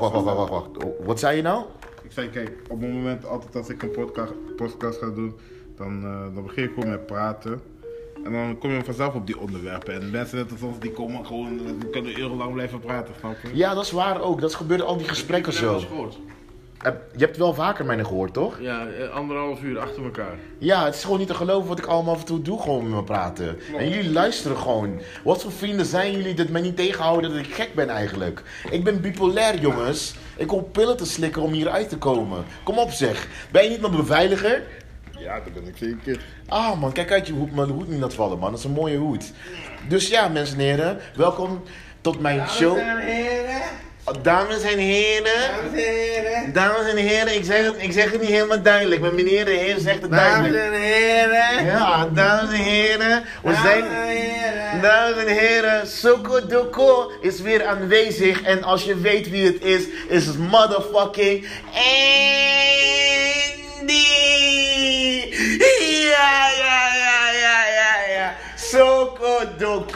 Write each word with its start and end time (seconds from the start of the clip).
Wacht, 0.00 0.12
wacht, 0.12 0.24
wacht, 0.24 0.50
wacht. 0.50 0.68
Wat 1.04 1.18
zei 1.18 1.36
je 1.36 1.42
nou? 1.42 1.64
Ik 2.02 2.12
zei, 2.12 2.30
kijk, 2.30 2.62
op 2.68 2.80
het 2.80 2.92
moment 2.92 3.26
altijd 3.26 3.56
als 3.56 3.68
ik 3.68 3.82
een 3.82 3.90
podcast, 3.90 4.32
podcast 4.56 4.98
ga 4.98 5.10
doen, 5.10 5.34
dan, 5.76 6.04
eh, 6.04 6.34
dan 6.34 6.42
begin 6.42 6.64
ik 6.64 6.70
gewoon 6.74 6.90
met 6.90 7.06
praten. 7.06 7.60
En 8.24 8.32
dan 8.32 8.58
kom 8.58 8.70
je 8.70 8.84
vanzelf 8.84 9.14
op 9.14 9.26
die 9.26 9.38
onderwerpen. 9.40 9.94
En 9.94 10.10
mensen 10.10 10.36
net 10.38 10.52
als 10.52 10.62
ons, 10.62 10.78
die 10.78 10.92
komen 10.92 11.26
gewoon, 11.26 11.56
die 11.56 11.90
kunnen 11.90 12.20
urenlang 12.20 12.52
blijven 12.52 12.80
praten, 12.80 13.14
snap 13.18 13.36
je? 13.42 13.56
Ja, 13.56 13.74
dat 13.74 13.84
is 13.84 13.90
waar 13.90 14.20
ook. 14.20 14.40
Dat 14.40 14.54
gebeurde 14.54 14.84
al 14.84 14.96
die 14.96 15.08
gesprekken 15.08 15.52
zo. 15.52 15.80
Heb- 16.82 17.02
Je 17.16 17.24
hebt 17.24 17.36
wel 17.36 17.54
vaker 17.54 17.84
mij 17.84 18.04
gehoord, 18.04 18.32
toch? 18.32 18.56
Ja, 18.60 18.86
eh, 18.86 19.08
anderhalf 19.10 19.62
uur 19.62 19.78
achter 19.78 20.04
elkaar. 20.04 20.34
Ja, 20.58 20.84
het 20.84 20.94
is 20.94 21.02
gewoon 21.04 21.18
niet 21.18 21.28
te 21.28 21.34
geloven 21.34 21.68
wat 21.68 21.78
ik 21.78 21.86
allemaal 21.86 22.14
af 22.14 22.20
en 22.20 22.26
toe 22.26 22.42
doe, 22.42 22.60
gewoon 22.60 22.82
met 22.82 22.92
me 22.92 23.02
praten. 23.04 23.58
En 23.78 23.88
jullie 23.88 24.12
luisteren 24.12 24.56
gewoon. 24.56 25.00
Wat 25.24 25.42
voor 25.42 25.52
vrienden 25.52 25.86
zijn 25.86 26.12
jullie 26.12 26.34
dat 26.34 26.48
mij 26.48 26.60
niet 26.60 26.76
tegenhouden 26.76 27.30
dat 27.30 27.38
ik 27.40 27.54
gek 27.54 27.74
ben 27.74 27.88
eigenlijk? 27.88 28.42
Ik 28.70 28.84
ben 28.84 29.00
bipolair, 29.00 29.58
jongens. 29.60 30.14
Ik 30.36 30.50
hoef 30.50 30.62
pillen 30.72 30.96
te 30.96 31.06
slikken 31.06 31.42
om 31.42 31.52
hieruit 31.52 31.88
te 31.88 31.96
komen. 31.98 32.44
Kom 32.62 32.78
op 32.78 32.90
zeg. 32.90 33.28
Ben 33.50 33.62
je 33.62 33.68
niet 33.70 33.80
mijn 33.80 33.96
beveiliger? 33.96 34.62
Ja, 35.18 35.40
dat 35.40 35.54
ben 35.54 35.66
ik 35.66 35.76
zeker. 35.76 36.24
Ah 36.46 36.80
man, 36.80 36.92
kijk 36.92 37.12
uit 37.12 37.26
je 37.26 37.32
hoed, 37.32 37.54
mijn 37.54 37.68
hoed 37.68 37.88
niet 37.88 38.00
laat 38.00 38.14
vallen 38.14 38.38
man. 38.38 38.50
Dat 38.50 38.58
is 38.58 38.64
een 38.64 38.70
mooie 38.70 38.96
hoed. 38.98 39.32
Dus 39.88 40.08
ja, 40.08 40.28
mensen 40.28 40.58
en 40.58 40.64
heren. 40.64 40.98
Welkom 41.16 41.62
tot 42.00 42.20
mijn 42.20 42.48
show. 42.48 42.78
Dames 44.22 44.62
en 44.62 44.78
heren. 44.78 46.52
Dames 46.52 46.90
en 46.90 46.96
heren, 46.96 47.34
ik 47.34 47.44
zeg 47.44 47.64
het, 47.64 47.74
ik 47.78 47.92
zeg 47.92 48.12
het 48.12 48.20
niet 48.20 48.30
helemaal 48.30 48.62
duidelijk. 48.62 49.00
Maar 49.00 49.14
meneer 49.14 49.44
de 49.44 49.50
heer 49.50 49.78
zegt 49.78 50.02
het 50.02 50.10
duidelijk. 50.10 50.74
heren. 50.74 51.64
Ja, 51.64 52.08
dames 52.12 52.50
en 52.50 52.62
heren, 52.62 53.24
we 53.42 53.54
zijn... 53.62 53.84
Dames 54.82 55.24
en 55.24 55.32
heren, 55.34 55.86
Soko 55.86 56.46
Doko 56.46 57.10
is 57.20 57.40
weer 57.40 57.64
aanwezig. 57.66 58.42
En 58.42 58.62
als 58.62 58.84
je 58.84 58.96
weet 59.00 59.30
wie 59.30 59.46
het 59.46 59.62
is, 59.64 59.84
is 60.08 60.26
het 60.26 60.38
motherfucking! 60.38 61.46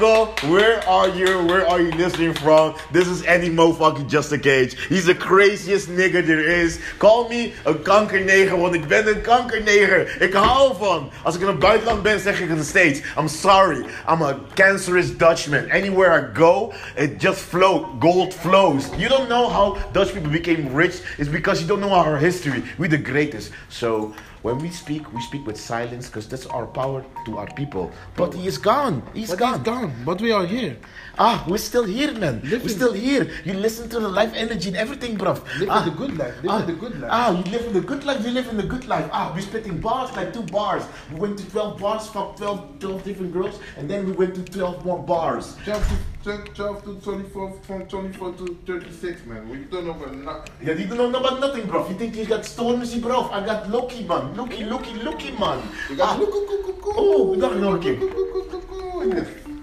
Doko, 0.01 0.51
where 0.51 0.81
are 0.89 1.09
you? 1.11 1.45
Where 1.45 1.67
are 1.69 1.79
you 1.79 1.91
listening 1.91 2.33
from? 2.33 2.75
This 2.91 3.07
is 3.07 3.23
Andy 3.25 3.51
motherfucking 3.51 4.09
Just 4.09 4.33
a 4.33 4.39
Cage. 4.39 4.75
He's 4.89 5.05
the 5.05 5.15
craziest 5.15 5.91
nigger 5.91 6.27
there 6.27 6.41
is. 6.41 6.81
Call 6.99 7.29
me 7.29 7.53
een 7.67 7.83
kankerneger, 7.83 8.59
want 8.59 8.75
ik 8.75 8.89
ben 8.89 9.09
een 9.09 9.21
kankerneger. 9.21 10.23
Ik 10.23 10.33
hou 10.33 10.77
van. 10.79 11.11
Als 11.23 11.35
ik 11.35 11.41
in 11.41 11.47
het 11.47 11.59
buitenland 11.59 12.03
ben, 12.03 12.21
zeg 12.21 12.41
ik 12.41 12.49
het 12.49 12.67
steeds. 12.67 13.01
I'm 13.19 13.29
sorry. 13.29 13.85
I'm 14.09 14.23
a 14.23 14.39
cancerous 14.55 15.17
Dutchman. 15.17 15.71
Anywhere 15.71 16.19
I 16.19 16.39
go, 16.39 16.73
it 16.97 17.21
just 17.23 17.41
flows. 17.41 17.87
Gold 17.99 18.35
flows. 18.35 18.89
You 18.97 19.09
don't 19.09 19.29
know 19.29 19.51
how 19.51 19.77
Dutch 19.93 20.13
people 20.13 20.31
became 20.31 20.75
rich. 20.75 20.95
It's 21.19 21.31
because 21.31 21.61
you 21.61 21.69
don't 21.69 21.81
know 21.81 21.93
our 21.93 22.19
history. 22.19 22.63
We're 22.79 22.89
the 22.89 23.13
greatest. 23.13 23.53
So 23.69 24.15
when 24.43 24.59
we 24.59 24.71
speak, 24.71 25.13
we 25.13 25.21
speak 25.21 25.47
with 25.47 25.59
silence 25.61 26.07
because 26.07 26.29
that's 26.29 26.47
our 26.47 26.67
power 26.67 27.05
to 27.27 27.39
our 27.39 27.47
people. 27.55 27.91
But 28.17 28.35
he 28.35 28.47
is 28.47 28.59
gone. 28.59 29.03
He's 29.15 29.31
But 29.31 29.39
gone. 29.39 29.55
he's 29.55 29.63
gone, 29.65 29.93
but 30.05 30.21
we 30.21 30.33
are 30.33 30.47
here. 30.47 30.77
Ah, 31.19 31.45
we're 31.49 31.59
still 31.59 31.85
here, 31.85 32.13
man. 32.15 32.41
We're 32.45 32.69
still 32.69 32.93
here. 32.93 33.31
You 33.45 33.55
listen 33.55 33.89
to 33.91 34.01
the 34.01 34.09
life 34.09 34.33
energy 34.35 34.69
and 34.69 34.77
everything, 34.77 35.17
bruv. 35.19 35.43
Living 35.59 35.69
ah, 35.71 35.83
the 35.85 35.91
good 35.91 36.17
life, 36.17 36.35
living 36.37 36.51
ah, 36.51 36.63
the 36.65 36.73
good 36.73 37.01
life. 37.01 37.11
Ah, 37.13 37.31
you 37.31 37.45
live 37.53 37.67
in 37.67 37.73
the 37.73 37.81
good 37.81 38.05
life. 38.05 38.25
You 38.25 38.31
live 38.31 38.49
in 38.49 38.57
the 38.57 38.63
good 38.75 38.87
life. 38.89 39.09
Ah, 39.13 39.33
we're 39.35 39.41
spitting 39.43 39.79
bars 39.81 40.15
like 40.17 40.33
two 40.33 40.43
bars. 40.43 40.83
We 41.13 41.21
went 41.21 41.39
to 41.39 41.51
12 41.51 41.79
bars, 41.81 42.09
fucked 42.09 42.39
12, 42.39 42.79
12 42.81 43.05
different 43.05 43.33
girls, 43.33 43.59
and 43.77 43.91
then 43.91 44.07
we 44.07 44.13
went 44.13 44.35
to 44.37 44.43
12 44.45 44.85
more 44.85 45.03
bars. 45.03 45.57
12 45.65 45.89
to, 46.25 46.45
12 46.55 46.85
to 46.85 46.95
24, 47.01 47.53
from 47.63 47.87
24 47.87 48.33
to 48.35 48.59
36, 48.67 49.27
man. 49.27 49.49
We 49.49 49.59
don't 49.65 49.87
know 49.87 49.93
about 49.93 50.15
nothing. 50.17 50.53
Yeah, 50.63 50.75
you 50.75 50.87
don't 50.87 51.13
know 51.13 51.21
about 51.21 51.41
nothing, 51.41 51.65
bruv. 51.67 51.89
You 51.91 51.97
think 51.97 52.17
you 52.17 52.25
got 52.27 52.43
Stormzy, 52.43 53.01
bruv? 53.01 53.31
I 53.33 53.45
got 53.45 53.69
Loki, 53.71 54.05
man. 54.05 54.37
Loki, 54.37 54.65
Loki, 54.65 54.95
Loki, 55.03 55.33
man. 55.33 55.63
You 55.89 55.97
got 55.97 56.17
Ah, 56.17 56.19
look, 56.19 56.31
look, 56.33 56.49
look, 56.51 56.67
look, 56.67 56.95
Oh, 56.97 57.37
dag 57.37 57.53
Norkie. 57.53 57.99
look, 58.01 58.17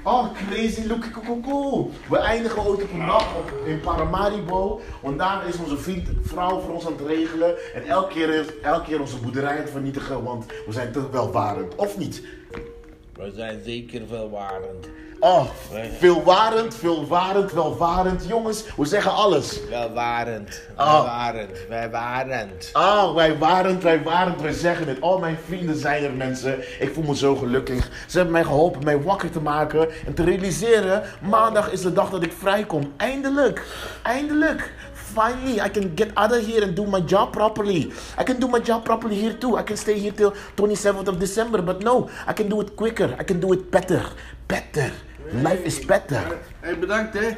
Oh, 0.08 0.32
crazy 0.34 0.86
Loki 0.86 1.10
koekoekoe. 1.10 1.90
We 2.10 2.18
eindigen 2.18 2.66
ooit 2.66 2.84
op 2.84 2.92
een 2.92 3.06
dag 3.06 3.28
in 3.66 3.80
Paramaribo. 3.80 4.82
Want 5.02 5.18
daar 5.18 5.48
is 5.48 5.58
onze 5.58 5.78
vriend, 5.78 6.10
vrouw 6.22 6.60
voor 6.60 6.74
ons 6.74 6.86
aan 6.86 6.92
het 6.92 7.08
regelen. 7.08 7.74
En 7.74 7.84
elke 7.84 8.14
keer, 8.14 8.54
elke 8.62 8.86
keer 8.86 9.02
onze 9.02 9.18
boerderij 9.18 9.58
het 9.58 9.70
vernietigen, 9.70 10.24
want 10.24 10.46
we 10.46 10.72
zijn 10.72 10.92
te 10.92 11.10
welvarend. 11.10 11.76
Of 11.76 11.98
niet? 11.98 12.24
We 13.14 13.32
zijn 13.36 13.64
zeker 13.64 14.10
welwarend. 14.10 14.88
Oh, 15.20 15.46
veelwarend, 16.00 16.76
veelwarend, 16.76 17.52
welvarend. 17.52 18.26
Jongens, 18.28 18.64
we 18.78 18.86
zeggen 18.86 19.12
alles. 19.12 19.60
Welwarend. 19.70 20.62
Oh. 20.78 20.94
Welwarend. 20.94 21.58
Welwarend. 21.70 22.70
Oh, 22.74 23.16
wij 23.16 23.38
waren, 23.38 23.82
wij 23.82 24.04
waren, 24.04 24.42
wij 24.42 24.54
zeggen 24.54 24.88
het. 24.88 25.02
Al 25.02 25.20
mijn 25.20 25.38
vrienden 25.46 25.76
zijn 25.76 26.04
er, 26.04 26.14
mensen. 26.14 26.60
Ik 26.80 26.94
voel 26.94 27.04
me 27.04 27.16
zo 27.16 27.36
gelukkig. 27.36 27.90
Ze 28.08 28.16
hebben 28.16 28.32
mij 28.32 28.44
geholpen 28.44 28.84
mij 28.84 29.02
wakker 29.02 29.30
te 29.30 29.42
maken 29.42 29.88
en 30.06 30.14
te 30.14 30.24
realiseren. 30.24 31.04
Maandag 31.22 31.72
is 31.72 31.82
de 31.82 31.94
dag 31.94 32.10
dat 32.10 32.24
ik 32.24 32.34
vrijkom. 32.40 32.94
Eindelijk. 32.98 33.66
Eindelijk. 34.04 34.74
Finally, 34.94 35.60
I 35.66 35.70
can 35.70 35.92
get 35.96 36.12
out 36.14 36.32
of 36.32 36.46
here 36.46 36.64
and 36.64 36.76
do 36.76 36.86
my 36.86 37.00
job 37.00 37.32
properly. 37.32 37.92
I 38.20 38.24
can 38.24 38.40
do 38.40 38.48
my 38.48 38.60
job 38.60 38.84
properly 38.84 39.20
here 39.22 39.38
too. 39.38 39.58
I 39.58 39.64
can 39.64 39.78
stay 39.78 40.00
here 40.00 40.14
till 40.14 40.34
27th 40.56 41.08
of 41.08 41.18
December. 41.18 41.64
But 41.64 41.84
no, 41.84 42.10
I 42.28 42.34
can 42.34 42.50
do 42.50 42.62
it 42.62 42.76
quicker. 42.76 43.16
I 43.20 43.24
can 43.24 43.40
do 43.40 43.54
it 43.54 43.72
better. 43.72 44.06
Better. 44.48 44.92
Life 45.34 45.66
is 45.66 45.86
better. 45.86 46.38
Hey, 46.60 46.80
bedankt 46.80 47.14
hè. 47.14 47.30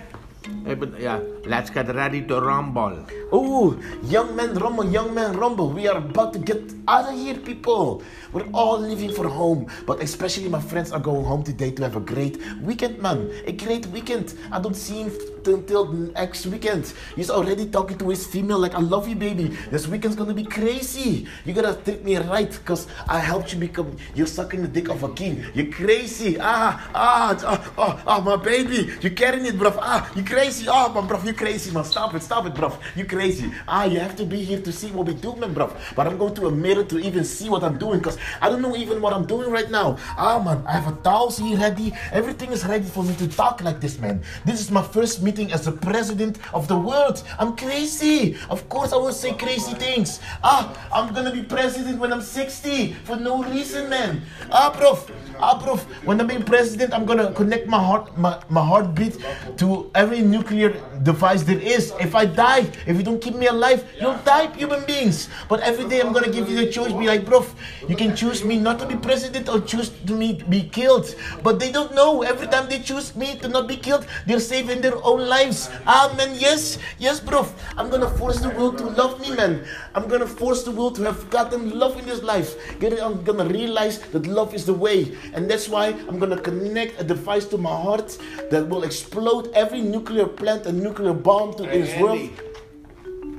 But- 0.43 0.99
Ja, 0.99 1.19
let's 1.45 1.69
get 1.69 1.93
ready 1.93 2.21
to 2.21 2.39
rumble. 2.39 3.05
Oh, 3.31 3.77
young 4.03 4.35
man 4.35 4.55
rumble, 4.55 4.85
young 4.85 5.13
man 5.13 5.35
rumble. 5.37 5.69
We 5.69 5.87
are 5.87 5.97
about 5.97 6.33
to 6.33 6.39
get 6.39 6.73
out 6.87 7.11
of 7.11 7.19
here, 7.19 7.35
people. 7.35 8.01
We're 8.31 8.47
all 8.53 8.79
leaving 8.79 9.11
for 9.11 9.27
home. 9.27 9.67
But 9.85 10.01
especially 10.01 10.49
my 10.49 10.61
friends 10.61 10.91
are 10.91 10.99
going 10.99 11.25
home 11.25 11.43
today 11.43 11.71
to 11.71 11.83
have 11.83 11.95
a 11.95 11.99
great 11.99 12.39
weekend, 12.61 13.01
man. 13.01 13.29
A 13.45 13.51
great 13.51 13.85
weekend. 13.87 14.33
I 14.51 14.59
don't 14.59 14.75
see 14.75 15.03
him 15.03 15.11
until 15.45 15.91
next 15.93 16.45
weekend. 16.45 16.93
He's 17.15 17.29
already 17.29 17.65
talking 17.65 17.97
to 17.97 18.09
his 18.09 18.25
female 18.25 18.59
like, 18.59 18.75
I 18.75 18.79
love 18.79 19.07
you, 19.07 19.15
baby. 19.15 19.57
This 19.71 19.87
weekend's 19.87 20.15
gonna 20.15 20.33
be 20.33 20.43
crazy. 20.45 21.27
You 21.45 21.53
gotta 21.53 21.75
treat 21.83 22.03
me 22.03 22.17
right, 22.17 22.51
because 22.51 22.87
I 23.07 23.19
helped 23.19 23.53
you 23.53 23.59
become, 23.59 23.97
you're 24.15 24.27
sucking 24.27 24.61
the 24.61 24.67
dick 24.67 24.89
of 24.89 25.03
a 25.03 25.09
king. 25.13 25.43
You're 25.53 25.71
crazy. 25.71 26.37
Ah, 26.39 26.89
ah, 26.93 27.37
ah, 27.43 27.71
ah, 27.77 28.03
ah, 28.07 28.19
my 28.21 28.35
baby. 28.35 28.91
You're 29.01 29.13
carrying 29.13 29.45
it, 29.45 29.57
bruv. 29.57 29.77
Ah, 29.79 30.09
you're 30.15 30.25
crazy. 30.25 30.38
Ah, 30.39 30.89
man, 30.93 31.05
bruv, 31.05 31.25
you 31.25 31.33
crazy, 31.33 31.69
man. 31.71 31.83
Stop 31.83 32.15
it, 32.15 32.23
stop 32.23 32.45
it, 32.45 32.53
bruv. 32.53 32.79
You 32.95 33.03
crazy. 33.03 33.51
Ah, 33.67 33.83
you 33.83 33.99
have 33.99 34.15
to 34.15 34.25
be 34.25 34.41
here 34.41 34.61
to 34.61 34.71
see 34.71 34.89
what 34.89 35.05
we 35.07 35.13
do, 35.13 35.35
man, 35.35 35.53
bruv. 35.53 35.75
But 35.95 36.07
I'm 36.07 36.17
going 36.17 36.33
to 36.35 36.47
a 36.47 36.51
mirror 36.51 36.85
to 36.85 36.97
even 36.97 37.25
see 37.25 37.49
what 37.49 37.61
I'm 37.61 37.77
doing, 37.77 37.99
because 37.99 38.17
I 38.41 38.47
don't 38.47 38.61
know 38.61 38.73
even 38.77 39.01
what 39.01 39.11
I'm 39.11 39.25
doing 39.25 39.51
right 39.51 39.69
now. 39.69 39.97
Ah, 40.17 40.41
man, 40.41 40.63
I 40.65 40.71
have 40.79 40.87
a 40.87 40.95
towels 41.01 41.39
here 41.39 41.57
ready. 41.57 41.91
Everything 42.13 42.53
is 42.53 42.65
ready 42.65 42.85
for 42.85 43.03
me 43.03 43.15
to 43.15 43.27
talk 43.27 43.61
like 43.63 43.81
this, 43.81 43.99
man. 43.99 44.21
This 44.45 44.61
is 44.61 44.71
my 44.71 44.81
first 44.81 45.21
meeting 45.21 45.51
as 45.51 45.65
the 45.65 45.73
president 45.73 46.39
of 46.53 46.69
the 46.69 46.77
world. 46.77 47.21
I'm 47.37 47.57
crazy. 47.57 48.37
Of 48.49 48.69
course, 48.69 48.93
I 48.93 48.95
will 48.95 49.11
say 49.11 49.33
crazy 49.33 49.73
things. 49.73 50.21
Ah, 50.41 50.71
I'm 50.93 51.13
gonna 51.13 51.33
be 51.33 51.43
president 51.43 51.99
when 51.99 52.13
I'm 52.13 52.21
60 52.21 52.93
for 53.03 53.17
no 53.17 53.43
reason, 53.43 53.89
man. 53.89 54.21
Ah, 54.51 54.69
prof. 54.69 55.11
Ah, 55.41 55.59
prof. 55.61 55.83
When 56.05 56.21
I'm 56.21 56.27
being 56.27 56.43
president, 56.43 56.93
I'm 56.93 57.05
gonna 57.05 57.33
connect 57.33 57.67
my 57.67 57.79
heart, 57.79 58.17
my, 58.17 58.41
my 58.49 58.63
heartbeat 58.63 59.17
to 59.57 59.91
every 59.95 60.18
nuclear 60.21 60.75
device 61.03 61.43
there 61.43 61.59
is. 61.59 61.93
If 61.99 62.15
I 62.15 62.25
die, 62.25 62.67
if 62.85 62.97
you 62.97 63.03
don't 63.03 63.21
keep 63.21 63.35
me 63.35 63.47
alive, 63.47 63.85
you'll 63.99 64.17
die, 64.25 64.47
human 64.55 64.83
beings. 64.85 65.29
But 65.47 65.61
every 65.61 65.87
day, 65.87 66.01
I'm 66.01 66.13
gonna 66.13 66.31
give 66.31 66.49
you 66.49 66.55
the 66.55 66.71
choice. 66.71 66.91
Be 66.93 67.07
like, 67.07 67.25
prof, 67.25 67.53
you 67.87 67.95
can 67.95 68.15
choose 68.15 68.43
me 68.43 68.59
not 68.59 68.79
to 68.79 68.85
be 68.85 68.95
president 68.95 69.49
or 69.49 69.61
choose 69.61 69.89
to 70.07 70.13
me 70.13 70.41
be 70.49 70.63
killed. 70.63 71.15
But 71.43 71.59
they 71.59 71.71
don't 71.71 71.93
know. 71.95 72.21
Every 72.23 72.47
time 72.47 72.67
they 72.69 72.79
choose 72.79 73.15
me 73.15 73.37
to 73.39 73.47
not 73.47 73.67
be 73.67 73.77
killed, 73.77 74.05
they're 74.25 74.39
saving 74.39 74.81
their 74.81 74.97
own 75.03 75.27
lives. 75.27 75.69
Man, 76.17 76.35
yes, 76.35 76.77
yes, 76.97 77.19
prof. 77.19 77.53
I'm 77.77 77.89
gonna 77.89 78.09
force 78.09 78.39
the 78.41 78.49
world 78.49 78.77
to 78.79 78.85
love 78.85 79.21
me, 79.21 79.35
man. 79.35 79.63
I'm 79.95 80.07
gonna 80.07 80.27
force 80.27 80.63
the 80.63 80.71
world 80.71 80.95
to 80.95 81.03
have 81.03 81.29
gotten 81.29 81.77
love 81.79 81.97
in 81.97 82.05
this 82.05 82.23
life. 82.23 82.55
Get- 82.79 82.99
I'm 83.01 83.23
gonna 83.23 83.45
realize 83.45 83.99
that 84.11 84.27
love 84.27 84.53
is 84.53 84.65
the 84.65 84.73
way. 84.73 85.15
And 85.33 85.49
that's 85.49 85.69
why 85.69 85.95
I'm 86.07 86.19
gonna 86.19 86.39
connect 86.39 86.99
a 86.99 87.03
device 87.03 87.45
to 87.53 87.57
my 87.57 87.69
heart 87.69 88.17
that 88.51 88.67
will 88.67 88.83
explode 88.83 89.51
every 89.53 89.81
nuclear 89.81 90.08
plant 90.27 90.65
and 90.65 90.81
nuclear 90.81 91.13
bomb 91.13 91.53
to 91.55 91.63
Hey, 91.65 91.81
this 91.81 91.99
world. 92.01 92.19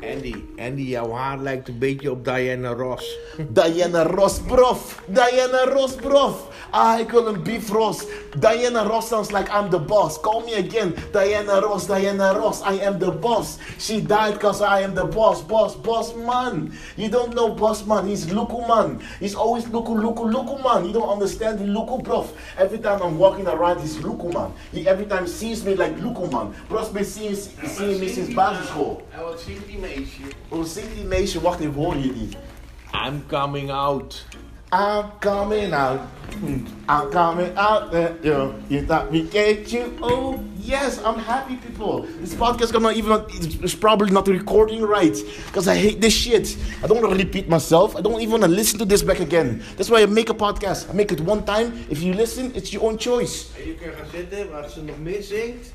Andy. 0.03 0.45
Andy, 0.59 0.83
jouw 0.83 1.13
haar 1.13 1.39
lijkt 1.39 1.69
een 1.69 1.79
beetje 1.79 2.11
op 2.11 2.25
Diana 2.25 2.73
Ross. 2.73 3.19
Diana 3.49 4.03
Ross, 4.03 4.41
brof. 4.41 5.03
Diana 5.07 5.65
Ross, 5.65 5.95
brof. 5.95 6.49
Ah, 6.71 6.99
ik 6.99 7.11
wil 7.11 7.27
een 7.27 7.43
beef 7.43 7.71
roast. 7.71 8.07
Diana 8.39 8.83
Ross 8.83 9.09
sounds 9.09 9.31
like 9.31 9.51
I'm 9.51 9.71
the 9.71 9.79
boss. 9.79 10.21
Call 10.21 10.41
me 10.41 10.55
again. 10.55 10.95
Diana 11.13 11.61
Ross, 11.61 11.87
Diana 11.87 12.33
Ross. 12.33 12.63
I 12.63 12.85
am 12.85 12.99
the 12.99 13.11
boss. 13.11 13.59
She 13.79 14.01
died 14.01 14.33
because 14.33 14.63
I 14.63 14.83
am 14.83 14.95
the 14.95 15.05
boss. 15.05 15.43
Boss, 15.43 15.77
boss 15.77 16.15
man. 16.15 16.73
You 16.97 17.09
don't 17.09 17.35
know 17.35 17.55
boss 17.55 17.85
man. 17.87 18.07
He's 18.07 18.27
Luku 18.27 18.69
man. 18.69 19.01
He's 19.19 19.35
always 19.35 19.65
Luku, 19.65 19.95
Luku, 19.97 20.31
Luku 20.31 20.63
man. 20.63 20.87
You 20.87 20.93
don't 20.93 21.09
understand 21.09 21.59
the 21.59 21.65
Luku, 21.65 22.03
brof. 22.03 22.27
Every 22.57 22.79
time 22.79 23.03
I'm 23.03 23.19
walking 23.19 23.47
around, 23.49 23.81
he's 23.81 23.97
Luku 23.97 24.33
man. 24.33 24.53
He 24.73 24.87
every 24.87 25.07
time 25.07 25.27
sees 25.27 25.65
me 25.65 25.75
like 25.75 25.97
Luku 25.97 26.31
man. 26.31 26.55
Bros 26.69 26.89
been 26.91 27.05
seeing, 27.05 27.35
seeing 27.35 28.01
me 28.01 28.09
sinds 28.09 28.31
basisschool. 28.31 29.03
En 29.21 29.27
wat 29.27 29.41
zingt 29.41 29.67
die 29.67 29.79
meisje? 29.79 30.23
Hoe 30.49 30.65
zingt 30.65 30.95
die 30.95 31.05
meisje? 31.05 31.41
Wacht 31.41 31.61
even, 31.61 31.75
hoor 31.75 31.97
je 31.97 32.13
die? 32.13 32.29
I'm 32.93 33.27
coming 33.27 33.71
out. 33.71 34.25
I'm 34.73 35.05
coming 35.19 35.73
out. 35.75 36.01
I'm 36.89 37.11
coming 37.11 37.57
out. 37.57 37.95
Uh, 37.95 38.09
yo, 38.23 38.55
you 38.69 38.87
thought 38.87 39.11
we 39.11 39.27
get 39.31 39.73
you? 39.73 39.93
Oh, 40.01 40.39
yes, 40.59 40.99
I'm 41.05 41.19
happy, 41.19 41.57
people. 41.57 42.07
This 42.21 42.35
podcast 42.35 42.73
gonna 42.73 42.93
even 42.93 43.25
it's 43.63 43.75
probably 43.75 44.11
not 44.11 44.29
recording 44.29 44.81
right 44.81 45.17
because 45.47 45.69
I 45.69 45.75
hate 45.75 46.01
this 46.01 46.15
shit. 46.15 46.57
I 46.83 46.87
don't 46.87 47.03
want 47.03 47.13
to 47.13 47.25
repeat 47.25 47.49
myself. 47.49 47.97
I 47.97 48.01
don't 48.01 48.21
even 48.21 48.31
want 48.31 48.45
to 48.45 48.49
listen 48.49 48.79
to 48.79 48.87
this 48.87 49.03
back 49.03 49.21
again. 49.21 49.63
That's 49.77 49.91
why 49.91 50.03
I 50.03 50.07
make 50.07 50.31
a 50.31 50.35
podcast. 50.35 50.89
I 50.89 50.93
make 50.95 51.13
it 51.13 51.21
one 51.21 51.45
time. 51.45 51.73
If 51.91 52.01
you 52.03 52.15
listen, 52.15 52.53
it's 52.55 52.73
your 52.73 52.85
own 52.85 52.97
choice. 52.97 53.47
En 53.59 53.67
je 53.67 53.75
kunt 53.75 53.95
gaan 53.97 54.07
zitten, 54.15 54.51
wat 54.51 54.71
ze 54.71 54.83
nog 54.83 54.99
meer 55.03 55.23
zingt. 55.23 55.75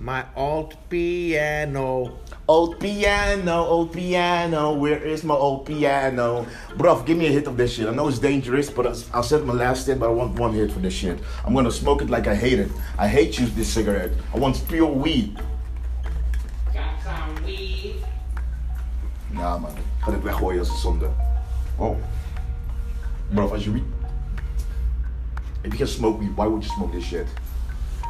My 0.00 0.24
old 0.34 0.76
piano. 0.88 2.16
Old 2.48 2.80
piano, 2.80 3.64
old 3.66 3.92
piano, 3.92 4.72
where 4.72 4.96
is 4.96 5.22
my 5.22 5.34
old 5.34 5.66
piano? 5.66 6.46
Bruv, 6.70 7.04
give 7.04 7.18
me 7.18 7.26
a 7.26 7.30
hit 7.30 7.46
of 7.46 7.58
this 7.58 7.74
shit. 7.74 7.86
I 7.86 7.92
know 7.92 8.08
it's 8.08 8.18
dangerous, 8.18 8.70
but 8.70 8.86
I'll- 8.86 9.04
I'll 9.12 9.22
set 9.22 9.44
my 9.44 9.52
last 9.52 9.86
hit, 9.86 10.00
but 10.00 10.08
I 10.08 10.12
want 10.12 10.38
one 10.38 10.54
hit 10.54 10.72
for 10.72 10.80
this 10.80 10.94
shit. 10.94 11.20
I'm 11.44 11.54
gonna 11.54 11.70
smoke 11.70 12.00
it 12.00 12.08
like 12.08 12.26
I 12.26 12.34
hate 12.34 12.58
it. 12.58 12.70
I 12.98 13.08
hate 13.08 13.38
you, 13.38 13.46
this 13.46 13.68
cigarette. 13.68 14.12
I 14.34 14.38
want 14.38 14.66
pure 14.68 14.86
weed. 14.90 15.38
Got 16.72 16.96
some 17.04 17.44
weed. 17.44 18.02
Nah, 19.32 19.58
man. 19.58 19.72
Ga 20.00 20.10
dit 20.10 20.22
weggooien 20.22 20.58
als 20.58 20.70
een 20.70 20.76
zonde. 20.76 21.10
Oh. 21.76 21.96
Bruv, 23.34 23.52
als 23.52 23.64
je 23.64 23.70
weed... 23.70 23.84
If 25.62 25.72
you 25.72 25.76
can 25.76 25.86
smoke 25.86 26.18
weed, 26.18 26.34
why 26.36 26.46
would 26.46 26.64
you 26.64 26.74
smoke 26.74 26.92
this 26.92 27.04
shit? 27.04 27.26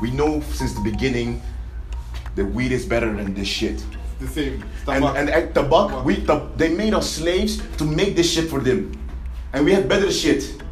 We 0.01 0.11
know 0.11 0.41
since 0.53 0.73
the 0.75 0.81
beginning 0.81 1.43
that 2.37 2.45
weed 2.45 2.73
is 2.73 2.87
better 2.87 3.13
than 3.13 3.35
this 3.35 3.49
shit. 3.49 3.85
The 4.21 4.29
same. 4.29 4.65
And, 4.87 5.05
and 5.05 5.31
and 5.31 5.55
tabak, 5.55 6.05
we, 6.05 6.25
tab- 6.25 6.57
they 6.57 6.75
made 6.75 6.95
us 6.95 7.11
slaves 7.11 7.63
to 7.79 7.85
make 7.85 8.17
this 8.17 8.31
shit 8.31 8.51
for 8.51 8.61
them. 8.61 8.93
And 9.53 9.65
we 9.65 9.73
had 9.73 9.89
better 9.89 10.11
shit. 10.13 10.63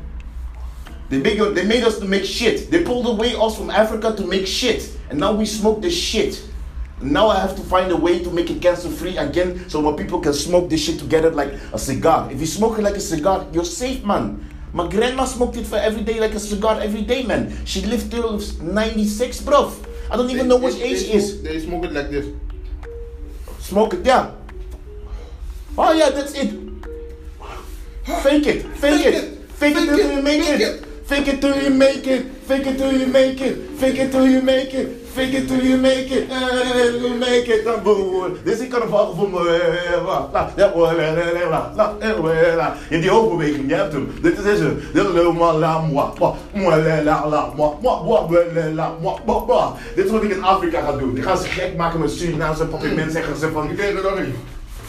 They 1.09 1.19
made, 1.19 1.41
they 1.55 1.65
made 1.65 1.85
us 1.85 1.99
to 1.99 2.05
make 2.05 2.25
shit. 2.25 2.71
They 2.71 2.85
pulled 2.85 3.07
away 3.07 3.35
us 3.35 3.57
from 3.57 3.71
Africa 3.71 4.15
to 4.15 4.27
make 4.27 4.47
shit. 4.47 4.97
And 5.09 5.19
now 5.19 5.33
we 5.33 5.47
smoke 5.47 5.81
this 5.81 5.97
shit. 5.97 6.45
Now 7.01 7.29
I 7.29 7.39
have 7.39 7.57
to 7.57 7.63
find 7.63 7.91
a 7.93 7.97
way 7.97 8.23
to 8.23 8.31
make 8.31 8.51
it 8.51 8.61
cancer 8.61 8.91
free 8.91 9.17
again 9.17 9.69
so 9.71 9.81
more 9.81 9.97
people 9.97 10.21
can 10.21 10.35
smoke 10.35 10.69
this 10.69 10.83
shit 10.83 10.99
together 10.99 11.31
like 11.31 11.53
a 11.73 11.79
cigar. 11.79 12.31
If 12.31 12.41
you 12.41 12.47
smoke 12.47 12.79
it 12.79 12.83
like 12.83 12.97
a 12.97 13.01
cigar, 13.01 13.47
you're 13.53 13.65
safe, 13.65 14.05
man. 14.05 14.45
My 14.73 14.87
grandma 14.89 15.25
smoked 15.25 15.57
it 15.57 15.67
for 15.67 15.77
every 15.77 16.03
day 16.03 16.21
like 16.21 16.35
a 16.35 16.41
cigar 16.41 16.81
every 16.81 17.03
day, 17.03 17.23
man. 17.23 17.65
She 17.65 17.81
lived 17.83 18.11
till 18.11 18.39
96, 18.61 19.41
bro. 19.43 19.73
I 20.11 20.17
don't 20.17 20.31
even 20.31 20.49
know 20.49 20.57
what 20.57 20.73
They- 20.75 20.83
age 20.85 21.07
they 21.07 21.13
is. 21.15 21.33
smoke- 21.33 21.45
They 21.45 21.61
smoke 21.61 21.85
it 21.85 21.93
like 21.93 22.11
this. 22.11 22.27
Smoke 23.61 23.95
it, 23.95 24.07
yeah. 24.07 24.31
Oh 25.77 25.93
yeah, 25.93 26.11
that's 26.11 26.35
it. 26.35 26.51
Fake 28.23 28.47
it, 28.47 28.63
fake, 28.77 29.05
it. 29.07 29.39
Fake 29.53 29.77
it 29.77 29.87
till 29.87 30.17
you 30.17 30.23
make 30.23 30.41
it. 30.49 30.85
Fake 31.07 31.29
it 31.29 31.41
till 31.41 31.63
you 31.63 31.71
make 31.71 32.07
it. 32.07 32.27
Fake 32.49 32.67
it 32.67 32.79
till 32.79 32.93
you 32.93 33.07
make 33.07 33.41
it. 33.41 33.57
Fake 33.79 33.99
it 33.99 34.11
till 34.11 34.27
you 34.27 34.41
make 34.43 34.73
it. 34.75 34.98
Fake 35.19 35.35
it 35.35 35.49
till 35.49 35.65
you 35.65 35.81
make 35.81 36.11
it. 36.11 36.31
Eh, 36.31 37.03
You 37.03 37.15
make 37.19 37.55
it. 37.55 37.65
Dan 37.65 37.83
boer. 37.83 38.31
Dit 38.45 38.55
is 38.55 38.61
ik 38.61 38.71
kan 38.71 38.83
een 38.83 38.89
val 38.89 39.15
voor 39.15 39.31
me. 39.31 39.43
Je 39.43 39.87
hebt 39.89 40.03
die 43.01 43.11
hoofdbeweging, 43.11 43.69
je 43.69 43.75
hebt 43.75 43.93
hem. 43.93 44.13
Dit 44.23 44.39
is 44.39 44.59
hem. 44.59 44.81
Dit 49.95 50.05
is 50.05 50.11
wat 50.11 50.23
ik 50.23 50.31
in 50.31 50.45
Afrika 50.45 50.81
ga 50.81 50.93
doen. 50.93 51.17
Ik 51.17 51.23
ga 51.23 51.37
ze 51.37 51.49
gek 51.49 51.77
maken 51.77 52.01
met 52.01 52.11
Surinaamse 52.11 52.67
papier. 52.67 53.11
zeggen 53.11 53.37
ze 53.37 53.51
van... 53.53 53.71
Ik 53.71 53.77
weet 53.77 53.95
het 53.95 54.03
nog 54.03 54.19
niet. 54.19 54.35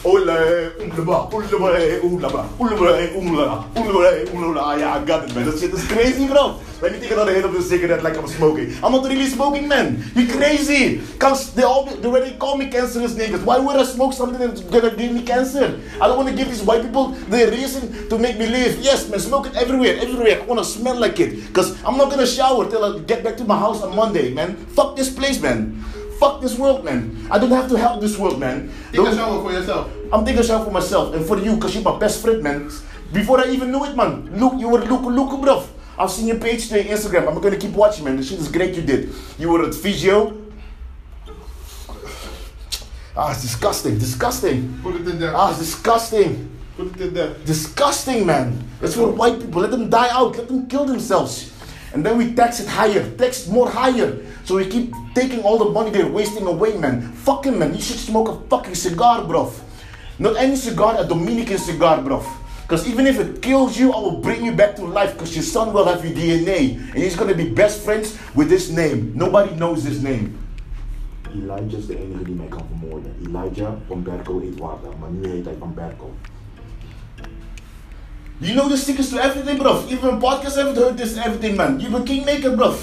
Ole, 0.05 0.71
oelaba, 0.79 1.29
oelaba, 1.29 1.75
oelaba, 2.03 2.45
oelaba, 2.57 3.09
oelaba, 3.15 3.65
oelaba, 3.75 4.31
oelaba. 4.31 4.79
Yeah, 4.79 4.95
I 4.95 5.03
got 5.03 5.27
it, 5.27 5.35
man. 5.35 5.45
That 5.45 5.59
shit 5.59 5.73
is 5.73 5.85
crazy, 5.87 6.25
bro. 6.25 6.57
Let 6.81 6.93
me 6.93 6.99
take 7.01 7.11
another 7.11 7.33
hit 7.33 7.43
of 7.43 7.51
the 7.51 7.61
cigarette 7.61 8.01
like 8.01 8.15
I'm 8.15 8.25
smoking. 8.25 8.73
I'm 8.81 8.93
not 8.93 9.03
really 9.03 9.25
smoking, 9.25 9.67
man. 9.67 10.01
You 10.15 10.25
crazy? 10.25 11.01
Cause 11.19 11.53
they 11.53 11.63
all 11.63 11.83
they 11.83 12.07
already 12.07 12.37
call 12.37 12.55
me 12.55 12.69
cancerous 12.69 13.15
niggas. 13.15 13.43
Why 13.43 13.59
would 13.59 13.75
I 13.75 13.83
smoke 13.83 14.13
something 14.13 14.39
that's 14.39 14.61
gonna 14.61 14.95
give 14.95 15.11
me 15.11 15.23
cancer? 15.23 15.81
I 15.99 16.07
don't 16.07 16.15
want 16.15 16.29
to 16.29 16.35
give 16.35 16.47
these 16.47 16.63
white 16.63 16.81
people 16.81 17.09
the 17.27 17.51
reason 17.51 18.07
to 18.07 18.17
make 18.17 18.39
me 18.39 18.47
live. 18.47 18.79
Yes, 18.79 19.09
man, 19.09 19.19
smoke 19.19 19.47
it 19.47 19.55
everywhere, 19.57 19.97
everywhere. 19.99 20.41
I 20.41 20.45
want 20.45 20.59
to 20.59 20.65
smell 20.65 20.97
like 20.97 21.19
it. 21.19 21.53
Cause 21.53 21.75
I'm 21.83 21.97
not 21.97 22.09
gonna 22.09 22.25
shower 22.25 22.69
till 22.69 22.85
I 22.85 22.99
get 22.99 23.21
back 23.21 23.35
to 23.37 23.43
my 23.43 23.59
house 23.59 23.83
on 23.83 23.93
Monday, 23.97 24.33
man. 24.33 24.55
Fuck 24.55 24.95
this 24.95 25.13
place, 25.13 25.41
man. 25.41 25.83
Fuck 26.19 26.41
this 26.41 26.57
world, 26.59 26.83
man. 26.83 27.15
I 27.31 27.39
don't 27.39 27.51
have 27.51 27.69
to 27.69 27.77
help 27.77 28.01
this 28.01 28.17
world, 28.17 28.39
man. 28.39 28.69
Take 28.91 29.07
a 29.07 29.15
shower 29.15 29.41
for 29.41 29.53
yourself. 29.53 29.89
I'm 30.11 30.25
taking 30.25 30.41
a 30.41 30.43
shower 30.43 30.65
for 30.65 30.71
myself 30.71 31.15
and 31.15 31.25
for 31.25 31.39
you, 31.39 31.57
cause 31.57 31.73
you're 31.73 31.83
my 31.83 31.97
best 31.97 32.21
friend, 32.21 32.43
man. 32.43 32.69
Before 33.13 33.39
I 33.39 33.49
even 33.49 33.71
knew 33.71 33.85
it, 33.85 33.95
man. 33.95 34.29
Look, 34.37 34.59
you 34.59 34.67
were 34.67 34.79
Luke, 34.79 35.03
Luke, 35.03 35.41
bro. 35.41 35.65
I've 35.97 36.11
seen 36.11 36.27
your 36.27 36.37
page 36.37 36.67
today, 36.67 36.83
Instagram. 36.85 37.27
I'm 37.27 37.39
gonna 37.39 37.57
keep 37.57 37.71
watching, 37.71 38.03
man. 38.03 38.17
The 38.17 38.23
shit 38.23 38.39
is 38.39 38.51
great 38.51 38.75
you 38.75 38.81
did. 38.81 39.09
You 39.37 39.49
were 39.49 39.65
at 39.65 39.73
physio. 39.73 40.35
Ah, 43.15 43.31
it's 43.31 43.41
disgusting, 43.41 43.97
disgusting. 43.97 44.79
Put 44.83 44.95
it 44.95 45.07
in 45.07 45.19
there. 45.19 45.35
Ah, 45.35 45.49
it's 45.51 45.59
disgusting. 45.59 46.51
Put 46.75 46.95
it 46.95 47.01
in 47.01 47.13
there. 47.13 47.33
Disgusting, 47.45 48.25
man. 48.25 48.61
It's 48.81 48.95
for 48.95 49.09
white 49.11 49.39
people. 49.39 49.61
Let 49.61 49.71
them 49.71 49.89
die 49.89 50.09
out. 50.11 50.37
Let 50.37 50.47
them 50.47 50.67
kill 50.67 50.85
themselves. 50.85 51.51
And 51.93 52.05
then 52.05 52.17
we 52.17 52.33
tax 52.33 52.59
it 52.59 52.67
higher, 52.67 53.09
tax 53.17 53.47
more 53.47 53.69
higher. 53.69 54.19
So 54.45 54.55
we 54.55 54.67
keep 54.67 54.93
taking 55.13 55.41
all 55.43 55.57
the 55.57 55.69
money 55.69 55.91
they're 55.91 56.07
wasting 56.07 56.45
away, 56.47 56.77
man. 56.77 57.01
Fucking 57.01 57.57
man. 57.57 57.73
You 57.73 57.81
should 57.81 57.99
smoke 57.99 58.29
a 58.29 58.35
fucking 58.49 58.75
cigar, 58.75 59.23
bro. 59.25 59.51
Not 60.17 60.37
any 60.37 60.55
cigar, 60.55 60.95
a 60.99 61.05
Dominican 61.05 61.57
cigar, 61.57 62.01
bro. 62.01 62.23
Because 62.61 62.87
even 62.87 63.07
if 63.07 63.19
it 63.19 63.41
kills 63.41 63.77
you, 63.79 63.91
I 63.91 63.99
will 63.99 64.19
bring 64.21 64.45
you 64.45 64.51
back 64.51 64.75
to 64.75 64.85
life 64.85 65.13
because 65.13 65.33
your 65.33 65.43
son 65.43 65.73
will 65.73 65.85
have 65.85 66.05
your 66.05 66.13
DNA. 66.13 66.77
And 66.77 67.03
he's 67.03 67.15
gonna 67.15 67.33
be 67.33 67.49
best 67.49 67.81
friends 67.81 68.17
with 68.35 68.49
this 68.49 68.69
name. 68.69 69.13
Nobody 69.15 69.55
knows 69.55 69.83
this 69.83 70.01
name. 70.01 70.37
Elijah 71.33 71.77
is 71.77 71.87
de 71.87 71.97
enige 71.97 72.23
die 72.23 72.35
mij 72.35 72.47
kan 72.47 72.61
vermoorden. 72.69 73.15
Elijah 73.25 73.73
van 73.87 74.03
Berkel 74.03 74.41
Eduarda, 74.41 74.89
maar 74.99 75.09
nu 75.09 75.29
heet 75.29 75.45
hij 75.45 75.55
van 75.59 75.73
Berkel. 75.73 76.13
You 78.37 78.53
know 78.53 78.69
the 78.69 78.77
secrets 78.77 79.09
to 79.09 79.17
everything, 79.17 79.57
bro. 79.57 79.83
Even 79.89 80.17
podcasts 80.17 80.55
haven't 80.55 80.77
heard 80.77 80.97
this 80.97 81.17
everything, 81.17 81.55
man. 81.55 81.79
You're 81.79 81.99
a 81.99 82.03
kingmaker, 82.03 82.55
bro. 82.55 82.73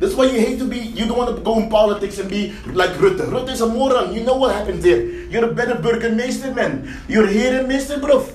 That's 0.00 0.14
why 0.14 0.24
you 0.24 0.40
hate 0.40 0.58
to 0.58 0.64
be, 0.64 0.78
you 0.78 1.06
don't 1.06 1.16
want 1.16 1.36
to 1.36 1.42
go 1.42 1.58
in 1.60 1.70
politics 1.70 2.18
and 2.18 2.28
be 2.28 2.52
like 2.66 2.90
Rutte. 2.98 3.22
Rutte 3.30 3.50
is 3.50 3.60
a 3.60 3.68
moron. 3.68 4.12
You 4.12 4.24
know 4.24 4.34
what 4.36 4.54
happened 4.54 4.82
there. 4.82 5.00
You're 5.30 5.44
a 5.44 5.54
better 5.54 5.74
burgemeester, 5.74 6.54
man. 6.54 6.92
You're 7.08 7.28
here 7.28 7.60
in 7.60 7.68
Mister, 7.68 7.98
bro. 7.98 8.26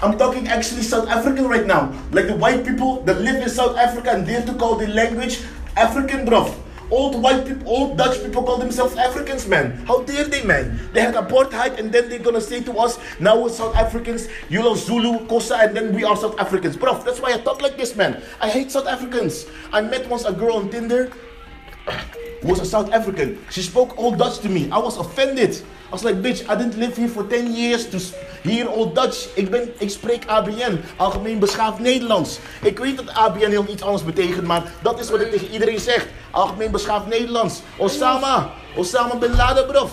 I'm 0.00 0.16
talking 0.16 0.48
actually 0.48 0.82
South 0.82 1.08
African 1.08 1.46
right 1.46 1.66
now. 1.66 1.92
Like 2.12 2.26
the 2.26 2.36
white 2.36 2.64
people 2.64 3.02
that 3.02 3.20
live 3.20 3.36
in 3.36 3.48
South 3.50 3.76
Africa 3.76 4.12
and 4.12 4.26
dare 4.26 4.44
to 4.46 4.54
call 4.54 4.76
their 4.76 4.88
language 4.88 5.42
African, 5.76 6.24
bro. 6.24 6.54
Old 6.90 7.22
white 7.22 7.46
people, 7.46 7.68
old 7.68 7.96
Dutch 7.96 8.20
people 8.22 8.42
call 8.42 8.58
themselves 8.58 8.96
Africans, 8.96 9.46
man. 9.46 9.72
How 9.86 10.02
dare 10.02 10.24
they, 10.24 10.42
man? 10.42 10.90
They 10.92 11.00
had 11.00 11.14
apartheid, 11.14 11.78
and 11.78 11.92
then 11.92 12.08
they're 12.08 12.18
gonna 12.18 12.40
say 12.40 12.62
to 12.64 12.72
us, 12.78 12.98
now 13.20 13.40
we're 13.40 13.48
South 13.48 13.76
Africans, 13.76 14.28
you 14.48 14.60
know 14.60 14.74
Zulu, 14.74 15.26
Kosa, 15.26 15.64
and 15.64 15.76
then 15.76 15.94
we 15.94 16.02
are 16.02 16.16
South 16.16 16.38
Africans. 16.40 16.76
Bro, 16.76 17.02
that's 17.04 17.20
why 17.20 17.32
I 17.32 17.38
talk 17.38 17.62
like 17.62 17.76
this, 17.76 17.94
man. 17.94 18.22
I 18.40 18.48
hate 18.48 18.72
South 18.72 18.88
Africans. 18.88 19.46
I 19.72 19.80
met 19.82 20.08
once 20.08 20.24
a 20.24 20.32
girl 20.32 20.56
on 20.56 20.68
Tinder 20.70 21.12
who 22.42 22.48
was 22.48 22.58
a 22.58 22.66
South 22.66 22.92
African. 22.92 23.38
She 23.50 23.62
spoke 23.62 23.96
Old 23.96 24.18
Dutch 24.18 24.40
to 24.40 24.48
me. 24.48 24.70
I 24.70 24.78
was 24.78 24.96
offended. 24.96 25.62
I 25.90 25.92
was 25.92 26.04
like, 26.04 26.22
bitch, 26.22 26.46
I 26.48 26.54
didn't 26.56 26.76
live 26.78 26.96
here 26.96 27.08
for 27.08 27.26
10 27.26 27.52
years 27.52 27.88
to 27.90 27.96
s- 27.98 28.12
hear 28.42 28.68
Old 28.68 28.94
Dutch. 28.94 29.28
Ik, 29.34 29.50
ben, 29.50 29.68
ik 29.78 29.90
spreek 29.90 30.24
ABN, 30.26 30.78
Algemeen 30.96 31.38
Beschaafd 31.38 31.78
Nederlands. 31.78 32.38
Ik 32.62 32.78
weet 32.78 32.96
dat 32.96 33.08
ABN 33.14 33.50
heel 33.50 33.64
iets 33.68 33.82
anders 33.82 34.04
betekent, 34.04 34.46
maar 34.46 34.72
dat 34.82 35.00
is 35.00 35.10
wat 35.10 35.20
ik 35.20 35.30
tegen 35.30 35.48
iedereen 35.50 35.78
zeg. 35.80 36.06
Algemeen 36.30 36.70
Beschaafd 36.70 37.06
Nederlands. 37.06 37.60
Osama. 37.76 38.50
Osama 38.76 39.16
Bin 39.16 39.34
Laden, 39.36 39.66
bro. 39.66 39.88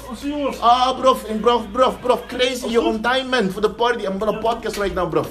Ah, 0.62 1.00
bro. 1.00 1.18
En 1.28 1.40
bro, 1.40 1.62
bro, 1.72 1.92
bro. 2.02 2.20
Crazy. 2.28 2.68
You're 2.68 2.88
on 2.88 3.02
time, 3.02 3.24
man, 3.30 3.52
for 3.52 3.62
the 3.62 3.70
party. 3.70 4.04
I'm 4.06 4.22
on 4.22 4.36
a 4.36 4.40
podcast 4.40 4.78
right 4.78 4.94
now, 4.96 5.10
bro. 5.10 5.24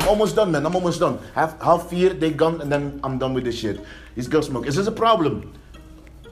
I'm 0.00 0.08
almost 0.08 0.34
done, 0.34 0.50
man. 0.50 0.64
I'm 0.66 0.74
almost 0.74 0.98
done. 0.98 1.18
Half, 1.34 1.54
half 1.60 1.88
vier, 1.88 2.18
they 2.18 2.30
gone, 2.30 2.60
and 2.60 2.70
then 2.72 2.98
I'm 3.04 3.18
done 3.18 3.34
with 3.34 3.44
this 3.44 3.54
shit. 3.58 3.78
These 4.16 4.28
girls 4.28 4.46
smoke. 4.46 4.66
Is 4.68 4.74
this 4.74 4.86
a 4.88 4.92
problem? 4.92 5.52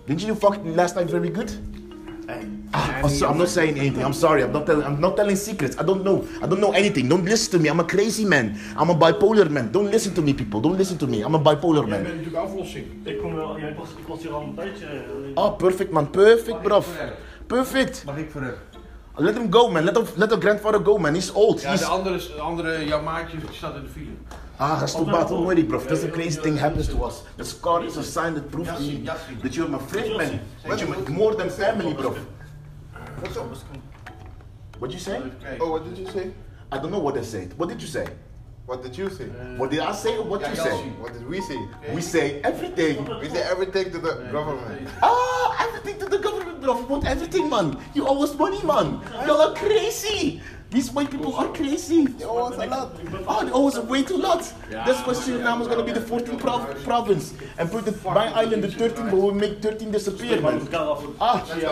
Didn't 0.06 0.22
you 0.22 0.34
do 0.34 0.34
fucking 0.34 0.74
last 0.74 0.96
night 0.96 1.08
very 1.10 1.30
good? 1.30 1.50
Hey, 2.76 2.82
Ah, 2.92 3.00
I'm, 3.04 3.08
so- 3.08 3.28
I'm 3.30 3.38
not 3.38 3.48
saying 3.48 3.78
anything. 3.78 4.04
I'm 4.04 4.12
sorry. 4.12 4.42
I'm 4.44 4.52
not 4.52 4.66
telling. 4.66 4.84
I'm 4.86 5.00
not 5.00 5.16
telling 5.16 5.36
secrets. 5.36 5.76
I 5.78 5.82
don't 5.82 6.02
know. 6.04 6.16
I 6.42 6.46
don't 6.46 6.60
know 6.60 6.72
anything. 6.72 7.08
Don't 7.08 7.24
listen 7.24 7.50
to 7.52 7.58
me. 7.58 7.68
I'm 7.70 7.80
a 7.80 7.84
crazy 7.84 8.24
man. 8.24 8.46
I'm 8.76 8.90
a 8.90 8.94
bipolar 8.94 9.48
man. 9.50 9.70
Don't 9.72 9.90
listen 9.90 10.12
to 10.14 10.22
me, 10.22 10.32
people. 10.34 10.60
Don't 10.60 10.76
listen 10.76 10.98
to 10.98 11.06
me. 11.06 11.22
I'm 11.22 11.34
a 11.34 11.38
bipolar 11.38 11.84
Jij 11.86 11.90
man. 11.90 12.02
bent 12.02 12.16
natuurlijk 12.16 12.44
aflossing. 12.44 12.86
Ik 13.04 13.18
kom 13.20 13.34
wel, 13.34 13.58
ja, 13.58 13.66
ik 13.68 13.76
was, 13.76 13.88
ik 14.02 14.06
was 14.06 14.20
hier 14.22 14.32
al 14.32 14.42
een 14.42 14.54
tijdje. 14.54 14.84
eh, 14.86 15.42
Oh, 15.44 15.56
perfect 15.56 15.90
man. 15.90 16.10
Perfect, 16.10 16.62
bro. 16.62 16.82
Perfect. 17.46 18.02
Mag 18.04 18.16
ik 18.16 18.30
vooruit? 18.30 18.56
Let 19.18 19.34
him 19.36 19.52
go, 19.52 19.70
man. 19.70 19.84
Let 19.84 19.96
him, 19.96 20.04
let 20.16 20.28
the 20.28 20.36
grandfather 20.40 20.80
go, 20.84 20.98
man. 20.98 21.14
He's 21.14 21.32
old. 21.32 21.62
Ja, 21.62 21.70
He's... 21.70 21.80
de 21.80 21.86
andere, 21.86 22.16
de 22.16 22.40
andere 22.40 22.84
jouw 22.86 23.02
maatje 23.02 23.36
die 23.38 23.48
staat 23.52 23.74
in 23.74 23.82
de 23.82 23.88
file. 23.88 24.10
Ah, 24.56 24.78
ga 24.78 24.86
stop 24.86 25.10
don't 25.28 25.44
worry, 25.44 25.64
bro. 25.64 25.78
That's 25.78 26.02
a 26.04 26.08
crazy 26.08 26.40
thing 26.40 26.58
happens 26.58 26.86
to 26.88 27.04
us. 27.06 27.14
The 27.36 27.44
scar 27.44 27.84
is 27.84 27.96
a 27.96 28.02
sign 28.02 28.34
that 28.34 28.50
proves 28.50 28.68
to 28.76 28.82
you 28.82 29.02
that 29.42 29.54
you're 29.54 29.70
my 29.70 29.78
friend, 29.86 30.16
man. 30.16 30.40
That 30.68 30.78
you're 30.80 31.10
more 31.10 31.34
than 31.36 31.50
family, 31.50 31.94
bro. 31.94 32.14
What 34.78 34.92
you 34.92 34.98
say? 34.98 35.22
Oh, 35.60 35.70
what 35.72 35.84
did 35.84 35.98
you 35.98 36.06
say? 36.10 36.30
I 36.70 36.78
don't 36.78 36.90
know 36.90 36.98
what 36.98 37.16
I 37.16 37.22
said. 37.22 37.56
What 37.58 37.68
did 37.68 37.80
you 37.80 37.88
say? 37.88 38.06
What 38.66 38.82
did 38.82 38.96
you 38.98 39.08
say? 39.08 39.26
What 39.56 39.70
did 39.70 39.80
I 39.80 39.92
say 39.92 40.16
or 40.18 40.24
what 40.24 40.40
Ja, 40.40 40.50
you 40.50 40.56
say? 40.56 40.76
What 41.00 41.12
did 41.12 41.26
we 41.28 41.40
say? 41.40 41.58
We 41.94 42.00
say 42.02 42.40
everything. 42.42 43.04
We 43.20 43.28
say 43.28 43.42
everything 43.42 43.92
to 43.92 43.98
the 43.98 44.28
government. 44.32 44.88
Ah, 45.02 45.66
everything 45.68 45.98
to 46.00 46.06
the 46.06 46.18
government, 46.18 46.60
bro. 46.60 46.76
We 46.80 46.84
want 46.84 47.06
everything, 47.06 47.48
man. 47.48 47.78
You 47.94 48.06
owe 48.08 48.22
us 48.22 48.34
money, 48.36 48.60
man. 48.64 49.00
Y'all 49.26 49.40
are 49.40 49.54
crazy. 49.54 50.42
These 50.68 50.90
white 50.90 51.10
people 51.12 51.34
are 51.36 51.48
crazy. 51.54 52.06
They 52.06 52.24
owe 52.24 52.48
us 52.48 52.58
a 52.58 52.66
lot. 52.66 52.90
Oh, 53.28 53.44
they 53.44 53.52
owe 53.52 53.68
us 53.68 53.78
way 53.78 54.02
too 54.02 54.16
lot. 54.18 54.42
That's 54.68 55.00
why 55.06 55.14
Suriname 55.14 55.60
is 55.62 55.68
gonna 55.68 55.84
be 55.84 55.92
the 55.92 56.00
14th 56.00 56.40
prov- 56.40 56.82
province. 56.82 57.34
And 57.56 57.70
put 57.70 57.84
the, 57.84 57.92
my 58.10 58.26
island 58.34 58.64
the 58.64 58.68
13th, 58.68 59.10
but 59.10 59.16
we'll 59.16 59.32
make 59.32 59.62
13 59.62 59.92
disappear, 59.92 60.40
man. 60.42 60.54
het 60.58 60.62
elkaar 60.72 60.88
af. 60.90 61.04
Ah, 61.18 61.44
Zie 61.46 61.66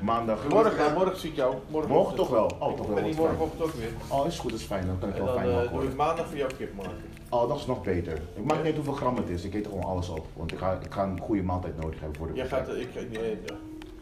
maandag. 0.00 0.48
morgen, 0.48 0.92
morgen 0.94 1.16
zie 1.16 1.30
ik 1.30 1.36
jou. 1.36 1.54
Morgen, 1.68 1.90
Morgen 1.90 2.16
toch 2.16 2.28
wel? 2.28 2.50
Oh, 2.58 2.76
toch 2.76 2.86
wel. 2.86 2.96
En 2.96 3.02
wat 3.02 3.04
die 3.04 3.14
morgenochtend 3.14 3.62
ook 3.62 3.72
weer. 3.72 3.88
Oh, 4.08 4.26
is 4.26 4.38
goed, 4.38 4.50
dat 4.50 4.60
is 4.60 4.66
fijn. 4.66 4.86
Dan 4.86 4.98
kan 4.98 5.08
ik 5.08 5.14
wel 5.14 5.26
dan 5.26 5.34
fijn 5.34 5.48
eh, 5.48 5.54
maken 5.54 5.70
doe 5.70 5.80
hoor. 5.80 5.90
ik 5.90 5.96
maandag 5.96 6.26
voor 6.26 6.36
jou 6.36 6.54
kip 6.58 6.74
maken. 6.74 7.02
Oh, 7.28 7.48
dat 7.48 7.56
is 7.56 7.66
nog 7.66 7.82
beter. 7.82 8.20
Ik 8.34 8.44
maak 8.44 8.56
niet 8.56 8.66
uit 8.66 8.74
hoeveel 8.74 8.92
gram 8.92 9.16
het 9.16 9.28
is. 9.28 9.44
Ik 9.44 9.54
eet 9.54 9.64
er 9.64 9.70
gewoon 9.70 9.86
alles 9.86 10.08
op. 10.08 10.26
Want 10.36 10.52
ik 10.52 10.58
ga, 10.58 10.78
ik 10.82 10.92
ga 10.92 11.02
een 11.02 11.20
goede 11.20 11.42
maaltijd 11.42 11.80
nodig 11.80 12.00
hebben 12.00 12.18
voor 12.18 12.26
de 12.26 12.34
Jij 12.34 12.46
gaat, 12.46 12.68
eh, 12.68 12.80
ik 12.80 12.88
ga 12.94 13.00
niet 13.00 13.18
eten. 13.18 13.56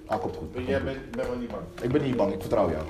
Ah, 0.07 0.21
komt 0.21 0.37
goed. 0.37 0.67
Jij 0.67 0.83
bent, 0.83 1.11
bent 1.11 1.29
wel 1.29 1.37
niet 1.37 1.51
bang. 1.51 1.63
Ik 1.83 1.93
ben 1.93 2.03
niet 2.03 2.17
bang, 2.17 2.33
ik 2.33 2.41
vertrouw 2.41 2.71
jou. 2.71 2.85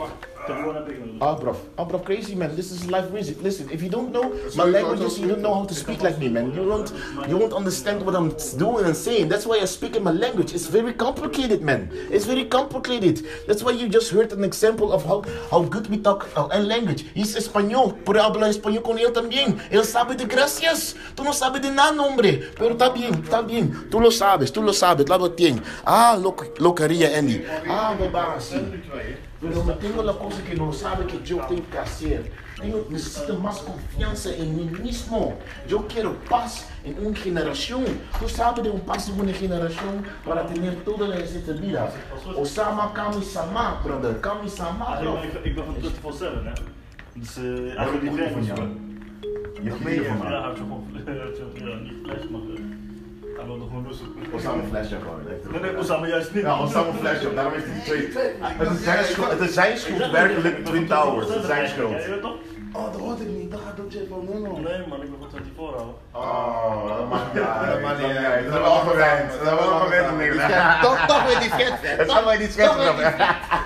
Ah, 0.47 1.35
bruv. 1.41 1.57
Ah, 1.79 1.85
bruv, 1.85 2.05
crazy 2.05 2.35
man. 2.35 2.55
This 2.55 2.71
is 2.71 2.91
life 2.91 3.11
music. 3.11 3.41
Listen, 3.43 3.69
if 3.71 3.83
you 3.83 3.89
don't 3.89 4.13
know 4.13 4.33
my 4.57 4.65
languages, 4.65 5.19
you 5.19 5.27
don't 5.29 5.41
know 5.41 5.55
how 5.55 5.65
to 5.65 5.75
speak 5.75 6.03
like 6.03 6.19
me, 6.19 6.29
man. 6.29 6.53
You 6.53 6.69
don't, 6.69 6.93
you 7.29 7.39
won't 7.39 7.55
understand 7.55 8.05
what 8.05 8.15
I'm 8.15 8.29
doing 8.59 8.85
and 8.85 8.97
saying. 8.97 9.29
That's 9.29 9.47
why 9.47 9.61
I 9.61 9.65
speak 9.65 9.97
in 9.97 10.03
my 10.03 10.11
language. 10.11 10.53
It's 10.53 10.67
very 10.67 10.93
complicated, 10.93 11.63
man. 11.63 11.89
It's 12.11 12.27
very 12.27 12.45
complicated. 12.45 13.25
That's 13.47 13.63
why 13.63 13.73
you 13.73 13.89
just 13.89 14.11
heard 14.11 14.33
an 14.33 14.45
example 14.45 14.93
of 14.93 15.05
how, 15.05 15.25
how 15.51 15.63
good 15.63 15.89
we 15.89 15.99
talk 15.99 16.29
uh, 16.37 16.49
in 16.53 16.69
language. 16.69 17.07
He's 17.15 17.37
español. 17.37 18.05
Por 18.05 18.17
hablar 18.19 18.51
español 18.51 18.83
con 18.83 18.99
él 18.99 19.13
también. 19.13 19.59
Él 19.71 19.85
sabe 19.85 20.15
de 20.15 20.27
gracias. 20.27 20.95
Tú 21.15 21.25
no 21.25 21.33
sabes 21.33 21.63
de 21.63 21.71
nada, 21.71 22.01
hombre. 22.03 22.51
Pero 22.59 22.73
está 22.73 22.91
bien, 22.91 23.15
está 23.15 23.41
bien. 23.41 23.89
Tú 23.91 23.99
lo 23.99 24.11
sabes, 24.11 24.53
tú 24.53 24.63
lo 24.63 24.75
sabes. 24.75 25.09
Lá 25.09 25.17
bien. 25.35 25.63
Ah, 25.87 26.19
lo, 26.21 26.37
lo 26.59 26.75
quería, 26.75 27.19
Andy. 27.19 27.45
Ah, 27.67 27.97
me 27.99 28.09
va 28.09 28.37
así. 29.49 29.55
Pero 29.55 29.65
me 29.65 29.75
tengo 29.75 30.03
la 30.03 30.13
cosa 30.13 30.43
que 30.45 30.55
no 30.55 30.73
sabe 30.73 31.07
que 31.07 31.21
yo 31.25 31.37
tengo 31.49 31.63
que 31.71 31.79
hacer. 31.79 32.33
Tengo, 32.61 32.87
necesito 32.89 33.39
más 33.39 33.59
confianza 33.59 34.31
en 34.35 34.57
mí 34.57 34.65
mismo. 34.83 35.37
Yo 35.69 35.87
quiero 35.89 36.15
paz 36.31 36.69
en 36.85 37.07
una 37.07 37.17
generación. 37.17 37.85
Tú 38.21 38.29
sabes 38.29 38.63
de 38.65 38.71
un 38.71 38.81
paz 38.81 39.09
en 39.09 39.21
una 39.21 39.33
generación 39.33 40.05
para 40.25 40.47
tener 40.47 40.75
toda 40.85 41.09
la 41.09 41.17
receta 41.17 41.53
vida. 41.53 41.91
Osama 42.37 42.93
Kami-sama, 42.93 43.81
brother. 43.85 44.21
Kami-sama, 44.21 45.01
bro. 45.01 45.19
Ik, 45.25 45.45
ik 45.45 45.55
ben 45.55 45.65
van 45.65 45.75
24-7, 46.13 46.45
hè. 46.45 46.53
Dus 47.17 47.37
eh 47.37 47.43
Wat 47.45 47.77
eigenlijk 47.77 48.01
die 48.01 48.11
een 48.11 48.17
werk 48.17 48.33
van 48.33 48.41
is 48.41 48.47
jou. 48.47 48.59
wel. 48.59 48.69
Je 49.65 49.71
vrienden 49.73 50.05
van 50.07 50.17
Ja, 50.17 50.23
mij. 50.23 50.33
hij 50.33 50.47
heeft 50.47 50.59
zo 50.59 50.65
gewoon 50.65 50.85
hij 51.05 51.15
heeft 51.15 51.37
zo- 51.37 51.67
ja, 51.69 51.77
niet 51.77 51.93
flash, 52.03 52.25
maar 52.31 52.41
eh, 52.41 52.61
hij 53.37 53.47
wilde 53.47 53.65
gewoon 53.69 53.87
rustig. 53.89 54.07
Osama 54.33 54.63
gewoon. 55.03 55.21
Nee, 55.53 55.61
nee, 55.61 55.79
Osama 55.79 56.07
juist 56.07 56.35
niet. 56.35 56.43
Ja, 56.43 56.61
Osama 56.61 56.93
Flasher. 57.01 57.35
Daarom 57.35 57.53
heeft 57.53 57.67
hij 57.69 57.81
twee. 57.85 58.09
Het 58.43 58.71
is 58.71 58.85
zijn 58.85 59.05
schuld, 59.05 59.31
het 59.31 59.41
is 59.41 59.55
zijn 59.55 59.79
schuld 59.79 60.11
werkelijk 60.11 60.65
Twin 60.65 60.87
Towers. 60.87 61.29
Het 61.29 61.37
is 61.37 61.47
zijn 61.47 61.69
schuld. 61.69 61.91
Je 61.91 62.19
toch? 62.21 62.35
Oh, 62.73 62.93
dat 62.93 63.01
hoorde 63.01 63.23
ik 63.23 63.29
niet. 63.29 63.51
Dat 63.51 63.61
gaat 63.67 63.93
Jeff 63.93 64.09
van 64.09 64.29
Nino. 64.33 64.53
Nee 64.59 64.87
man, 64.89 65.03
ik 65.03 65.11
ben 65.11 65.19
van 65.21 65.31
24 65.31 65.57
houden. 65.57 65.95
Oh, 66.13 66.99
dat 66.99 67.09
maakt 67.09 67.35
niet 67.35 67.43
uit. 67.43 67.71
Dat 67.73 67.81
maakt 67.83 67.99
niet 67.99 68.15
Dat 68.15 68.53
hebben 68.53 68.63
we 68.63 68.69
al 68.69 68.81
gewend. 68.81 69.31
Dat 69.31 69.47
hebben 69.49 69.65
we 69.67 69.71
al 69.73 69.81
gewend. 69.81 70.09
Die 70.09 70.29
niks. 70.29 70.43
schet- 70.43 70.83
Toch, 70.83 70.99
toch 71.07 72.25
weer 72.29 72.39
die 72.39 72.51
schet. 72.51 72.73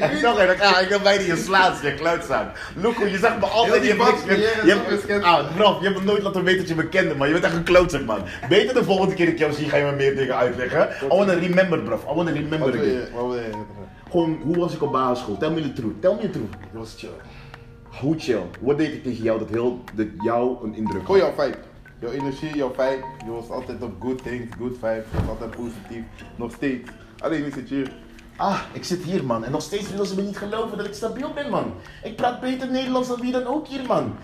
En 0.00 0.14
Nu 0.14 0.20
nog 0.20 0.38
een, 0.38 0.60
ah, 0.60 0.80
ik 0.82 0.88
wil 0.88 1.00
bijna 1.00 1.22
je 1.22 1.36
slaat, 1.36 1.80
je 1.82 1.94
kluitzak. 1.94 2.58
Loeko, 2.74 3.06
je 3.06 3.18
zegt 3.18 3.40
me 3.40 3.46
altijd, 3.46 3.82
je 3.82 3.88
hebt 3.88 4.10
niks 4.10 4.24
meer. 4.24 4.38
Je 4.38 4.70
hebt 4.74 5.24
ah, 5.24 5.80
je 5.80 5.86
hebt 5.86 5.98
me 5.98 6.04
nooit 6.04 6.22
laten 6.22 6.44
weten 6.44 6.58
dat 6.58 6.68
je 6.68 6.74
me 6.74 6.88
kende, 6.88 7.14
man. 7.14 7.26
Je 7.26 7.32
bent 7.32 7.44
echt 7.44 7.54
een 7.54 7.62
klootzak, 7.62 8.04
man. 8.04 8.20
Beter 8.48 8.74
de 8.74 8.84
volgende 8.84 9.14
keer 9.14 9.24
dat 9.24 9.34
ik 9.34 9.40
jou 9.40 9.52
zie, 9.52 9.68
ga 9.68 9.76
je 9.76 9.84
me 9.84 9.92
meer 9.92 10.16
dingen 10.16 10.36
uitleggen. 10.36 10.88
I 11.02 11.06
wanna 11.06 11.32
remember, 11.32 11.78
bro. 11.78 11.96
I 11.96 12.14
wanna 12.14 12.32
remember 12.32 12.68
again. 12.68 13.64
Gewoon, 14.10 14.38
hoe 14.42 14.56
was 14.56 14.74
ik 14.74 14.82
op 14.82 14.92
basisschool? 14.92 15.36
Tell 15.36 15.50
me 15.50 15.60
the 15.60 15.72
truth. 15.72 16.00
Tell 16.00 16.14
me 16.14 16.20
the 16.20 16.30
truth. 16.30 16.50
Dat 16.50 16.80
was 16.82 16.94
chill. 16.96 17.10
Hoe 18.00 18.18
chill? 18.18 18.42
Wat 18.60 18.78
deed 18.78 18.92
ik 18.92 19.02
tegen 19.02 19.22
jou 19.22 19.38
dat, 19.38 19.48
heel, 19.48 19.84
dat 19.94 20.06
jou 20.18 20.64
een 20.64 20.74
indruk 20.74 21.06
had? 21.06 21.16
jouw 21.16 21.32
vibe. 21.38 21.56
Jouw 22.00 22.10
energie, 22.10 22.56
jouw 22.56 22.70
vibe. 22.70 23.04
Je 23.24 23.30
was 23.30 23.50
altijd 23.50 23.82
op 23.82 23.92
good 24.00 24.22
things, 24.22 24.54
good 24.58 24.72
vibes. 24.72 25.04
Je 25.10 25.16
was 25.18 25.28
altijd 25.28 25.50
positief. 25.50 26.04
Nog 26.36 26.52
steeds. 26.52 26.90
Alleen 27.18 27.52
zit 27.52 27.68
je 27.68 27.74
hier. 27.74 27.92
Ah, 28.36 28.60
ik 28.72 28.84
zit 28.84 29.02
hier, 29.02 29.24
man. 29.24 29.44
En 29.44 29.50
nog 29.50 29.62
steeds 29.62 29.90
willen 29.90 30.06
ze 30.06 30.14
me 30.14 30.22
niet 30.22 30.38
geloven 30.38 30.76
dat 30.76 30.86
ik 30.86 30.94
stabiel 30.94 31.32
ben, 31.32 31.50
man. 31.50 31.72
Ik 32.02 32.16
praat 32.16 32.40
beter 32.40 32.70
Nederlands 32.70 33.08
dan 33.08 33.20
wie 33.20 33.32
dan 33.32 33.46
ook 33.46 33.66
hier, 33.66 33.86
man. 33.86 34.14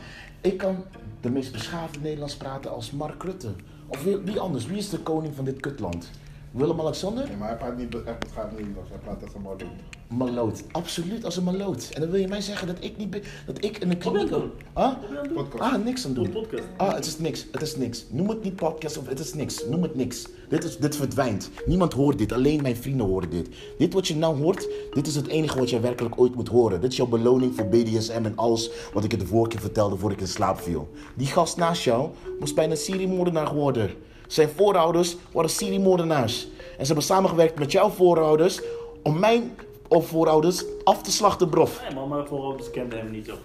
Ik 0.41 0.59
kan 0.59 0.85
de 1.21 1.31
meest 1.31 1.53
beschaafde 1.53 2.01
Nederlands 2.01 2.37
praten 2.37 2.71
als 2.71 2.91
Mark 2.91 3.23
Rutte. 3.23 3.55
Of 3.87 4.03
wie, 4.03 4.41
anders? 4.41 4.67
Wie 4.67 4.77
is 4.77 4.89
de 4.89 4.99
koning 4.99 5.35
van 5.35 5.45
dit 5.45 5.61
kutland? 5.61 6.11
Willem-Alexander? 6.53 7.29
Nee, 7.29 7.37
maar 7.37 7.49
hij 7.49 7.57
praat 7.57 7.77
niet 7.77 8.03
echt 8.05 8.19
beschaafd 8.19 8.51
Nederlands. 8.51 8.91
Hij 8.91 8.99
praat 8.99 9.23
als 9.23 9.35
een 9.35 9.43
maloot. 9.43 9.65
Maloot. 10.09 10.63
Absoluut 10.73 11.25
als 11.25 11.37
een 11.37 11.45
maloot. 11.45 11.91
En 11.93 12.01
dan 12.01 12.11
wil 12.11 12.21
je 12.21 12.29
mij 12.29 12.41
zeggen 12.41 12.67
dat 12.67 12.77
ik 12.81 12.97
niet. 12.97 13.13
Dat 13.47 13.65
ik 13.65 13.79
in 13.79 13.91
een 13.91 13.99
Wat 14.03 14.13
ben 14.13 14.21
je 14.21 14.29
kliniek... 14.29 14.43
doen? 14.43 14.51
Ah? 14.73 14.95
Podcast. 15.35 15.75
Ah, 15.75 15.85
niks 15.85 16.07
aan 16.07 16.13
doen. 16.13 16.25
Een 16.25 16.31
podcast. 16.31 16.65
Ah, 16.77 16.95
het 16.95 17.07
is 17.07 17.19
niks. 17.19 17.47
Het 17.53 17.63
is 17.63 17.77
niks. 17.77 18.05
Noem 18.11 18.29
het 18.29 18.43
niet 18.43 18.57
podcast 18.57 18.99
of 18.99 19.09
het 19.09 19.19
is 19.19 19.35
niks. 19.35 19.67
Noem 19.69 19.83
het 19.83 19.95
niks. 19.95 20.27
Dit, 20.49 20.65
is, 20.65 20.77
dit 20.77 20.97
verdwijnt. 20.97 21.51
Niemand 21.67 21.93
hoort 21.93 22.19
dit. 22.19 22.33
Alleen 22.33 22.63
mijn 22.63 22.77
vrienden 22.77 23.07
horen 23.07 23.31
dit. 23.31 23.49
Dit 23.79 23.95
wat 23.95 24.09
je 24.09 24.17
nou 24.17 24.37
hoort, 24.43 24.69
dit 24.91 25.07
is 25.07 25.15
het 25.15 25.27
enige 25.27 25.59
wat 25.59 25.71
je 25.71 25.81
werkelijk 25.81 26.21
ooit 26.21 26.35
moet 26.35 26.49
horen. 26.49 26.81
Dit 26.81 26.91
is 26.91 26.97
jouw 26.97 27.07
beloning 27.07 27.55
voor 27.55 27.67
BDSM 27.67 28.25
en 28.25 28.37
alles 28.37 28.71
wat 28.93 29.05
ik 29.05 29.11
je 29.11 29.17
de 29.17 29.27
vorige 29.27 29.49
keer 29.49 29.61
vertelde 29.61 29.97
voor 29.97 30.13
ik 30.13 30.21
in 30.21 30.29
slaap 30.29 30.61
viel. 30.61 30.91
Die 31.17 31.27
gast 31.27 31.57
naast 31.57 31.83
jou 31.83 32.11
moest 32.39 32.55
bijna 32.55 32.75
seriemoordenaar 32.75 33.47
geworden. 33.47 33.91
Zijn 34.33 34.49
voorouders 34.57 35.17
waren 35.33 35.51
seriemoordenaars. 35.51 36.49
En 36.79 36.81
ze 36.81 36.87
hebben 36.87 37.05
samengewerkt 37.05 37.59
met 37.59 37.73
jouw 37.73 37.89
voorouders 37.91 38.61
om 39.03 39.19
mijn 39.19 39.57
of 39.89 40.07
voorouders 40.07 40.65
af 40.85 41.03
te 41.03 41.13
slachten, 41.13 41.49
brof. 41.49 41.81
Nee 41.83 41.95
man, 41.95 42.09
mijn 42.09 42.27
voorouders 42.27 42.71
kenden 42.71 42.99
hem 42.99 43.11
niet 43.11 43.25
toch. 43.25 43.39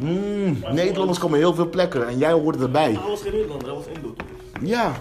Mm, 0.00 0.58
Nederlanders 0.72 1.18
komen 1.18 1.38
heel 1.38 1.54
veel 1.54 1.68
plekken 1.68 2.08
en 2.08 2.18
jij 2.18 2.32
hoort 2.32 2.60
erbij. 2.60 2.92
Hij 2.92 3.08
was 3.08 3.20
geen 3.22 3.32
Nederlander, 3.32 3.66
hij 3.68 3.76
was 3.76 3.86
Indo. 3.86 4.14
Ja, 4.62 4.92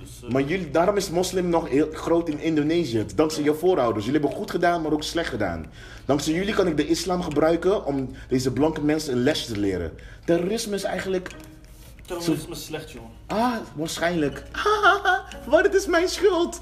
Dus 0.00 0.22
eh, 0.24 0.30
Maar 0.30 0.42
jullie, 0.42 0.70
daarom 0.70 0.96
is 0.96 1.10
moslim 1.10 1.48
nog 1.48 1.68
heel 1.68 1.88
groot 1.92 2.28
in 2.28 2.40
Indonesië. 2.40 3.04
Dankzij 3.14 3.42
je 3.42 3.54
voorouders. 3.54 4.04
Jullie 4.04 4.20
hebben 4.20 4.38
goed 4.38 4.50
gedaan, 4.50 4.82
maar 4.82 4.92
ook 4.92 5.02
slecht 5.02 5.28
gedaan. 5.28 5.66
Dankzij 6.04 6.32
jullie 6.32 6.54
kan 6.54 6.66
ik 6.66 6.76
de 6.76 6.86
islam 6.86 7.22
gebruiken 7.22 7.84
om 7.84 8.08
deze 8.28 8.52
blanke 8.52 8.80
mensen 8.84 9.12
een 9.12 9.22
lesje 9.22 9.52
te 9.52 9.60
leren. 9.60 9.92
Terrorisme 10.24 10.74
is 10.74 10.82
eigenlijk... 10.82 11.30
terrorisme 12.18 12.54
is 12.54 12.64
slecht 12.64 12.90
jongen. 12.90 13.10
Ah, 13.26 13.56
waarschijnlijk. 13.74 14.42
maar 15.50 15.62
het 15.62 15.74
is 15.74 15.86
mijn 15.86 16.08
schuld. 16.08 16.60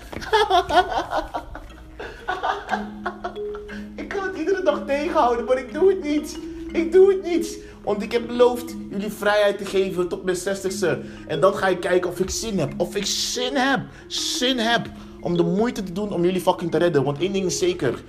ik 3.97 4.09
kan 4.09 4.23
het 4.23 4.37
iedere 4.37 4.62
dag 4.64 4.83
tegenhouden, 4.87 5.45
maar 5.45 5.59
ik 5.59 5.73
doe 5.73 5.88
het 5.88 6.02
niet. 6.02 6.38
Ik 6.73 6.92
doe 6.92 7.12
het 7.12 7.23
niet. 7.23 7.59
Want 7.83 8.02
ik 8.02 8.12
heb 8.12 8.26
beloofd 8.26 8.75
jullie 8.90 9.12
vrijheid 9.12 9.59
te 9.59 9.64
geven 9.64 10.09
tot 10.09 10.25
mijn 10.25 10.37
60ste. 10.37 10.99
En 11.26 11.40
dan 11.40 11.54
ga 11.54 11.69
ik 11.69 11.80
kijken 11.80 12.11
of 12.11 12.21
ik 12.21 12.30
zin 12.30 12.59
heb. 12.59 12.73
Of 12.76 12.97
ik 12.97 13.07
zin 13.07 13.57
heb. 13.57 13.80
Zin 14.07 14.59
heb. 14.59 14.87
Om 15.21 15.37
de 15.37 15.42
moeite 15.42 15.83
te 15.83 15.92
doen 15.92 16.12
om 16.12 16.25
jullie 16.25 16.40
fucking 16.40 16.71
te 16.71 16.78
redden. 16.78 17.04
Want 17.04 17.19
één 17.19 17.33
ding 17.33 17.47
is 17.47 17.59
zeker. 17.59 18.02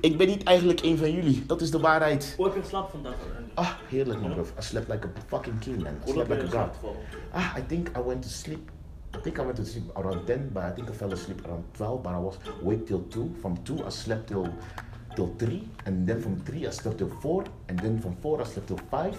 Ik 0.00 0.16
ben 0.16 0.26
niet 0.26 0.42
eigenlijk 0.42 0.80
een 0.82 0.98
van 0.98 1.12
jullie. 1.12 1.44
Dat 1.46 1.60
is 1.60 1.70
de 1.70 1.80
waarheid. 1.80 2.34
Hoe 2.36 2.46
heb 2.46 2.54
je 2.54 2.60
geslapen 2.60 2.90
vandaag? 2.90 3.14
Ah, 3.54 3.78
heerlijk 3.88 4.20
man, 4.20 4.32
bro. 4.32 4.42
I 4.58 4.62
slept 4.62 4.88
like 4.88 5.04
a 5.04 5.10
fucking 5.26 5.58
king, 5.58 5.82
man. 5.82 5.96
I 6.06 6.10
slept 6.10 6.28
like 6.28 6.42
a 6.42 6.48
god. 6.48 6.70
Ah, 7.32 7.54
I 7.56 7.62
think 7.66 7.90
I 7.96 8.00
went 8.00 8.22
to 8.22 8.28
sleep. 8.28 8.70
I 9.14 9.20
think 9.20 9.38
I 9.38 9.42
went 9.42 9.56
to 9.56 9.64
sleep 9.64 9.90
around 9.96 10.26
10, 10.26 10.50
but 10.52 10.62
I 10.62 10.70
think 10.70 10.90
I 10.90 10.92
fell 10.92 11.12
asleep 11.12 11.46
around 11.46 11.64
12. 11.74 12.02
But 12.02 12.14
I 12.14 12.18
was 12.18 12.38
awake 12.62 12.86
till 12.86 13.02
2. 13.10 13.34
From 13.40 13.56
2, 13.64 13.84
I 13.86 13.90
slept 13.90 14.26
till 14.28 14.48
till 15.14 15.34
3. 15.38 15.68
And 15.86 16.06
then 16.06 16.20
from 16.20 16.40
3, 16.40 16.66
I 16.66 16.70
slept 16.70 16.98
till 16.98 17.10
4. 17.20 17.44
And 17.68 17.78
then 17.78 18.00
from 18.00 18.16
4, 18.16 18.40
I 18.40 18.44
slept 18.44 18.66
till 18.68 18.80
5. 18.90 19.16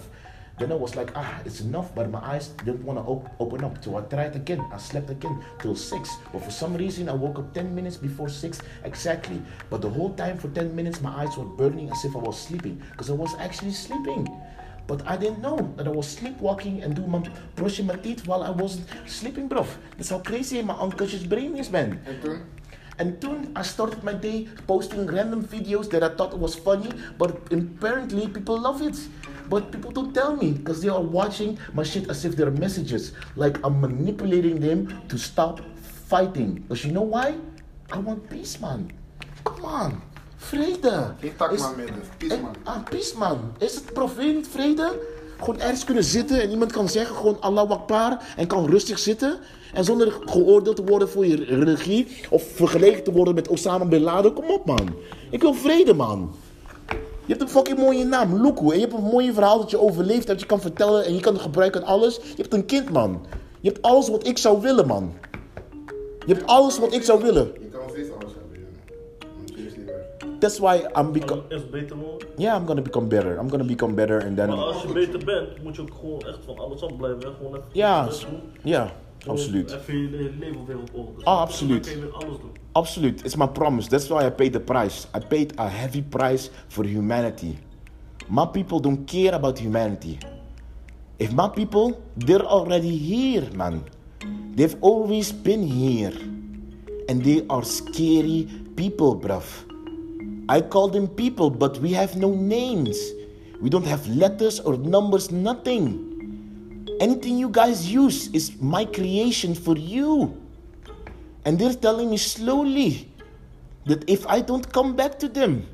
Then 0.58 0.72
I 0.72 0.76
was 0.76 0.96
like, 0.96 1.12
ah, 1.16 1.42
it's 1.44 1.60
enough, 1.60 1.94
but 1.94 2.10
my 2.10 2.20
eyes 2.20 2.48
didn't 2.64 2.86
want 2.86 2.98
to 2.98 3.04
op- 3.04 3.30
open 3.42 3.64
up. 3.66 3.84
So 3.84 3.98
I 3.98 4.02
tried 4.02 4.36
again. 4.38 4.64
I 4.72 4.78
slept 4.78 5.10
again 5.10 5.44
till 5.60 5.76
6. 5.76 6.10
But 6.32 6.44
for 6.44 6.52
some 6.52 6.76
reason, 6.76 7.10
I 7.10 7.14
woke 7.14 7.40
up 7.40 7.54
10 7.54 7.76
minutes 7.76 7.98
before 7.98 8.30
6 8.30 8.62
exactly. 8.86 9.42
But 9.70 9.82
the 9.82 9.90
whole 9.90 10.14
time 10.14 10.38
for 10.38 10.48
10 10.50 10.74
minutes, 10.74 11.02
my 11.02 11.12
eyes 11.24 11.36
were 11.38 11.44
burning 11.44 11.92
as 11.92 12.06
if 12.06 12.16
I 12.16 12.20
was 12.20 12.40
sleeping. 12.40 12.82
Because 12.92 13.10
I 13.10 13.14
was 13.14 13.36
actually 13.38 13.72
sleeping. 13.74 14.30
But 14.88 15.06
I 15.06 15.18
didn't 15.18 15.42
know 15.42 15.58
that 15.76 15.88
I 15.88 15.92
was 15.92 16.08
sleepwalking 16.08 16.84
and 16.84 16.96
doing 16.96 17.10
my, 17.10 17.28
brushing 17.56 17.88
my 17.88 17.96
teeth 17.96 18.26
while 18.26 18.44
I 18.44 18.52
wasn't 18.52 18.88
sleeping, 19.08 19.48
bro. 19.50 19.66
That's 19.98 20.10
how 20.12 20.20
crazy 20.20 20.62
my 20.62 20.76
unconscious 20.76 21.24
brain 21.24 21.58
is, 21.58 21.70
man. 21.72 22.00
And 22.98 23.20
then 23.20 23.52
I 23.58 23.64
started 23.64 24.04
my 24.06 24.14
day 24.14 24.48
posting 24.68 25.06
random 25.08 25.44
videos 25.44 25.90
that 25.90 26.02
I 26.02 26.10
thought 26.16 26.38
was 26.38 26.56
funny, 26.56 26.92
but 27.18 27.52
apparently 27.52 28.28
people 28.30 28.58
love 28.58 28.82
it. 28.82 28.96
But 29.50 29.72
people 29.72 29.92
don't 29.92 30.14
tell 30.14 30.36
me 30.36 30.52
because 30.54 30.80
they 30.82 30.90
are 30.90 31.04
watching 31.12 31.58
my 31.74 31.84
shit 31.84 32.10
as 32.10 32.24
if 32.26 32.36
they're 32.36 32.52
messages. 32.60 33.12
Like 33.36 33.60
I'm 33.66 33.80
manipulating 33.80 34.60
them 34.60 34.88
to 35.08 35.18
stop 35.18 35.60
fighting. 36.08 36.54
Because 36.68 36.88
you 36.88 36.94
know 36.94 37.10
why? 37.10 37.34
I 37.94 38.00
want 38.04 38.28
peace, 38.30 38.60
man. 38.60 38.90
Come 39.44 39.66
on. 39.66 40.02
Vrede. 40.38 41.14
Tak 41.38 41.52
Is- 41.52 41.62
man 41.62 41.76
midden. 41.76 41.96
Peace 42.18 42.34
en- 42.36 42.42
man. 42.42 42.56
Ah, 42.64 42.84
peace 42.90 43.18
man. 43.18 43.38
Is 43.58 43.76
het 43.76 43.94
profeet 43.94 44.48
vrede? 44.48 45.00
Gewoon 45.40 45.60
ergens 45.60 45.84
kunnen 45.84 46.04
zitten 46.04 46.42
en 46.42 46.50
iemand 46.50 46.72
kan 46.72 46.90
zeggen 46.90 47.16
gewoon 47.16 47.42
Allah 47.42 47.70
Akbar 47.70 48.22
en 48.38 48.48
kan 48.48 48.66
rustig 48.70 49.00
zitten. 49.00 49.38
En 49.74 49.84
zonder 49.84 50.12
geoordeeld 50.26 50.76
te 50.76 50.84
worden 50.84 51.10
voor 51.10 51.26
je 51.26 51.36
religie 51.44 52.08
of 52.30 52.44
vergeleken 52.54 53.04
te 53.04 53.12
worden 53.12 53.36
met 53.36 53.48
Osama 53.48 53.86
Bin 53.86 54.02
Laden. 54.02 54.34
Kom 54.34 54.50
op 54.50 54.66
man. 54.66 54.96
Ik 55.32 55.42
wil 55.42 55.54
vrede 55.54 55.94
man. 55.94 56.36
Je 57.26 57.32
hebt 57.34 57.42
een 57.42 57.50
fucking 57.50 57.78
mooie 57.80 58.06
naam, 58.06 58.42
Luku. 58.42 58.70
En 58.70 58.76
je 58.76 58.80
hebt 58.82 58.94
een 58.94 59.04
mooie 59.04 59.34
verhaal 59.34 59.58
dat 59.60 59.70
je 59.70 59.80
overleeft, 59.80 60.28
dat 60.28 60.40
je 60.40 60.46
kan 60.46 60.62
vertellen 60.62 61.06
en 61.06 61.14
je 61.14 61.20
kan 61.20 61.34
het 61.34 61.42
gebruiken 61.42 61.82
aan 61.82 61.88
alles. 61.88 62.16
Je 62.16 62.42
hebt 62.42 62.54
een 62.54 62.66
kind 62.66 62.90
man. 62.90 63.26
Je 63.62 63.70
hebt 63.70 63.82
alles 63.82 64.10
wat 64.10 64.28
ik 64.28 64.38
zou 64.38 64.62
willen 64.62 64.88
man. 64.88 65.14
Je 66.26 66.34
hebt 66.34 66.46
alles 66.48 66.80
wat 66.80 66.94
ik 66.94 67.04
zou 67.04 67.22
willen. 67.24 67.52
Je 67.62 67.70
kan 67.70 67.82
nog 67.82 67.90
steeds 67.90 68.10
alles 68.20 68.32
hebben, 68.34 68.60
ja. 68.60 70.38
That's 70.40 70.58
why 70.60 70.82
I'm 71.00 71.12
become... 71.12 71.42
Eerst 71.50 71.72
beter 71.72 71.96
worden. 71.96 72.28
Yeah, 72.38 72.60
I'm 72.60 72.66
gonna 72.68 72.82
become 72.82 73.08
better. 73.08 73.38
I'm 73.40 73.50
gonna 73.50 73.64
become 73.64 73.94
better 73.94 74.24
and 74.26 74.36
then... 74.36 74.48
Maar 74.48 74.58
als 74.58 74.82
je 74.82 74.94
beter 74.94 75.26
bent, 75.26 75.64
moet 75.64 75.76
je 75.76 75.82
ook 75.82 75.90
gewoon 76.00 76.20
echt 76.22 76.40
van 76.46 76.58
alles 76.60 76.82
afblijven. 76.84 77.20
hè. 77.20 77.34
Gewoon 77.38 77.54
even 77.56 77.68
Ja, 77.72 78.08
ja, 78.64 78.92
absoluut. 79.28 79.72
Even 79.72 79.98
je 80.02 80.10
le- 80.10 80.32
leven 80.40 80.66
weer 80.66 80.78
op 80.80 80.90
orde. 80.94 81.24
Ah, 81.24 81.40
absoluut. 81.40 81.84
Dan 81.84 81.94
kun 81.94 82.02
je 82.02 82.08
weer 82.08 82.16
alles 82.26 82.38
doen. 82.40 82.50
Absolute. 82.72 83.24
It's 83.24 83.36
my 83.36 83.48
promise. 83.48 83.90
That's 83.90 84.08
why 84.08 84.26
I 84.26 84.30
paid 84.32 84.52
the 84.54 84.60
price. 84.60 85.08
I 85.16 85.20
paid 85.28 85.54
a 85.60 85.68
heavy 85.68 86.02
price 86.04 86.50
for 86.68 86.86
humanity. 86.86 87.58
My 88.30 88.46
people 88.46 88.80
don't 88.82 89.06
care 89.12 89.34
about 89.34 89.60
humanity. 89.60 90.18
If 91.18 91.32
my 91.32 91.48
people, 91.50 91.94
they're 92.18 92.46
already 92.46 92.98
here, 92.98 93.48
man. 93.56 93.84
They've 94.56 94.76
always 94.82 95.32
been 95.32 95.64
here. 95.68 96.14
And 97.08 97.24
they 97.24 97.44
are 97.50 97.64
scary 97.64 98.48
people, 98.76 99.16
bruv. 99.16 99.44
I 100.50 100.62
call 100.62 100.90
them 100.90 101.08
people, 101.08 101.50
but 101.50 101.78
we 101.80 101.94
have 101.94 102.16
no 102.18 102.30
names. 102.30 102.98
We 103.62 103.70
don't 103.70 103.86
have 103.86 104.08
letters 104.08 104.60
or 104.60 104.78
numbers, 104.78 105.32
nothing. 105.32 106.15
Anything 107.00 107.38
you 107.38 107.50
guys 107.50 107.92
use 107.92 108.28
is 108.32 108.56
my 108.62 108.86
creation 108.86 109.54
for 109.56 109.78
you. 109.78 110.42
And 111.44 111.60
they're 111.60 111.74
telling 111.74 112.10
me 112.10 112.18
slowly 112.18 113.12
that 113.86 114.08
if 114.10 114.26
I 114.28 114.42
don't 114.42 114.66
come 114.72 114.96
back 114.96 115.20
to 115.20 115.28
them, 115.28 115.68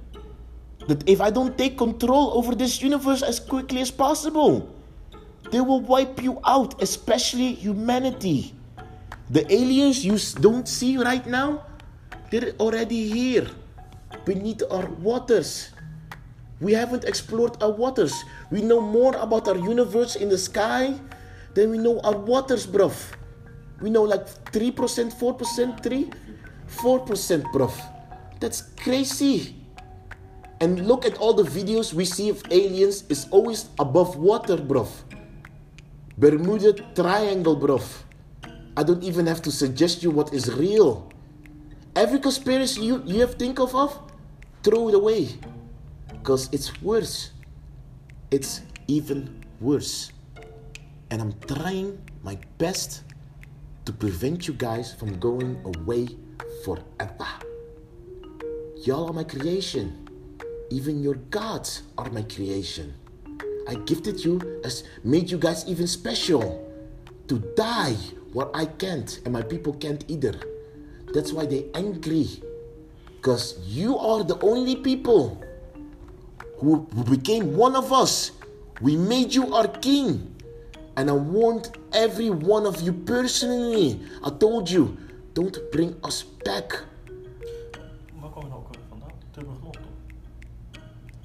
that 0.87 1.07
if 1.07 1.21
I 1.21 1.29
don't 1.29 1.57
take 1.57 1.77
control 1.77 2.33
over 2.35 2.55
this 2.55 2.81
universe 2.81 3.21
as 3.21 3.39
quickly 3.39 3.81
as 3.81 3.91
possible, 3.91 4.67
they 5.51 5.61
will 5.61 5.81
wipe 5.81 6.21
you 6.21 6.39
out, 6.43 6.81
especially 6.81 7.53
humanity. 7.53 8.53
The 9.29 9.45
aliens 9.51 10.03
you 10.03 10.17
don't 10.41 10.67
see 10.67 10.97
right 10.97 11.25
now, 11.25 11.63
they're 12.31 12.51
already 12.59 13.07
here 13.09 13.47
beneath 14.25 14.63
our 14.71 14.87
waters. 14.99 15.71
We 16.61 16.73
haven't 16.73 17.03
explored 17.05 17.57
our 17.61 17.71
waters. 17.73 18.13
We 18.51 18.61
know 18.61 18.79
more 18.79 19.17
about 19.17 19.47
our 19.49 19.57
universe 19.57 20.15
in 20.15 20.29
the 20.29 20.37
sky 20.37 20.93
than 21.55 21.71
we 21.71 21.77
know 21.77 21.99
our 22.05 22.15
waters, 22.15 22.67
bruv. 22.67 22.93
We 23.81 23.89
know 23.89 24.03
like 24.03 24.29
3%, 24.53 24.77
4%, 25.09 25.83
3, 25.83 26.09
4%, 26.69 27.43
bruv. 27.51 27.73
That's 28.39 28.61
crazy. 28.77 29.55
And 30.61 30.85
look 30.85 31.03
at 31.03 31.17
all 31.17 31.33
the 31.33 31.49
videos 31.49 31.93
we 31.93 32.05
see 32.05 32.29
of 32.29 32.43
aliens 32.51 33.09
is 33.09 33.25
always 33.31 33.69
above 33.79 34.15
water, 34.15 34.55
bruv. 34.55 34.87
Bermuda 36.17 36.73
Triangle, 36.93 37.57
bruv. 37.57 37.81
I 38.77 38.83
don't 38.83 39.03
even 39.03 39.25
have 39.25 39.41
to 39.41 39.51
suggest 39.51 40.03
you 40.03 40.11
what 40.11 40.31
is 40.31 40.53
real. 40.53 41.09
Every 41.95 42.19
conspiracy 42.19 42.85
you, 42.85 43.01
you 43.05 43.19
have 43.21 43.35
think 43.35 43.59
of, 43.59 43.73
of, 43.73 43.97
throw 44.61 44.89
it 44.89 44.95
away. 44.95 45.29
Because 46.21 46.49
it's 46.51 46.79
worse. 46.83 47.31
It's 48.29 48.61
even 48.87 49.43
worse. 49.59 50.11
And 51.09 51.19
I'm 51.19 51.33
trying 51.47 51.97
my 52.21 52.37
best 52.59 53.01
to 53.85 53.91
prevent 53.91 54.47
you 54.47 54.53
guys 54.53 54.93
from 54.93 55.17
going 55.17 55.59
away 55.65 56.09
forever. 56.63 57.25
Y'all 58.85 59.09
are 59.09 59.13
my 59.13 59.23
creation. 59.23 60.07
Even 60.69 61.01
your 61.01 61.15
gods 61.33 61.81
are 61.97 62.11
my 62.11 62.21
creation. 62.21 62.93
I 63.67 63.73
gifted 63.89 64.23
you 64.23 64.61
as 64.63 64.83
made 65.03 65.31
you 65.31 65.39
guys 65.39 65.65
even 65.67 65.87
special 65.87 66.69
to 67.29 67.39
die 67.57 67.97
what 68.31 68.51
I 68.53 68.65
can't 68.65 69.19
and 69.25 69.33
my 69.33 69.41
people 69.41 69.73
can't 69.73 70.05
either. 70.07 70.39
That's 71.15 71.33
why 71.33 71.47
they 71.47 71.65
angry. 71.73 72.29
Cause 73.23 73.57
you 73.65 73.97
are 73.97 74.23
the 74.23 74.39
only 74.41 74.75
people 74.75 75.41
who 76.61 76.87
became 77.09 77.57
one 77.57 77.75
of 77.75 77.91
us. 77.91 78.31
We 78.81 78.95
made 78.95 79.33
you 79.33 79.53
our 79.53 79.67
king. 79.67 80.35
And 80.95 81.09
I 81.09 81.13
warned 81.13 81.69
every 81.93 82.29
one 82.29 82.65
of 82.65 82.81
you 82.81 82.93
personally. 82.93 83.99
I 84.23 84.29
told 84.29 84.69
you, 84.69 84.97
don't 85.33 85.57
bring 85.71 85.95
us 86.03 86.23
back. 86.23 86.83
Nou? 88.19 89.71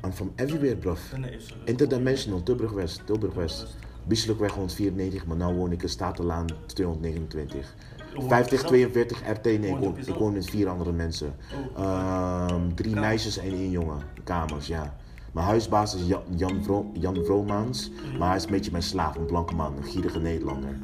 I'm 0.05 0.13
from 0.13 0.33
everywhere, 0.37 0.77
bruv. 0.77 0.99
Er. 1.13 1.39
Interdimensional, 1.65 2.43
Tilburg 2.43 2.73
West, 2.73 3.07
Tilburg 3.07 3.35
West. 3.35 3.77
Bisselukweg 4.07 4.53
194, 4.53 5.27
maar 5.27 5.37
nu 5.37 5.45
woon 5.45 5.73
ik 5.73 5.83
in 5.83 5.89
Statenlaan 5.89 6.47
229. 6.67 7.75
5042 8.19 9.31
RT, 9.31 9.45
nee, 9.45 9.59
ik 9.59 9.77
woon, 9.77 9.99
ik 9.99 10.15
woon 10.15 10.33
met 10.33 10.51
vier 10.51 10.69
andere 10.69 10.93
mensen. 10.93 11.35
Ehm, 11.77 12.75
drie 12.75 12.95
meisjes 12.95 13.39
en 13.39 13.53
één 13.53 13.71
jongen. 13.71 14.03
Kamers, 14.25 14.67
ja. 14.67 14.97
Mijn 15.37 15.49
huisbaas 15.49 15.95
is 15.95 16.07
Jan, 16.07 16.23
Jan, 16.37 16.63
Vro, 16.63 16.91
Jan 16.93 17.25
Vromans, 17.25 17.91
maar 18.19 18.29
hij 18.29 18.37
is 18.37 18.45
een 18.45 18.51
beetje 18.51 18.71
mijn 18.71 18.83
slaaf, 18.83 19.17
een 19.17 19.27
blanke 19.27 19.55
man, 19.55 19.77
een 19.77 19.85
gierige 19.85 20.19
Nederlander. 20.19 20.79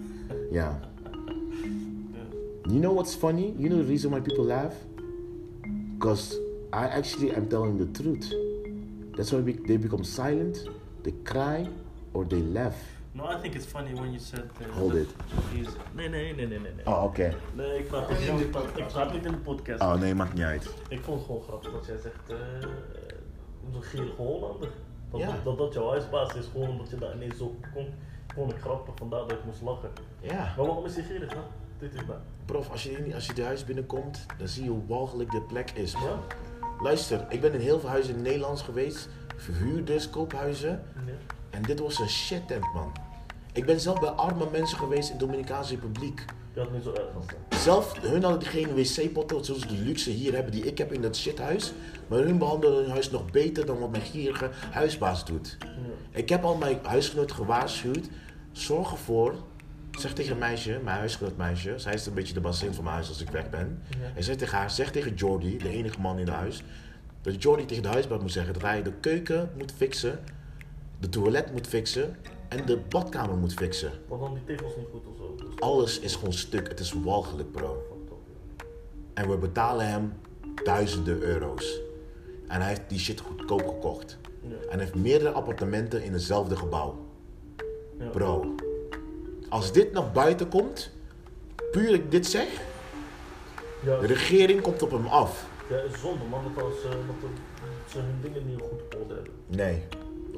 Ja. 0.50 0.80
You 2.62 2.78
know 2.78 2.92
what's 2.94 3.14
funny? 3.14 3.54
You 3.56 3.68
know 3.68 3.80
the 3.80 3.86
reason 3.86 4.10
why 4.10 4.20
people 4.20 4.44
laugh? 4.44 4.74
Because 5.98 6.34
I 6.72 6.86
actually 6.96 7.34
am 7.34 7.48
telling 7.48 7.78
the 7.78 8.02
truth. 8.02 8.34
That's 9.16 9.30
why 9.30 9.42
we, 9.42 9.60
they 9.66 9.78
become 9.78 10.04
silent, 10.04 10.70
they 11.02 11.14
cry, 11.22 11.68
or 12.12 12.26
they 12.26 12.42
laugh. 12.52 12.76
No, 13.12 13.24
I 13.24 13.40
think 13.40 13.54
it's 13.54 13.66
funny 13.66 13.94
when 13.94 14.10
you 14.10 14.18
said. 14.18 14.50
Uh, 14.60 14.74
Hold 14.74 14.92
that 14.92 15.00
it. 15.00 15.14
Nee, 15.94 16.08
nee, 16.08 16.34
nee, 16.34 16.46
nee, 16.46 16.46
nee. 16.46 16.58
nee. 16.76 16.86
Oh, 16.86 17.04
oké. 17.04 17.34
Nee, 17.54 17.78
ik 17.78 17.88
praat 17.88 18.08
niet 18.10 18.28
in 18.28 18.36
de 18.36 18.44
podcast. 18.44 18.76
Ik 18.76 18.86
praat 18.86 19.12
niet 19.12 19.24
in 19.24 19.30
de 19.32 19.38
podcast. 19.38 19.80
Oh 19.80 19.94
nee, 19.94 20.14
maakt 20.14 20.34
niet 20.34 20.44
uit. 20.44 20.68
Ik 20.88 21.00
vond 21.00 21.16
het 21.16 21.26
gewoon 21.26 21.42
grappig 21.42 21.72
dat 21.72 21.86
jij 21.86 21.96
zegt. 21.98 22.30
eh 22.30 22.36
een 23.74 23.82
gierige 23.82 24.22
Hollander. 24.22 24.68
Dat, 25.10 25.20
Ja. 25.20 25.36
dat 25.44 25.58
dat 25.58 25.72
jouw 25.72 25.88
huisbaas 25.88 26.34
is, 26.34 26.46
gewoon 26.52 26.68
omdat 26.68 26.90
je 26.90 26.96
daar 26.96 27.14
ineens 27.14 27.36
zo 27.38 27.54
komt. 27.74 27.88
Vond 28.34 28.52
ik 28.52 28.58
grappig, 28.60 28.94
vandaar 28.96 29.20
dat 29.20 29.32
ik 29.32 29.44
moest 29.44 29.62
lachen. 29.62 29.90
Ja. 30.20 30.34
Maar 30.56 30.66
waarom 30.66 30.84
is 30.84 30.94
hij 30.94 31.04
gierig? 31.04 31.32
dan? 31.32 31.42
Dit 31.78 31.94
is 31.94 32.04
bij. 32.04 32.16
Prof, 32.44 32.70
als 32.70 32.82
je, 32.82 33.10
als 33.14 33.26
je 33.26 33.34
de 33.34 33.44
huis 33.44 33.64
binnenkomt, 33.64 34.26
dan 34.38 34.48
zie 34.48 34.64
je 34.64 34.70
hoe 34.70 34.86
walgelijk 34.86 35.30
de 35.30 35.40
plek 35.40 35.70
is. 35.70 35.92
man. 35.94 36.02
Ja? 36.02 36.18
Luister, 36.80 37.26
ik 37.28 37.40
ben 37.40 37.52
in 37.52 37.60
heel 37.60 37.80
veel 37.80 37.88
huizen 37.88 38.14
in 38.16 38.22
Nederland 38.22 38.60
geweest. 38.60 39.08
Verhuurders, 39.36 40.10
koophuizen. 40.10 40.82
Ja. 41.06 41.12
En 41.50 41.62
dit 41.62 41.80
was 41.80 41.98
een 41.98 42.08
shit 42.08 42.46
tent, 42.48 42.64
man. 42.74 42.92
Ik 43.52 43.66
ben 43.66 43.80
zelf 43.80 44.00
bij 44.00 44.08
arme 44.08 44.46
mensen 44.52 44.78
geweest 44.78 45.10
in 45.10 45.18
de 45.18 45.24
Dominicaanse 45.24 45.74
Republiek. 45.74 46.24
Had 46.54 46.72
niet 46.72 46.82
zo 46.82 46.92
erg 46.92 47.06
dat. 47.12 47.60
Zelf, 47.60 48.00
hun 48.00 48.22
hadden 48.22 48.48
geen 48.48 48.74
wc-potten 48.74 49.44
zoals 49.44 49.66
de 49.68 49.74
luxe 49.74 50.10
hier 50.10 50.34
hebben 50.34 50.52
die 50.52 50.66
ik 50.66 50.78
heb 50.78 50.92
in 50.92 51.02
dat 51.02 51.16
shithuis. 51.16 51.72
Maar 52.06 52.18
hun 52.18 52.38
behandelen 52.38 52.82
hun 52.82 52.90
huis 52.90 53.10
nog 53.10 53.30
beter 53.30 53.66
dan 53.66 53.78
wat 53.78 53.90
mijn 53.90 54.02
gierige 54.02 54.50
huisbaas 54.70 55.24
doet. 55.24 55.56
Ik 56.10 56.28
heb 56.28 56.44
al 56.44 56.56
mijn 56.56 56.78
huisgenoot 56.82 57.32
gewaarschuwd. 57.32 58.08
Zorg 58.52 58.90
ervoor, 58.90 59.34
zeg 59.98 60.12
tegen 60.12 60.32
een 60.32 60.38
meisje, 60.38 60.80
mijn 60.84 60.98
huisgenootmeisje, 60.98 61.74
zij 61.76 61.94
is 61.94 62.06
een 62.06 62.14
beetje 62.14 62.34
de 62.34 62.40
bassin 62.40 62.74
van 62.74 62.84
mijn 62.84 62.96
huis 62.96 63.08
als 63.08 63.20
ik 63.20 63.30
weg 63.30 63.50
ben. 63.50 63.82
En 64.14 64.24
zeg 64.24 64.36
tegen 64.36 64.58
haar, 64.58 64.70
zeg 64.70 64.90
tegen 64.90 65.14
Jordi, 65.14 65.58
de 65.58 65.68
enige 65.68 66.00
man 66.00 66.18
in 66.18 66.26
het 66.26 66.34
huis, 66.34 66.62
dat 67.22 67.42
Jordi 67.42 67.64
tegen 67.64 67.82
de 67.82 67.88
huisbaas 67.88 68.20
moet 68.20 68.32
zeggen 68.32 68.52
dat 68.52 68.62
hij 68.62 68.82
de 68.82 68.92
keuken 69.00 69.50
moet 69.58 69.72
fixen, 69.76 70.18
de 71.00 71.08
toilet 71.08 71.52
moet 71.52 71.66
fixen 71.66 72.16
En 72.56 72.66
de 72.66 72.76
badkamer 72.88 73.36
moet 73.36 73.52
fixen. 73.54 73.92
Want 74.08 74.20
dan 74.20 74.34
die 74.34 74.56
tegels 74.56 74.76
niet 74.76 74.86
goed 74.92 75.02
of 75.06 75.16
zo. 75.18 75.34
Dus 75.46 75.60
Alles 75.60 75.98
is 75.98 76.14
gewoon 76.14 76.32
stuk. 76.32 76.68
Het 76.68 76.80
is 76.80 76.92
walgelijk, 76.92 77.52
bro. 77.52 77.86
En 79.14 79.30
we 79.30 79.36
betalen 79.36 79.86
hem 79.88 80.12
duizenden 80.64 81.22
euro's. 81.22 81.80
En 82.48 82.60
hij 82.60 82.68
heeft 82.68 82.82
die 82.88 82.98
shit 82.98 83.20
goedkoop 83.20 83.66
gekocht. 83.68 84.18
Ja. 84.42 84.54
En 84.54 84.68
hij 84.70 84.78
heeft 84.78 84.94
meerdere 84.94 85.30
appartementen 85.30 86.02
in 86.02 86.12
hetzelfde 86.12 86.56
gebouw. 86.56 87.06
Ja. 87.98 88.08
Bro, 88.08 88.54
als 89.48 89.72
dit 89.72 89.92
naar 89.92 90.10
buiten 90.10 90.48
komt, 90.48 90.90
puur 91.70 91.94
ik 91.94 92.10
dit 92.10 92.26
zeg, 92.26 92.46
Ja, 93.84 93.98
de 94.00 94.06
regering 94.06 94.60
komt 94.60 94.82
op 94.82 94.90
hem 94.90 95.06
af. 95.06 95.46
ja, 95.68 95.76
is 95.76 96.00
zonde 96.00 96.24
man, 96.30 96.42
dat, 96.54 96.64
als, 96.64 96.74
eh, 96.84 96.90
dat 96.90 97.20
de- 97.20 97.90
ze 97.92 97.98
hun 97.98 98.18
dingen 98.22 98.46
niet 98.48 98.60
goed 98.60 98.82
op 98.82 98.96
orde 99.02 99.14
hebben. 99.14 99.32
Nee. 99.46 99.82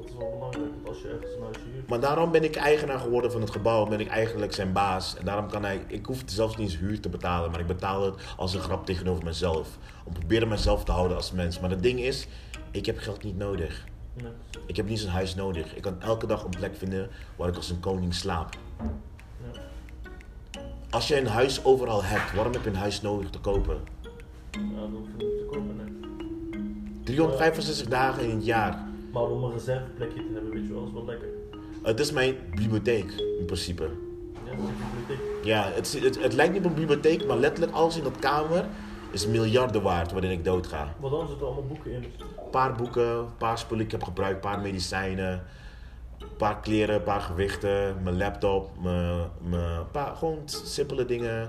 Dat 0.04 0.12
is 0.12 0.18
wel 0.18 0.30
belangrijk, 0.30 0.72
want 0.74 0.88
als 0.88 1.00
je 1.00 1.08
ergens 1.08 1.34
een 1.34 1.42
huisje 1.42 1.60
huurt. 1.72 1.88
Maar 1.88 2.00
daarom 2.00 2.30
ben 2.30 2.44
ik 2.44 2.56
eigenaar 2.56 2.98
geworden 2.98 3.32
van 3.32 3.40
het 3.40 3.50
gebouw. 3.50 3.86
Ben 3.86 4.00
ik 4.00 4.08
eigenlijk 4.08 4.52
zijn 4.52 4.72
baas. 4.72 5.16
En 5.16 5.24
daarom 5.24 5.48
kan 5.48 5.64
hij. 5.64 5.84
Ik 5.86 6.06
hoef 6.06 6.22
zelfs 6.26 6.56
niet 6.56 6.70
eens 6.70 6.78
huur 6.78 7.00
te 7.00 7.08
betalen. 7.08 7.50
Maar 7.50 7.60
ik 7.60 7.66
betaal 7.66 8.02
het 8.04 8.14
als 8.36 8.54
een 8.54 8.60
grap 8.60 8.86
tegenover 8.86 9.24
mezelf. 9.24 9.78
Om 10.04 10.12
te 10.12 10.18
proberen 10.18 10.48
mezelf 10.48 10.84
te 10.84 10.92
houden 10.92 11.16
als 11.16 11.32
mens. 11.32 11.60
Maar 11.60 11.70
het 11.70 11.82
ding 11.82 12.00
is, 12.00 12.26
ik 12.70 12.86
heb 12.86 12.98
geld 12.98 13.22
niet 13.22 13.36
nodig. 13.36 13.84
Nee. 14.14 14.32
Ik 14.66 14.76
heb 14.76 14.86
niet 14.86 14.94
eens 14.94 15.06
een 15.06 15.12
huis 15.12 15.34
nodig. 15.34 15.74
Ik 15.76 15.82
kan 15.82 16.00
elke 16.00 16.26
dag 16.26 16.44
een 16.44 16.50
plek 16.50 16.76
vinden 16.76 17.10
waar 17.36 17.48
ik 17.48 17.56
als 17.56 17.70
een 17.70 17.80
koning 17.80 18.14
slaap. 18.14 18.56
Ja. 19.42 19.60
Als 20.90 21.08
je 21.08 21.18
een 21.18 21.26
huis 21.26 21.64
overal 21.64 22.04
hebt, 22.04 22.34
waarom 22.34 22.52
heb 22.52 22.62
je 22.62 22.70
een 22.70 22.76
huis 22.76 23.00
nodig 23.00 23.30
te 23.30 23.38
kopen? 23.38 23.80
Ja, 24.50 24.60
dat 24.80 24.88
hoef 24.92 25.06
je 25.16 25.24
niet 25.24 25.38
te 25.38 25.46
kopen, 25.50 25.76
nee. 25.76 27.02
365 27.04 27.88
dagen 27.88 28.22
in 28.22 28.30
het 28.30 28.44
jaar. 28.44 28.92
Maar 29.14 29.22
om 29.22 29.44
een 29.44 29.52
reserveplekje 29.52 30.26
te 30.26 30.32
hebben, 30.32 30.52
weet 30.52 30.66
je 30.66 30.72
wel, 30.72 30.84
is 30.86 30.92
wel 30.92 31.04
lekker. 31.04 31.28
Het 31.82 32.00
is 32.00 32.12
mijn 32.12 32.36
bibliotheek 32.54 33.10
in 33.38 33.44
principe. 33.44 33.90
Ja, 34.44 34.52
is 34.52 34.58
een 34.58 34.74
bibliotheek. 34.90 35.44
Ja, 35.44 35.70
het, 35.72 35.92
het, 36.02 36.22
het 36.22 36.32
lijkt 36.32 36.52
niet 36.52 36.64
op 36.64 36.70
een 36.70 36.76
bibliotheek, 36.76 37.26
maar 37.26 37.36
letterlijk 37.36 37.72
alles 37.72 37.96
in 37.96 38.02
dat 38.02 38.18
kamer 38.18 38.64
is 39.10 39.26
miljarden 39.26 39.82
waard 39.82 40.12
wanneer 40.12 40.30
ik 40.30 40.44
doodga. 40.44 40.94
Want 41.00 41.12
dan 41.12 41.28
zitten 41.28 41.46
allemaal 41.46 41.66
boeken 41.66 41.90
in. 41.90 42.02
Een 42.02 42.50
paar 42.50 42.74
boeken, 42.74 43.08
een 43.08 43.36
paar 43.36 43.58
spullen 43.58 43.76
die 43.78 43.86
ik 43.86 43.92
heb 43.92 44.02
gebruikt, 44.02 44.34
een 44.34 44.50
paar 44.50 44.60
medicijnen, 44.60 45.42
een 46.18 46.36
paar 46.36 46.60
kleren, 46.60 46.94
een 46.94 47.02
paar 47.02 47.20
gewichten, 47.20 48.02
mijn 48.02 48.16
laptop, 48.16 48.70
mijn, 48.82 49.30
mijn 49.42 49.90
paar, 49.90 50.16
gewoon 50.16 50.42
simpele 50.46 51.04
dingen. 51.04 51.48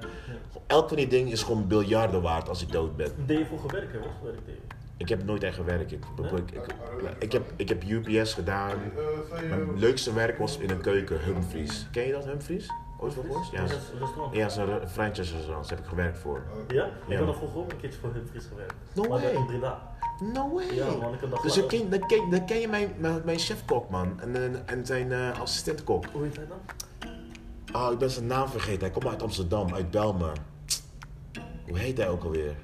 Elk 0.68 0.88
van 0.88 0.98
die 0.98 1.08
dingen 1.08 1.32
is 1.32 1.44
gewoon 1.44 1.66
miljarden 1.68 2.22
waard 2.22 2.50
als 2.50 2.62
ik 2.62 2.72
dood 2.72 2.96
ben. 2.96 3.12
deed 3.26 3.38
je 3.38 3.46
vroeger 3.46 3.72
werken, 3.72 4.00
wat 4.00 4.10
voor 4.20 4.28
werk 4.28 4.46
deed 4.46 4.56
je? 4.56 4.85
Ik 4.98 5.10
heb 5.10 5.24
nooit 5.24 5.44
echt 5.44 5.56
gewerkt. 5.56 5.92
Ik, 5.92 6.04
ik, 6.18 6.52
ik, 6.52 6.76
ik, 7.20 7.32
heb, 7.32 7.44
ik 7.56 7.70
heb 7.70 7.84
UPS 7.84 8.34
gedaan. 8.34 8.78
Mijn 9.50 9.80
leukste 9.80 10.14
werk 10.14 10.38
was 10.38 10.58
in 10.58 10.70
een 10.70 10.82
keuken, 10.82 11.20
Humphries. 11.24 11.88
Ken 11.92 12.06
je 12.06 12.12
dat, 12.12 12.26
Humphries? 12.26 12.70
Ooit 13.00 13.14
van 13.14 13.24
gehoord? 13.24 13.50
Ja, 13.52 13.62
Dat 13.62 13.70
is- 13.70 13.76
een 13.94 14.00
restaurant. 14.00 14.36
ja, 14.36 14.82
een 14.82 14.90
franchise 14.90 15.34
restaurant. 15.34 15.68
Daar 15.70 15.78
heb 15.78 15.86
ik 15.86 15.90
gewerkt 15.94 16.18
voor. 16.20 16.44
Ja? 16.68 16.86
Ik 16.86 17.18
heb 17.18 17.26
nog 17.26 17.56
ook 17.56 17.72
een 17.72 17.78
keertje 17.78 18.00
voor 18.00 18.14
Humphries 18.14 18.46
gewerkt. 18.46 18.74
No 18.94 19.02
maar 19.02 19.22
way. 19.22 19.34
No 20.34 20.54
way! 20.54 20.76
Ja, 20.76 20.86
man, 20.96 21.14
ik 21.14 21.20
heb 21.22 21.30
dat 21.32 21.42
dus 21.44 21.54
dan 21.54 21.68
ken, 21.68 21.90
dan, 21.90 22.08
ken, 22.08 22.30
dan 22.30 22.46
ken 22.46 22.60
je 22.60 22.68
mijn, 22.68 22.94
mijn, 22.98 23.22
mijn 23.26 23.40
chefkok, 23.40 23.90
man. 23.90 24.20
En, 24.22 24.68
en, 24.68 24.86
zijn 24.86 25.12
eh 25.12 25.40
assistentkok. 25.40 26.06
Hoe 26.12 26.24
heet 26.24 26.36
hij 26.36 26.46
dan? 26.48 27.82
Oh, 27.82 27.92
ik 27.92 27.98
ben 27.98 28.10
zijn 28.10 28.28
naam 28.28 28.48
vergeten. 28.48 28.80
Hij 28.82 28.90
komt 28.92 29.06
uit 29.08 29.22
Amsterdam, 29.22 29.74
uit 29.74 29.92
Belmen. 29.92 30.32
Hoe 31.68 31.78
heet 31.78 31.98
hij 31.98 32.10
ook 32.10 32.24
alweer? 32.24 32.56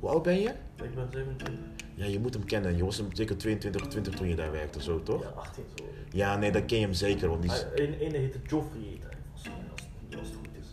Hoe 0.00 0.08
oud 0.10 0.22
ben 0.22 0.40
je? 0.40 0.48
Ik 0.82 0.94
ben 0.94 1.08
27. 1.10 1.54
Ja, 1.94 2.06
je 2.06 2.18
moet 2.20 2.34
hem 2.34 2.44
kennen. 2.44 2.76
Je 2.76 2.84
was 2.84 2.96
hem 2.96 3.06
zeker 3.12 3.36
22 3.38 3.82
of 3.82 3.88
20 3.88 4.14
toen 4.14 4.28
je 4.28 4.34
daar 4.34 4.52
werkte, 4.52 4.82
zo 4.82 5.02
toch? 5.02 5.22
Ja, 5.22 5.28
18 5.28 5.64
zo. 5.76 5.84
Ja, 6.10 6.36
nee, 6.36 6.50
dan 6.52 6.66
ken 6.66 6.78
je 6.78 6.84
hem 6.84 6.94
zeker. 6.94 7.28
Want 7.28 7.42
die. 7.42 7.50
Hij- 7.50 7.70
Een 7.74 7.94
ene 7.94 8.18
heette 8.18 8.38
Joffrey, 8.46 8.82
heet 8.82 9.02
hij. 9.02 9.12
Als, 9.32 9.42
als 10.20 10.28
het 10.28 10.36
goed 10.36 10.48
is. 10.60 10.66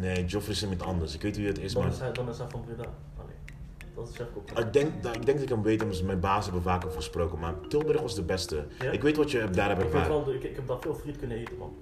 Nee, 0.00 0.24
Joffrey 0.24 0.54
is 0.54 0.62
iemand 0.62 0.82
anders. 0.82 1.14
Ik 1.14 1.22
weet 1.22 1.36
wie 1.36 1.46
het 1.46 1.58
is, 1.58 1.72
Dan 1.72 1.82
maar... 1.82 1.92
is 1.92 1.98
hij, 1.98 2.12
dan 2.12 2.28
is 2.28 2.38
hij 2.38 2.46
van 2.48 2.64
Breda. 2.64 2.82
Ah, 2.82 3.24
nee. 3.26 3.56
Dat 3.94 4.08
is 4.08 4.16
chefkok. 4.16 4.50
Ik 4.50 4.72
denk, 4.72 5.02
dat- 5.02 5.16
ik 5.16 5.24
denk 5.26 5.36
dat 5.38 5.42
ik 5.46 5.48
hem 5.54 5.62
weet, 5.62 5.82
omdat 5.82 6.02
mijn 6.02 6.20
baas 6.20 6.44
hebben 6.44 6.62
vaak 6.62 6.84
over 6.84 6.96
gesproken. 6.96 7.38
Maar 7.38 7.54
Tilburg 7.68 8.00
was 8.00 8.14
de 8.14 8.22
beste. 8.22 8.66
Ja? 8.82 8.90
Ik 8.90 9.02
weet 9.02 9.16
wat 9.16 9.30
je 9.30 9.50
daar 9.50 9.68
hebt 9.68 9.82
ervaren. 9.82 10.34
ik, 10.34 10.42
ik 10.42 10.56
heb 10.56 10.66
daar 10.66 10.80
veel 10.80 10.94
friet 10.94 11.16
kunnen 11.16 11.36
eten, 11.36 11.56
man. 11.56 11.74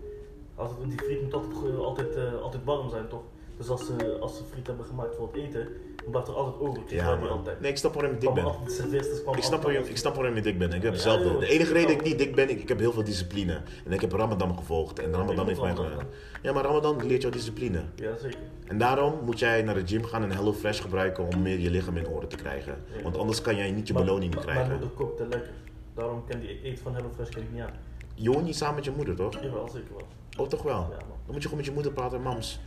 Als 0.55 0.71
het, 0.71 0.89
die 0.91 0.99
friet 0.99 1.23
moet 1.23 1.35
altijd, 1.35 1.55
ge- 1.57 1.77
altijd, 1.77 2.15
eh, 2.17 2.41
altijd 2.43 2.65
warm 2.65 2.91
zijn, 2.91 3.09
toch? 3.09 3.23
Dus 3.57 3.69
als 3.69 3.87
ze, 3.87 4.17
als 4.21 4.37
ze 4.37 4.43
friet 4.53 4.67
hebben 4.67 4.85
gemaakt 4.87 5.15
voor 5.17 5.27
het 5.33 5.37
eten, 5.37 5.69
dan 5.97 6.11
blijft 6.11 6.29
er 6.29 6.35
altijd 6.35 6.61
over. 6.61 6.83
Ik 6.83 6.91
Ja, 6.91 7.15
altijd. 7.15 7.61
Nee, 7.61 7.71
ik 7.71 7.77
snap 7.77 7.95
waarom 7.95 8.13
ik 8.13 8.21
dik 8.21 8.35
ben. 8.35 8.45
de 8.45 8.51
Ik 8.97 9.43
snap, 9.43 9.63
waarom, 9.63 9.85
ik 9.85 9.97
snap 9.97 10.15
waarom 10.15 10.35
je 10.35 10.43
dik 10.43 10.59
bent. 10.59 10.71
Ik 10.75 10.83
heb 10.83 10.91
Ja, 10.91 10.91
hetzelfde. 10.99 11.25
joh. 11.29 11.41
De 11.41 11.47
enige 11.49 11.73
reden 11.73 11.89
dat 11.89 11.97
ik 11.97 12.03
niet 12.03 12.19
dik 12.19 12.35
ben, 12.35 12.51
ik, 12.51 12.61
ik 12.61 12.69
heb 12.69 12.79
heel 12.79 12.93
veel 12.93 13.05
discipline. 13.05 13.61
En 13.85 13.93
ik 13.93 14.01
heb 14.01 14.13
Ramadan 14.13 14.57
gevolgd. 14.57 14.99
En 14.99 15.13
Ramadan 15.13 15.49
Ik 15.49 15.57
heeft 15.59 15.77
mij. 15.77 15.97
Ja, 16.43 16.53
maar 16.53 16.65
Ramadan 16.65 17.07
leert 17.07 17.21
jou 17.23 17.33
discipline. 17.35 17.83
Ja, 17.95 18.17
zeker. 18.17 18.39
En 18.67 18.79
daarom 18.79 19.15
moet 19.25 19.39
jij 19.39 19.63
naar 19.63 19.75
de 19.75 19.87
gym 19.87 20.05
gaan 20.05 20.23
en 20.23 20.31
Hello 20.33 20.53
Fresh 20.53 20.81
gebruiken 20.81 21.25
om 21.35 21.43
meer 21.43 21.59
je 21.59 21.71
lichaam 21.71 21.97
in 21.97 22.09
orde 22.09 22.27
te 22.27 22.37
krijgen. 22.37 22.85
Want 23.03 23.17
anders 23.17 23.41
kan 23.43 23.57
jij 23.57 23.71
niet 23.71 23.87
je 23.87 23.93
Maar- 23.93 24.05
beloning 24.05 24.35
maar- 24.35 24.43
krijgen. 24.45 24.67
Mijn 24.67 24.79
moeder 24.81 24.97
kookte 24.97 25.27
lekker. 25.29 25.51
Daarom 25.95 26.25
ken 26.29 26.41
die 26.41 26.63
eten 26.63 26.83
van 26.83 26.95
HelloFresh 26.95 27.29
ken 27.29 27.43
ik 27.43 27.53
niet 27.53 27.63
aan. 27.63 27.71
Je 28.15 28.31
woont 28.31 28.45
niet 28.45 28.57
samen 28.57 28.75
met 28.75 28.85
je 28.85 28.91
moeder, 28.97 29.15
toch? 29.17 29.43
Jawel, 29.43 29.69
zeker 29.69 29.91
wel. 29.97 30.07
Oh, 30.45 30.49
toch 30.49 30.63
wel? 30.63 30.75
Ja, 30.75 30.89
man. 30.89 30.99
Dan 30.99 31.07
moet 31.27 31.35
je 31.35 31.43
gewoon 31.43 31.57
met 31.57 31.67
je 31.67 31.73
moeder 31.73 31.93
praten. 31.93 32.23
Mams, 32.23 32.61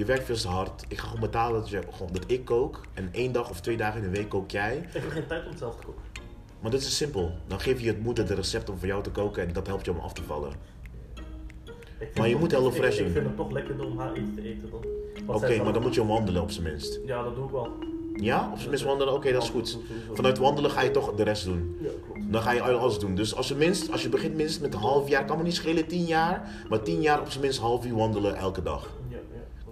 je 0.00 0.06
werkt 0.06 0.24
veel 0.24 0.36
te 0.36 0.48
hard. 0.48 0.84
Ik 0.88 0.98
ga 0.98 1.04
gewoon 1.06 1.20
betalen 1.20 1.60
dat, 1.60 1.70
je, 1.70 1.82
gewoon, 1.90 2.12
dat 2.12 2.24
ik 2.26 2.44
kook. 2.44 2.80
En 2.94 3.08
één 3.12 3.32
dag 3.32 3.50
of 3.50 3.60
twee 3.60 3.76
dagen 3.76 4.02
in 4.02 4.10
de 4.10 4.16
week 4.16 4.28
kook 4.28 4.50
jij. 4.50 4.76
Ik 4.76 5.02
heb 5.02 5.10
geen 5.10 5.26
tijd 5.26 5.44
om 5.44 5.50
het 5.50 5.58
zelf 5.58 5.76
te 5.76 5.86
koken. 5.86 6.02
Maar 6.60 6.70
dit 6.70 6.80
is 6.80 6.96
simpel. 6.96 7.32
Dan 7.46 7.60
geef 7.60 7.78
je 7.80 7.84
je 7.84 7.98
moeder 8.02 8.26
de 8.26 8.34
recept 8.34 8.70
om 8.70 8.78
voor 8.78 8.86
jou 8.86 9.02
te 9.02 9.10
koken. 9.10 9.46
En 9.46 9.52
dat 9.52 9.66
helpt 9.66 9.84
je 9.84 9.90
om 9.90 9.98
af 9.98 10.12
te 10.12 10.22
vallen. 10.22 10.52
Maar 12.14 12.26
je 12.26 12.32
het 12.32 12.40
moet 12.40 12.50
toch- 12.50 12.58
HelloFresh 12.58 12.98
ik, 12.98 13.10
vind 13.12 13.26
het 13.26 13.36
toch 13.36 13.50
lekkerder 13.50 13.86
om 13.86 13.98
haar 13.98 14.12
eten 14.12 14.34
te 14.34 14.42
eten 14.42 14.70
dan. 14.70 14.84
Oké, 15.36 15.62
maar 15.62 15.72
dan 15.72 15.82
moet 15.82 15.94
je 15.94 16.06
wandelen 16.06 16.42
op 16.42 16.50
zijn 16.50 16.64
minst. 16.64 17.00
Ja, 17.06 17.22
dat 17.22 17.34
doe 17.34 17.44
ik 17.44 17.50
wel. 17.50 17.68
Ja? 18.14 18.48
Op 18.52 18.56
zijn 18.58 18.68
minst 18.70 18.84
wandelen? 18.84 19.14
Oké, 19.14 19.32
dat 19.32 19.42
is 19.42 19.48
goed. 19.50 19.78
Vanuit 20.12 20.38
wandelen 20.38 20.70
ga 20.70 20.80
je 20.80 20.90
toch 20.90 21.14
de 21.14 21.22
rest 21.22 21.44
doen. 21.44 21.76
Ja, 21.80 21.88
klopt. 22.04 22.32
Dan 22.32 22.42
ga 22.42 22.52
je 22.52 22.62
alles 22.62 22.98
doen. 22.98 23.14
Dus 23.14 23.34
als 23.34 23.48
je, 23.48 23.54
minst, 23.54 23.92
als 23.92 24.02
je 24.02 24.08
begint 24.08 24.34
minstens 24.34 24.62
met 24.62 24.74
een 24.74 24.80
half 24.80 25.08
jaar, 25.08 25.24
kan 25.24 25.36
me 25.36 25.42
niet 25.42 25.54
schelen 25.54 25.86
tien 25.86 26.04
jaar. 26.04 26.64
Maar 26.68 26.82
tien 26.82 27.00
jaar 27.00 27.20
op 27.20 27.30
zijn 27.30 27.42
minst 27.42 27.58
half 27.58 27.86
uur 27.86 27.94
wandelen 27.94 28.36
elke 28.36 28.62
dag. 28.62 28.98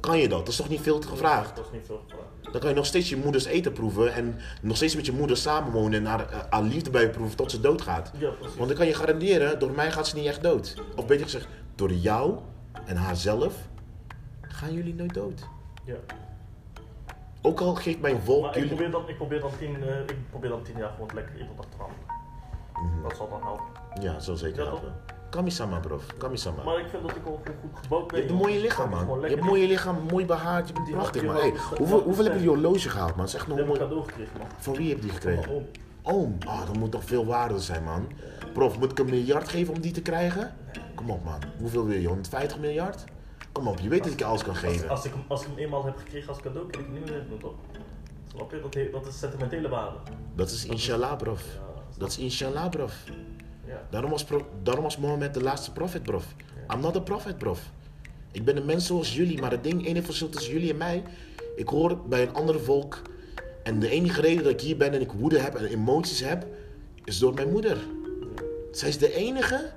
Kan 0.01 0.19
je 0.19 0.29
dat? 0.29 0.39
Dat 0.39 0.49
is 0.49 0.57
toch 0.57 0.69
niet 0.69 0.81
veel 0.81 0.99
te 0.99 1.09
gevraagd? 1.09 1.57
Dat 1.57 1.65
is 1.65 1.71
niet 1.73 1.87
veel 1.87 2.03
gevraagd. 2.09 2.53
Dan 2.53 2.61
kan 2.61 2.71
je 2.71 2.77
nog 2.77 2.87
steeds 2.87 3.09
je 3.09 3.17
moeders 3.17 3.45
eten 3.45 3.73
proeven. 3.73 4.15
En 4.15 4.37
nog 4.63 4.77
steeds 4.77 4.97
met 4.97 5.07
je 5.07 5.13
moeder 5.13 5.37
samenwonen 5.37 5.99
en 5.99 6.07
haar, 6.07 6.31
eh, 6.31 6.39
haar 6.51 6.63
liefde 6.63 6.91
bij 6.91 7.03
je 7.03 7.11
proeven 7.11 7.37
tot 7.37 7.51
ze 7.51 7.61
doodgaat. 7.61 8.11
Ja, 8.19 8.31
precies. 8.31 8.57
Want 8.57 8.71
ik 8.71 8.77
kan 8.77 8.87
je 8.87 8.95
garanderen, 8.95 9.59
door 9.59 9.71
mij 9.71 9.93
gaat 9.93 10.09
ze 10.09 10.17
niet 10.17 10.27
echt 10.27 10.43
dood. 10.43 10.83
Of 10.97 11.07
beter 11.07 11.25
gezegd, 11.25 11.49
door 11.75 11.93
jou 11.93 12.39
en 12.85 12.97
haarzelf 12.97 13.55
gaan 14.41 14.73
jullie 14.73 14.95
nooit 14.95 15.15
dood. 15.15 15.47
Ja. 15.85 15.97
Ook 17.43 17.61
al 17.61 17.75
geeft 17.75 18.01
mijn 18.01 18.21
volk 18.21 18.43
Maar 18.43 18.57
ik 18.57 18.67
probeer, 18.67 18.91
dan, 18.91 19.09
ik, 19.09 19.17
probeer 19.17 19.41
dan 19.41 19.51
tien, 19.59 19.83
eh, 19.83 20.01
ik 20.01 20.31
probeer 20.31 20.51
dan 20.51 20.63
tien 20.63 20.77
jaar 20.77 20.91
gewoon 20.91 21.11
lekker 21.15 21.35
dag 21.57 21.67
te 21.67 21.77
wandelen. 21.77 22.05
Mhm. 22.73 23.03
Dat 23.03 23.17
zal 23.17 23.29
dan 23.29 23.43
helpen. 23.43 23.65
Ja, 24.03 24.13
dat 24.13 24.25
zal 24.25 24.37
zeker 24.37 24.63
Ja, 24.63 24.69
helpen. 24.69 24.95
Kamisama, 25.31 25.79
bro. 25.79 26.01
Kamisama. 26.19 26.62
Maar 26.62 26.79
ik 26.79 26.87
vind 26.91 27.03
dat 27.03 27.17
ik 27.17 27.27
al 27.27 27.41
goed, 27.45 27.55
goed 27.61 27.79
gebouwd 27.83 28.05
Je 28.05 28.11
ben. 28.11 28.19
hebt 28.19 28.31
een 28.31 28.37
mooie 28.37 28.61
lichaam, 28.61 28.91
man. 28.91 29.21
Je 29.21 29.27
hebt 29.27 29.41
een 29.41 29.47
mooie 29.47 29.67
lichaam, 29.67 29.97
mooi 30.11 30.27
behaard. 30.27 30.69
Je 30.69 30.75
bent 30.75 30.91
prachtig, 30.91 31.23
man. 31.25 31.37
Hey, 31.37 31.53
hoeveel, 31.77 32.01
hoeveel 32.01 32.25
heb 32.25 32.33
je 32.33 32.38
die 32.38 32.49
horloge 32.49 32.88
gehaald, 32.88 33.17
man? 33.17 33.27
Die 33.27 33.38
nog 33.57 33.67
mooi. 33.67 33.79
cadeau 33.79 34.03
gekregen, 34.03 34.38
man. 34.38 34.47
Van 34.59 34.75
wie 34.75 34.88
heb 34.88 34.97
je 34.97 35.03
die 35.03 35.12
gekregen? 35.12 35.53
oom. 35.53 35.67
Oom. 36.03 36.37
Ah, 36.47 36.67
dat 36.67 36.77
moet 36.77 36.91
toch 36.91 37.05
veel 37.05 37.27
waarde 37.27 37.59
zijn, 37.59 37.85
man. 37.85 38.07
Prof, 38.53 38.79
moet 38.79 38.91
ik 38.91 38.99
een 38.99 39.11
miljard 39.11 39.49
geven 39.49 39.75
om 39.75 39.81
die 39.81 39.93
te 39.93 40.03
krijgen? 40.03 40.55
Kom 40.95 41.11
op, 41.11 41.25
man. 41.25 41.41
Hoeveel 41.59 41.87
wil 41.87 41.99
je? 41.99 42.07
150 42.07 42.59
miljard? 42.59 43.05
Kom 43.53 43.69
op, 43.69 43.79
je 43.79 43.88
weet 43.88 44.03
dat 44.03 44.12
ik 44.12 44.19
je 44.19 44.25
alles 44.25 44.43
kan 44.43 44.57
geven. 44.57 44.88
als, 44.88 45.05
ik, 45.05 45.12
als 45.29 45.43
ik 45.43 45.47
hem 45.49 45.59
eenmaal 45.59 45.85
heb 45.85 45.97
gekregen 45.97 46.29
als 46.29 46.41
cadeau, 46.41 46.71
kan 46.71 46.81
ik 46.81 46.88
niet 46.88 47.11
meer 47.11 47.25
doen, 47.29 47.38
toch? 47.38 47.55
Snap 48.35 48.51
je? 48.51 48.88
Dat, 48.93 49.07
is 49.07 49.19
sentimentele 49.19 49.69
waarde. 49.69 49.97
Dat 50.35 50.51
is 50.51 50.64
inshallah, 50.64 51.17
prof. 51.17 51.43
Dat 51.97 52.09
is 52.09 52.19
inshallah, 52.19 52.69
prof. 52.71 53.05
Daarom 53.91 54.11
was, 54.11 54.25
pro- 54.25 54.47
daarom 54.63 54.85
was 54.85 54.97
Mohammed 54.97 55.35
de 55.35 55.43
laatste 55.43 55.73
prophet, 55.73 56.03
prof. 56.03 56.35
I'm 56.75 56.81
not 56.81 56.97
a 56.97 57.01
prophet, 57.01 57.39
prof. 57.39 57.71
Ik 58.33 58.45
ben 58.45 58.57
een 58.57 58.65
mens 58.67 58.87
zoals 58.87 59.17
jullie, 59.17 59.41
maar 59.41 59.51
het 59.51 59.65
ding, 59.65 59.87
enige 59.87 60.05
verschil 60.05 60.29
tussen 60.29 60.53
jullie 60.53 60.71
en 60.71 60.77
mij, 60.77 61.03
ik 61.57 61.69
hoor 61.69 61.99
bij 62.09 62.23
een 62.23 62.35
ander 62.35 62.61
volk. 62.61 63.03
En 63.63 63.81
de 63.81 63.89
enige 63.89 64.21
reden 64.21 64.43
dat 64.43 64.53
ik 64.53 64.61
hier 64.61 64.77
ben 64.77 64.93
en 64.93 65.01
ik 65.01 65.13
woede 65.13 65.39
heb 65.39 65.55
en 65.55 65.65
emoties 65.65 66.21
heb, 66.21 66.47
is 67.05 67.19
door 67.19 67.35
mijn 67.35 67.51
moeder. 67.51 67.79
Zij 68.71 68.89
is 68.89 68.99
de 68.99 69.15
enige 69.15 69.71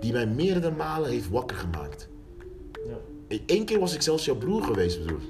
die 0.00 0.12
mij 0.12 0.26
meerdere 0.26 0.70
malen 0.70 1.10
heeft 1.10 1.28
wakker 1.30 1.56
gemaakt. 1.56 2.08
ja. 2.86 2.96
Eén 3.46 3.64
keer 3.64 3.78
was 3.80 3.94
ik 3.94 4.02
zelfs 4.02 4.24
jouw 4.24 4.36
broer 4.36 4.62
geweest, 4.62 5.04
broer. 5.06 5.20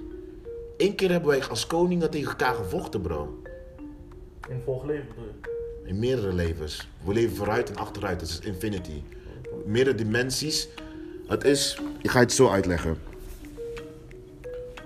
Eén 0.77 0.95
keer 0.95 1.11
hebben 1.11 1.29
wij 1.29 1.45
als 1.49 1.67
koningen 1.67 2.11
tegen 2.11 2.29
elkaar 2.31 2.55
gevochten, 2.55 3.01
bro. 3.01 3.43
In 4.49 4.61
volgende 4.65 4.93
leven 4.93 5.09
bedoel 5.09 5.25
je? 5.25 5.54
In 5.85 5.99
meerdere 5.99 6.33
levens. 6.33 6.89
We 7.05 7.13
leven 7.13 7.37
vooruit 7.37 7.71
en 7.71 7.77
achteruit. 7.77 8.21
Het 8.21 8.31
is 8.31 8.39
infinity. 8.39 9.03
Meerdere 9.67 9.97
dimensies. 9.97 10.69
Het 11.27 11.45
is. 11.45 11.79
Ik 12.03 12.11
ga 12.11 12.19
het 12.21 12.33
zo 12.33 12.49
uitleggen. 12.49 12.99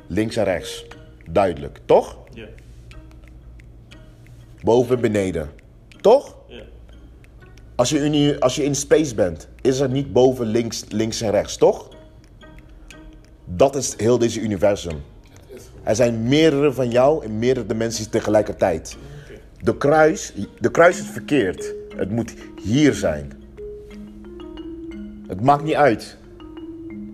Links 0.06 0.36
en 0.36 0.44
rechts. 0.44 0.86
Duidelijk. 1.30 1.80
Toch? 1.84 2.18
Ja. 2.32 2.46
Boven 4.62 4.94
en 4.96 5.00
beneden. 5.00 5.50
Toch? 6.00 6.36
Ja. 6.46 6.62
Als 7.74 7.90
je, 7.90 7.98
in, 7.98 8.40
als 8.40 8.56
je 8.56 8.64
in 8.64 8.74
space 8.74 9.14
bent, 9.14 9.48
is 9.60 9.80
er 9.80 9.90
niet 9.90 10.12
boven 10.12 10.46
links, 10.46 10.84
links 10.88 11.20
en 11.20 11.30
rechts, 11.30 11.56
toch? 11.56 11.88
Dat 13.44 13.76
is 13.76 13.94
heel 13.96 14.18
deze 14.18 14.40
universum. 14.40 15.02
Er 15.82 15.96
zijn 15.96 16.22
meerdere 16.22 16.72
van 16.72 16.90
jou 16.90 17.24
in 17.24 17.38
meerdere 17.38 17.66
dimensies 17.66 18.08
tegelijkertijd. 18.08 18.96
De 19.60 19.76
kruis, 19.76 20.32
de 20.58 20.70
kruis 20.70 21.00
is 21.00 21.06
verkeerd. 21.06 21.74
Het 21.96 22.10
moet 22.10 22.34
hier 22.62 22.94
zijn. 22.94 23.32
Het 25.26 25.40
maakt 25.40 25.64
niet 25.64 25.74
uit. 25.74 26.16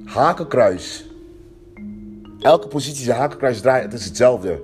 Hakenkruis. 0.05 1.05
Elke 2.41 2.69
positie 2.69 3.07
de 3.07 3.13
hakenkruis 3.13 3.61
draait, 3.61 3.85
het 3.85 3.93
is 3.93 4.05
hetzelfde. 4.05 4.63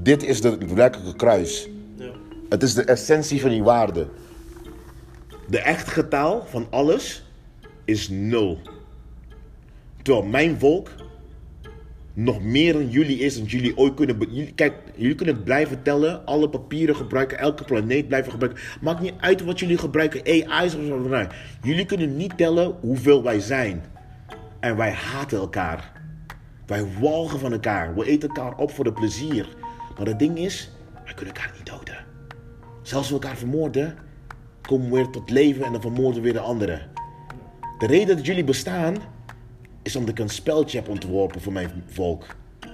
Dit 0.00 0.22
is 0.22 0.40
de 0.40 0.74
werkelijke 0.74 1.16
kruis. 1.16 1.68
Ja. 1.96 2.10
Het 2.48 2.62
is 2.62 2.74
de 2.74 2.84
essentie 2.84 3.40
van 3.40 3.50
die 3.50 3.62
waarde. 3.62 4.08
De 5.48 5.58
echte 5.58 5.90
getal 5.90 6.46
van 6.46 6.66
alles 6.70 7.24
is 7.84 8.08
nul. 8.08 8.58
Terwijl 10.02 10.26
mijn 10.26 10.58
volk 10.58 10.88
nog 12.14 12.42
meer 12.42 12.72
dan 12.72 12.88
jullie 12.88 13.18
is 13.18 13.36
dan 13.36 13.44
jullie 13.44 13.76
ooit 13.76 13.94
kunnen. 13.94 14.54
kijk, 14.54 14.74
jullie 14.94 15.14
kunnen 15.14 15.42
blijven 15.42 15.82
tellen, 15.82 16.26
alle 16.26 16.48
papieren 16.48 16.96
gebruiken, 16.96 17.38
elke 17.38 17.64
planeet 17.64 18.08
blijven 18.08 18.32
gebruiken. 18.32 18.62
Maakt 18.80 19.00
niet 19.00 19.14
uit 19.20 19.44
wat 19.44 19.60
jullie 19.60 19.78
gebruiken, 19.78 20.22
AI's 20.24 20.74
of 20.74 20.84
zo. 20.86 21.26
Jullie 21.62 21.86
kunnen 21.86 22.16
niet 22.16 22.36
tellen 22.36 22.76
hoeveel 22.80 23.22
wij 23.22 23.40
zijn. 23.40 23.84
En 24.60 24.76
wij 24.76 24.90
haten 24.90 25.38
elkaar. 25.38 25.92
Wij 26.66 26.86
walgen 27.00 27.38
van 27.38 27.52
elkaar. 27.52 27.94
We 27.94 28.06
eten 28.06 28.28
elkaar 28.28 28.56
op 28.56 28.70
voor 28.70 28.84
de 28.84 28.92
plezier. 28.92 29.48
Maar 29.98 30.06
het 30.06 30.18
ding 30.18 30.38
is, 30.38 30.70
wij 31.04 31.14
kunnen 31.14 31.34
elkaar 31.34 31.52
niet 31.56 31.66
doden. 31.66 32.04
Zelfs 32.82 32.92
als 32.92 33.08
we 33.08 33.12
elkaar 33.12 33.36
vermoorden, 33.36 33.96
komen 34.60 34.90
we 34.90 34.96
weer 34.96 35.10
tot 35.10 35.30
leven 35.30 35.64
en 35.64 35.72
dan 35.72 35.80
vermoorden 35.80 36.14
we 36.14 36.20
weer 36.20 36.32
de 36.32 36.46
anderen. 36.46 36.90
De 37.78 37.86
reden 37.86 38.16
dat 38.16 38.26
jullie 38.26 38.44
bestaan, 38.44 38.96
is 39.82 39.96
omdat 39.96 40.10
ik 40.10 40.18
een 40.18 40.28
speltje 40.28 40.78
heb 40.78 40.88
ontworpen 40.88 41.40
voor 41.40 41.52
mijn 41.52 41.70
volk. 41.86 42.26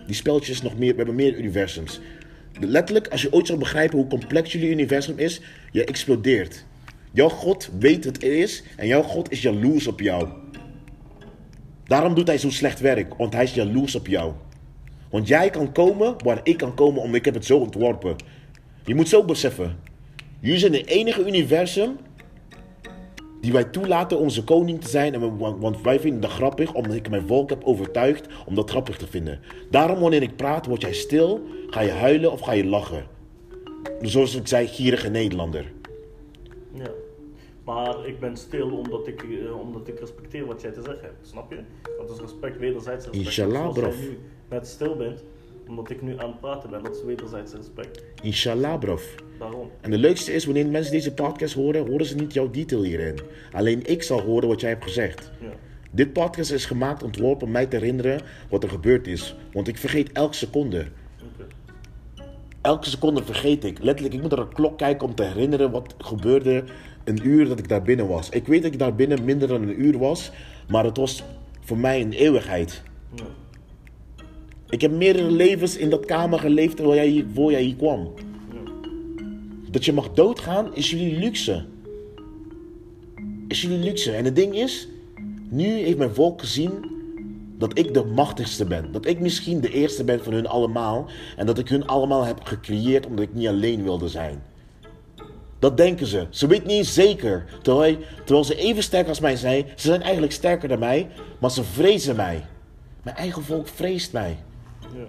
Die 0.07 0.15
speltje 0.15 0.53
is 0.53 0.63
nog 0.63 0.79
meer, 0.79 0.91
we 0.91 0.97
hebben 0.97 1.15
meer 1.15 1.39
universums. 1.39 2.01
Letterlijk, 2.61 3.09
als 3.09 3.23
je 3.23 3.33
ooit 3.33 3.47
zou 3.47 3.59
begrijpen 3.59 3.99
hoe 3.99 4.07
complex 4.07 4.53
jullie 4.53 4.71
universum 4.71 5.19
is, 5.19 5.41
je 5.73 5.85
explodeert. 5.85 6.65
Jouw 7.13 7.29
God 7.29 7.71
weet 7.79 8.05
wat 8.05 8.15
het 8.15 8.25
is 8.25 8.63
en 8.77 8.87
jouw 8.87 9.03
God 9.03 9.31
is 9.31 9.43
jaloers 9.43 9.87
op 9.87 10.01
jou. 10.01 10.29
Daarom 11.85 12.15
doet 12.15 12.27
hij 12.27 12.39
zo 12.39 12.51
slecht 12.51 12.81
werk, 12.81 13.15
want 13.15 13.33
hij 13.33 13.45
is 13.45 13.55
jaloers 13.55 13.95
op 13.95 14.07
jou. 14.07 14.33
Want 15.11 15.29
jij 15.29 15.51
kan 15.51 15.73
komen 15.73 16.15
waar 16.25 16.41
ik 16.43 16.57
kan 16.57 16.75
komen, 16.75 17.03
omdat 17.03 17.17
ik 17.17 17.25
heb 17.25 17.35
het 17.35 17.45
zo 17.45 17.59
ontworpen. 17.59 18.17
Je 18.85 18.95
moet 18.95 19.09
zo 19.09 19.25
beseffen. 19.25 19.77
Jullie 20.41 20.59
zijn 20.59 20.73
de 20.73 20.85
enige 20.85 21.27
universum 21.27 21.97
die 23.41 23.53
wij 23.53 23.65
toelaten 23.65 24.19
onze 24.19 24.45
koning 24.45 24.81
te 24.81 24.89
zijn. 24.89 25.15
En 25.15 25.21
we- 25.39 25.57
want, 25.59 25.81
wij 25.83 26.01
vinden 26.01 26.21
dat 26.21 26.31
grappig, 26.31 26.75
omdat 26.75 26.95
ik 26.95 27.11
mijn 27.11 27.27
volk 27.27 27.51
heb 27.51 27.65
overtuigd 27.65 28.27
om 28.47 28.55
dat 28.55 28.71
grappig 28.71 28.97
te 28.97 29.07
vinden. 29.07 29.41
Daarom 29.71 29.99
wanneer 30.01 30.23
ik 30.23 30.37
praat, 30.37 30.67
word 30.67 30.81
jij 30.83 30.93
stil, 30.95 31.41
ga 31.71 31.81
je 31.81 31.91
huilen 31.91 32.33
of 32.33 32.41
ga 32.41 32.53
je 32.53 32.67
lachen. 32.67 33.07
Zoals 34.03 34.35
ik 34.35 34.47
zei, 34.47 34.67
gierige 34.67 35.09
Nederlander. 35.09 35.73
Ja. 36.75 36.91
Maar 37.65 38.07
ik 38.07 38.21
ben 38.21 38.37
stil 38.37 38.71
omdat 38.71 39.07
ik, 39.07 39.23
eh, 39.23 39.61
omdat 39.61 39.89
ik 39.89 39.99
respecteer 40.01 40.47
wat 40.47 40.61
jij 40.61 40.71
te 40.71 40.83
zeggen 40.83 41.03
hebt, 41.03 41.27
snap 41.29 41.51
je? 41.51 41.59
Dat 41.99 42.11
is 42.11 42.21
respect, 42.21 42.59
wederzijds 42.59 43.05
respect. 43.05 43.25
Inshallah, 43.27 43.61
Zoals 43.61 43.79
bro. 43.79 43.89
jij 43.89 43.97
nu 43.99 44.19
net 44.51 44.67
stil 44.67 44.97
bent, 44.97 45.25
omdat 45.69 45.91
ik 45.91 46.03
nu 46.03 46.19
aan 46.19 46.31
het 46.31 46.41
praten 46.41 46.71
ben, 46.71 46.83
dat 46.83 46.97
is 46.97 47.03
wederzijds 47.03 47.53
respect. 47.53 48.05
Inshallah, 48.23 48.79
brof. 48.79 49.15
Daarom. 49.39 49.71
En 49.81 49.91
de 49.91 49.99
leukste 49.99 50.33
is, 50.33 50.45
wanneer 50.45 50.67
mensen 50.67 50.93
deze 50.93 51.15
podcast 51.15 51.55
horen, 51.55 51.87
horen 51.87 52.07
ze 52.07 52.15
niet 52.15 52.33
jouw 52.33 52.51
detail 52.51 52.83
hierin. 52.83 53.19
Alleen 53.53 53.87
ik 53.87 54.03
zal 54.03 54.21
horen 54.21 54.49
wat 54.49 54.61
jij 54.61 54.71
hebt 54.71 54.85
gezegd. 54.85 55.31
Ja. 55.41 55.51
Dit 55.91 56.13
podcast 56.13 56.53
is 56.53 56.65
gemaakt, 56.65 57.03
ontworpen 57.03 57.47
om 57.47 57.53
mij 57.53 57.67
te 57.67 57.77
herinneren 57.77 58.21
wat 58.49 58.63
er 58.63 58.71
gebeurd 58.71 59.07
is. 59.07 59.37
Want 59.53 59.69
ik 59.69 59.79
vergeet 59.79 60.13
elke 60.13 60.35
seconde. 60.35 60.87
Elke 62.61 62.89
seconde 62.89 63.25
vergeet 63.25 63.65
ik. 63.65 63.79
Letterlijk, 63.83 64.15
ik 64.15 64.21
moet 64.21 64.31
naar 64.31 64.49
de 64.49 64.55
klok 64.55 64.79
kijken 64.79 65.07
om 65.07 65.15
te 65.15 65.23
herinneren 65.23 65.71
wat 65.71 65.95
gebeurde 65.99 66.65
een 67.05 67.27
uur 67.27 67.49
dat 67.49 67.59
ik 67.59 67.69
daar 67.69 67.83
binnen 67.83 68.09
was. 68.09 68.29
Ik 68.29 68.47
weet 68.47 68.63
dat 68.63 68.73
ik 68.73 68.79
daar 68.79 68.95
binnen 68.95 69.25
minder 69.25 69.49
dan 69.49 69.63
een 69.63 69.83
uur 69.83 69.99
was, 69.99 70.31
maar 70.69 70.85
het 70.85 70.97
was 70.97 71.25
voor 71.61 71.79
mij 71.79 72.01
een 72.01 72.13
eeuwigheid. 72.13 72.83
Ja. 73.15 73.25
Ik 74.71 74.81
heb 74.81 74.91
meerdere 74.91 75.31
levens 75.31 75.77
in 75.77 75.91
dat 75.91 76.05
kamer 76.05 76.39
geleefd 76.39 76.77
terwijl 76.77 76.97
jij 76.97 77.09
hier, 77.09 77.25
voor 77.35 77.51
jij 77.51 77.63
hier 77.63 77.77
kwam. 77.77 78.13
Dat 79.71 79.85
je 79.85 79.93
mag 79.93 80.13
doodgaan 80.13 80.75
is 80.75 80.91
jullie 80.91 81.19
luxe. 81.19 81.65
Is 83.49 83.63
jullie 83.63 83.79
luxe. 83.79 84.13
En 84.13 84.25
het 84.25 84.37
ding 84.37 84.55
is, 84.55 84.89
nu 85.49 85.67
heeft 85.67 85.99
mijn 85.99 86.15
volk 86.15 86.41
gezien 86.41 86.71
dat 87.59 87.79
ik 87.79 87.95
de 87.95 88.05
machtigste 88.05 88.65
ben. 88.65 88.93
Dat 88.93 89.07
ik 89.07 89.21
misschien 89.21 89.61
de 89.61 89.73
eerste 89.73 90.05
ben 90.05 90.25
van 90.25 90.33
hun 90.33 90.47
allemaal. 90.47 91.07
En 91.37 91.47
dat 91.47 91.59
ik 91.59 91.69
hun 91.69 91.87
allemaal 91.87 92.25
heb 92.25 92.43
gecreëerd 92.43 93.07
omdat 93.07 93.25
ik 93.25 93.35
niet 93.35 93.49
alleen 93.49 93.83
wilde 93.83 94.09
zijn. 94.09 94.43
Dat 95.59 95.77
denken 95.77 96.07
ze. 96.07 96.27
Ze 96.31 96.47
weten 96.47 96.67
niet 96.67 96.77
eens 96.77 96.95
zeker. 96.95 97.45
Terwijl, 97.63 97.97
terwijl 98.25 98.45
ze 98.45 98.57
even 98.57 98.83
sterk 98.83 99.09
als 99.09 99.21
mij 99.21 99.37
zijn. 99.37 99.65
Ze 99.67 99.87
zijn 99.87 100.03
eigenlijk 100.03 100.33
sterker 100.33 100.69
dan 100.69 100.79
mij. 100.79 101.09
Maar 101.39 101.51
ze 101.51 101.65
vrezen 101.65 102.17
mij. 102.17 102.45
Mijn 103.03 103.17
eigen 103.17 103.43
volk 103.43 103.69
vreest 103.69 104.13
mij. 104.13 104.37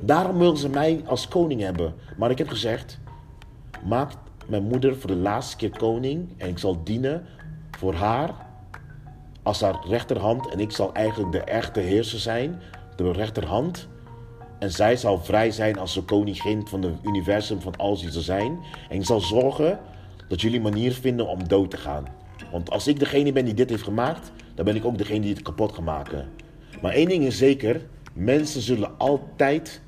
Daarom 0.02 0.38
willen 0.38 0.58
ze 0.58 0.70
mij 0.70 1.04
als 1.06 1.28
koning 1.28 1.62
hebben. 1.62 1.94
Maar 2.18 2.32
ik 2.32 2.38
heb 2.38 2.48
gezegd: 2.48 3.00
maak 3.86 4.12
mijn 4.48 4.64
moeder 4.64 4.98
voor 4.98 5.10
de 5.10 5.16
laatste 5.16 5.56
keer 5.56 5.78
koning. 5.78 6.30
En 6.38 6.50
ik 6.50 6.58
zal 6.58 6.84
dienen 6.84 7.26
voor 7.72 7.94
haar 7.94 8.30
als 9.44 9.62
haar 9.62 9.80
rechterhand. 9.88 10.50
En 10.50 10.60
ik 10.60 10.72
zal 10.72 10.94
eigenlijk 10.94 11.32
de 11.32 11.44
echte 11.44 11.80
heerser 11.80 12.20
zijn, 12.20 12.62
de 12.96 13.12
rechterhand. 13.12 13.88
En 14.60 14.72
zij 14.72 14.98
zal 14.98 15.20
vrij 15.20 15.52
zijn 15.52 15.80
als 15.80 15.94
de 15.94 16.04
koningin 16.04 16.68
van 16.68 16.82
het 16.82 16.94
universum, 17.04 17.62
van 17.62 17.76
alles 17.76 18.00
die 18.00 18.14
er 18.14 18.22
zijn. 18.22 18.60
En 18.90 18.96
ik 18.98 19.06
zal 19.06 19.20
zorgen 19.20 19.80
dat 20.28 20.42
jullie 20.42 20.62
manier 20.62 20.94
vinden 20.94 21.28
om 21.28 21.48
dood 21.48 21.72
te 21.72 21.78
gaan. 21.78 22.06
Want 22.52 22.70
als 22.70 22.88
ik 22.88 23.00
degene 23.00 23.32
ben 23.32 23.46
die 23.46 23.54
dit 23.54 23.70
heeft 23.70 23.84
gemaakt, 23.84 24.32
dan 24.56 24.66
ben 24.66 24.76
ik 24.76 24.86
ook 24.86 24.98
degene 24.98 25.20
die 25.20 25.34
het 25.34 25.42
kapot 25.42 25.74
gaat 25.74 25.86
maken. 25.86 26.28
Maar 26.82 26.94
één 26.94 27.10
ding 27.10 27.24
is 27.24 27.38
zeker: 27.38 27.82
mensen 28.14 28.62
zullen 28.62 28.98
altijd 28.98 29.82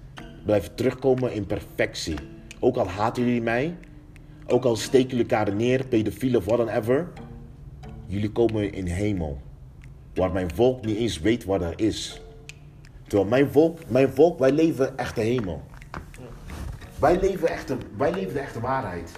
blijven 0.45 0.75
terugkomen 0.75 1.33
in 1.33 1.45
perfectie. 1.45 2.15
Ook 2.59 2.75
al 2.75 2.87
haten 2.87 3.25
jullie 3.25 3.41
mij, 3.41 3.77
ook 4.47 4.63
al 4.63 4.75
steken 4.75 5.09
jullie 5.09 5.25
elkaar 5.25 5.55
neer, 5.55 5.85
pedofielen 5.85 6.39
of 6.39 6.45
wat 6.45 6.57
dan 6.57 6.69
ever. 6.69 7.07
Jullie 8.05 8.31
komen 8.31 8.73
in 8.73 8.85
hemel. 8.85 9.41
Waar 10.13 10.31
mijn 10.31 10.53
volk 10.55 10.85
niet 10.85 10.97
eens 10.97 11.19
weet 11.19 11.43
waar 11.43 11.59
dat 11.59 11.79
is. 11.79 12.21
Terwijl 13.07 13.29
mijn 13.29 13.51
volk, 13.51 13.79
mijn 13.87 14.09
volk, 14.09 14.39
wij 14.39 14.51
leven 14.51 14.97
echte 14.97 15.21
hemel. 15.21 15.63
Wij 16.99 17.19
leven, 17.19 17.47
echte, 17.47 17.77
wij 17.97 18.13
leven 18.13 18.33
de 18.33 18.39
echte 18.39 18.59
waarheid. 18.59 19.11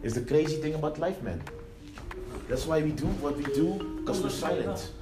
Is 0.00 0.12
the 0.12 0.24
crazy 0.24 0.58
thing 0.60 0.74
about 0.74 0.98
life, 0.98 1.22
man. 1.22 1.40
That's 2.48 2.66
why 2.66 2.82
we 2.82 2.94
do 2.94 3.06
what 3.20 3.36
we 3.36 3.52
do, 3.54 3.76
because 3.96 4.20
we're 4.20 4.30
silent. 4.30 4.92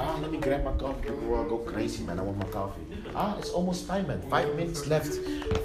Ah, 0.00 0.16
let 0.22 0.30
me 0.30 0.38
grab 0.38 0.62
my 0.64 0.72
coffee 0.72 1.10
before 1.10 1.44
I 1.44 1.48
go 1.48 1.58
crazy, 1.58 2.04
man. 2.04 2.20
I 2.20 2.22
want 2.22 2.38
my 2.38 2.46
coffee. 2.46 2.82
Ah, 3.14 3.36
it's 3.38 3.50
almost 3.50 3.88
time, 3.88 4.06
man. 4.06 4.22
Five 4.30 4.54
minutes 4.54 4.86
left. 4.86 5.12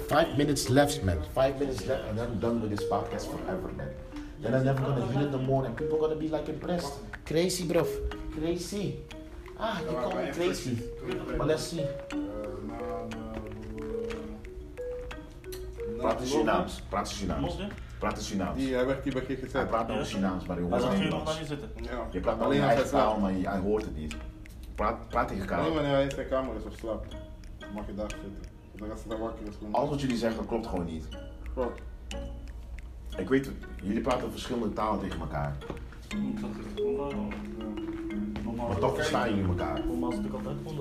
Five 0.08 0.36
minutes 0.36 0.70
left, 0.70 1.02
man. 1.04 1.22
Five 1.34 1.58
minutes 1.60 1.86
left, 1.86 2.08
and 2.08 2.18
I'm 2.20 2.38
done 2.40 2.60
with 2.60 2.70
this 2.70 2.82
podcast 2.90 3.30
forever, 3.30 3.68
man. 3.76 3.90
Then 4.40 4.54
I'm 4.54 4.64
never 4.64 4.80
gonna 4.80 5.06
hear 5.12 5.22
it 5.22 5.30
no 5.30 5.38
more, 5.38 5.64
and 5.64 5.76
people 5.76 5.98
gonna 5.98 6.16
be 6.16 6.28
like 6.28 6.48
impressed. 6.48 6.94
Crazy, 7.24 7.64
bro. 7.64 7.86
Crazy. 8.32 9.00
Ah, 9.58 9.80
you 9.80 9.86
call 9.86 10.14
me 10.16 10.30
crazy. 10.32 10.78
But 11.38 11.46
let's 11.46 11.62
see. 11.62 11.86
Praat 16.00 16.20
in 16.20 16.26
Surinaams. 16.26 16.80
Praat 16.90 17.06
in 17.06 17.28
Surinaams. 17.28 17.44
Moslim? 17.46 17.70
Praat 18.04 18.18
in 18.18 18.24
Surinaams. 18.24 18.56
Die, 18.58 18.74
hij 18.74 18.86
werd 18.86 19.04
hier 19.04 19.12
bij 19.12 19.22
GGZ. 19.22 19.52
Hij 19.52 19.66
praat 19.66 19.88
nog 19.88 19.98
in 19.98 20.06
Surinaams, 20.06 20.46
maar 20.46 20.56
hij 20.56 20.64
hoort 20.66 20.82
het 20.82 20.92
Nederlands. 20.98 21.38
Ja. 21.82 22.06
Je 22.10 22.20
praat 22.20 22.40
alleen 22.40 22.60
als 22.60 22.68
eigen 22.70 22.90
hij 22.90 23.00
taal, 23.00 23.18
maar 23.20 23.32
je- 23.32 23.48
hij 23.48 23.58
hoort 23.58 23.84
het 23.84 23.96
niet. 23.96 24.16
Praat, 24.74 25.08
praat 25.08 25.28
tegen 25.28 25.42
elkaar. 25.42 25.58
Alleen 25.58 25.74
wanneer 25.74 25.92
hij 25.92 26.02
in 26.04 26.10
zijn 26.10 26.28
kamer 26.28 26.56
is 26.56 26.64
of 26.64 26.72
slaapt, 26.78 27.14
mag 27.74 27.86
je 27.86 27.94
daar 27.94 28.10
zitten. 28.10 28.32
De 28.76 28.86
rest 28.86 29.08
dat 29.08 29.18
wakker 29.18 29.46
is 29.48 29.54
gewoon. 29.58 29.72
Alles 29.72 29.90
wat 29.90 30.00
jullie 30.00 30.16
zeggen 30.16 30.46
klopt 30.46 30.66
gewoon 30.66 30.84
niet. 30.84 31.08
Klopt. 31.54 31.80
Ik 33.16 33.28
weet, 33.28 33.50
jullie 33.82 34.00
praten 34.00 34.30
verschillende 34.30 34.72
talen 34.72 35.00
tegen 35.00 35.20
elkaar. 35.20 35.56
Maar 38.56 38.78
toch 38.78 38.94
verstaan 38.94 39.28
jullie 39.28 39.46
elkaar. 39.48 39.80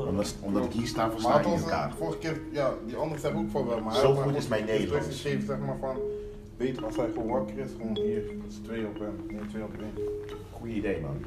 Omdat, 0.08 0.36
omdat 0.42 0.64
ik 0.66 0.72
hier 0.72 0.88
sta, 0.88 1.12
verstaan 1.12 1.34
het 1.38 1.46
jullie 1.46 1.60
elkaar. 1.60 1.90
eh, 1.90 1.96
vorige 1.96 2.18
keer, 2.18 2.40
ja, 2.52 2.72
die 2.86 2.96
anderen 2.96 3.22
zeggen 3.22 3.40
ook 3.40 3.50
van 3.52 3.68
wel, 3.68 3.80
maar 3.82 3.92
hij 3.94 4.02
Zo 4.02 4.16
goed 4.16 4.36
is 4.36 4.48
mijn 4.48 4.66
Nederlands. 4.66 5.22
zeg 5.22 5.60
maar 5.60 5.78
van, 5.80 5.98
beter 6.58 6.86
als 6.86 6.96
hij 6.96 7.10
gewoon 7.12 7.28
wakker 7.28 7.58
is, 7.58 7.72
gewoon 7.78 7.98
hier, 7.98 8.22
dat 8.42 8.52
is 8.52 8.58
twee 8.64 8.86
op 8.86 9.00
hem, 9.00 9.26
nee 9.28 9.46
twee 9.48 9.64
op 9.64 9.74
één. 9.80 9.94
Goeie 10.52 10.76
idee, 10.76 11.02
man. 11.02 11.26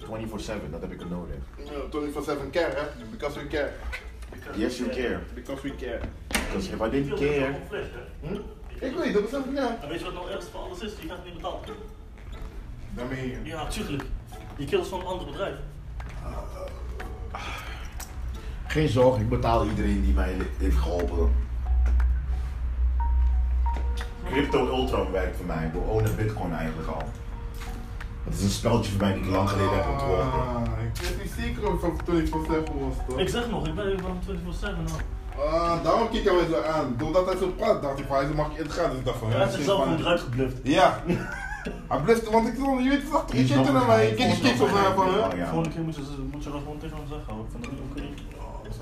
24-7, 0.00 0.70
dat 0.70 0.80
heb 0.80 0.92
ik 0.92 1.08
nodig. 1.08 1.36
Ja, 1.56 1.88
Tony 1.90 2.10
van 2.10 2.22
Seven 2.22 2.50
care, 2.50 2.74
hè, 2.74 3.04
because 3.10 3.38
we 3.38 3.46
care. 3.46 3.70
Yes, 4.54 4.78
you 4.78 4.90
care. 4.90 5.20
Because 5.34 5.62
we 5.62 5.74
care. 5.74 6.00
Because 6.28 6.72
if 6.72 6.80
I 6.80 6.90
didn't 6.90 7.18
care, 7.18 7.54
Hm? 8.20 8.34
Ik 8.80 8.96
weet, 8.96 9.12
dat 9.12 9.22
besef 9.22 9.44
ik 9.44 9.50
niet. 9.50 9.58
En 9.58 9.88
weet 9.88 9.98
je 9.98 10.04
wat 10.04 10.14
nou 10.14 10.30
ergst 10.30 10.48
van 10.48 10.60
alles 10.60 10.80
is? 10.80 10.92
Je 11.00 11.08
gaat 11.08 11.16
het 11.16 11.24
niet 11.24 11.34
betalen. 11.34 11.60
Daarmee. 12.94 13.38
Ja, 13.42 13.66
tuurlijk. 13.66 14.02
Je 14.56 14.64
kills 14.64 14.88
van 14.88 15.00
een 15.00 15.06
ander 15.06 15.26
bedrijf. 15.26 15.54
Geen 18.66 18.88
zorgen, 18.88 19.22
ik 19.22 19.28
betaal 19.28 19.66
iedereen 19.66 20.02
die 20.02 20.14
mij 20.14 20.36
heeft 20.58 20.76
geholpen. 20.76 21.32
Crypto 24.32 24.66
Ultron 24.66 25.10
werkt 25.12 25.36
voor 25.36 25.46
mij. 25.46 25.70
We 25.72 25.78
ownen 25.78 26.16
Bitcoin 26.16 26.52
eigenlijk 26.54 26.88
al. 26.88 27.02
Het 28.24 28.34
is 28.34 28.42
een 28.42 28.50
speltje 28.50 28.90
voor 28.90 29.00
mij 29.00 29.12
die 29.12 29.22
ik 29.22 29.30
lang 29.30 29.48
geleden 29.50 29.74
heb 29.74 29.88
ontworpen. 29.88 30.40
Ah, 30.40 30.62
ik 30.94 31.00
weet 31.00 31.22
niet 31.22 31.32
zeker 31.38 31.66
of 31.66 31.72
het 31.72 31.80
van 31.80 32.00
24-7 32.06 32.72
was 32.84 32.96
toch? 33.08 33.18
Ik 33.18 33.28
zeg 33.28 33.50
nog, 33.50 33.66
ik 33.66 33.74
ben 33.74 34.00
van 34.00 34.18
24-7 34.26 34.60
nou. 34.60 35.00
Ah, 35.52 35.84
daarom 35.84 36.08
kijk 36.10 36.24
hij 36.24 36.34
mij 36.34 36.46
zo 36.50 36.62
aan. 36.62 36.94
Doordat 36.98 37.26
hij 37.26 37.36
zo 37.36 37.48
praat, 37.48 37.82
dacht 37.82 37.98
ik 37.98 38.04
van, 38.06 38.16
hij 38.16 38.34
mag 38.34 38.48
je 38.56 38.62
ingaan. 38.62 38.90
Dus 38.90 38.98
ik 38.98 39.04
dacht 39.04 39.18
van, 39.18 39.30
Hij 39.30 39.40
heeft 39.40 39.52
zichzelf 39.52 39.82
gewoon 39.82 39.98
eruit 39.98 40.20
gebluft. 40.20 40.56
Ja. 40.62 41.02
Hij 41.88 42.00
blufte, 42.00 42.30
want 42.30 42.48
ik 42.48 42.54
stond, 42.54 42.82
je 42.82 42.88
weet, 42.88 43.02
ik 43.02 43.32
is 43.32 43.48
je 43.48 43.54
nog 43.54 43.72
naar 43.72 43.86
mij. 43.86 44.08
Ik 44.08 44.16
keek, 44.16 44.32
ik 44.32 44.42
keek 44.42 44.56
zo 44.56 44.66
van. 44.66 44.78
Ja. 45.36 45.48
Volgende 45.50 45.74
keer 45.74 45.82
moet 45.82 45.96
je, 45.96 46.02
moet 46.32 46.44
je 46.44 46.50
dat 46.50 46.60
gewoon 46.62 46.78
tegen 46.78 46.96
hem 46.96 47.06
zeggen. 47.08 47.34
hoor. 47.34 47.44
Ik 47.44 47.50
vind 47.50 47.64
dat 47.64 47.72
niet 47.72 47.80
oké. 47.90 48.27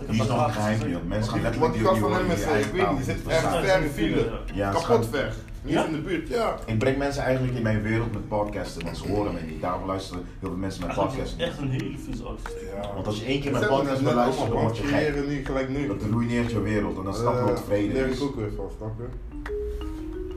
Ik 0.00 0.10
Die 0.10 0.22
is 0.22 0.28
nog 0.28 0.54
geheim, 0.54 0.88
joh. 0.88 1.02
Mensen 1.06 1.32
gaan 1.32 1.42
letterlijk 1.42 1.72
die 1.72 1.82
die 1.82 1.90
gast 1.90 2.00
van 2.00 2.12
hem 2.12 2.30
ik 2.30 2.36
weet 2.36 2.88
niet, 2.88 2.96
die 2.96 3.04
zit 3.04 3.22
verstaan. 3.22 3.64
ver 3.64 3.76
in 3.76 3.82
de 3.82 3.88
file. 3.88 4.30
Ja, 4.54 4.70
Kapot 4.70 5.06
ver. 5.10 5.32
Niet 5.62 5.84
in 5.86 5.92
de 5.92 5.98
buurt, 5.98 6.28
ja. 6.28 6.56
Ik 6.66 6.78
breng 6.78 6.96
mensen 6.96 7.22
eigenlijk 7.22 7.56
in 7.56 7.62
mijn 7.62 7.82
wereld 7.82 8.12
met 8.12 8.28
podcasten, 8.28 8.84
want 8.84 8.96
ze 8.96 9.08
horen 9.08 9.34
me 9.34 9.40
niet. 9.40 9.60
Daarom 9.60 9.86
luisteren 9.86 10.24
heel 10.40 10.48
veel 10.48 10.58
mensen 10.58 10.88
is 10.88 10.94
podcasten. 10.94 11.38
echt 11.46 11.58
een 11.58 11.70
hele 11.70 11.98
vieze 12.04 12.24
artiest. 12.24 12.56
Ja. 12.74 12.94
Want 12.94 13.06
als 13.06 13.18
je 13.18 13.24
één 13.24 13.40
keer 13.40 13.50
mijn 13.50 13.64
zeg 13.64 13.72
podcast 13.72 14.02
beluistert, 14.02 14.50
dan 14.50 14.60
word 14.60 14.76
je 14.76 14.82
gek. 14.82 14.92
creëren 14.92 15.28
nu, 15.28 15.44
gelijk 15.44 15.68
nu. 15.68 15.86
Dat 15.86 16.02
ruïneert 16.10 16.50
je 16.50 16.60
wereld 16.60 16.96
en 16.98 17.04
dan 17.04 17.14
snap 17.14 17.34
je 17.34 17.44
wat 17.44 17.62
vrede 17.66 17.92
leer 17.92 18.06
is. 18.06 18.16
ik 18.16 18.22
ook 18.22 18.36
weer 18.36 18.52
van, 18.56 18.70
snap 18.76 18.92
je? 18.98 19.06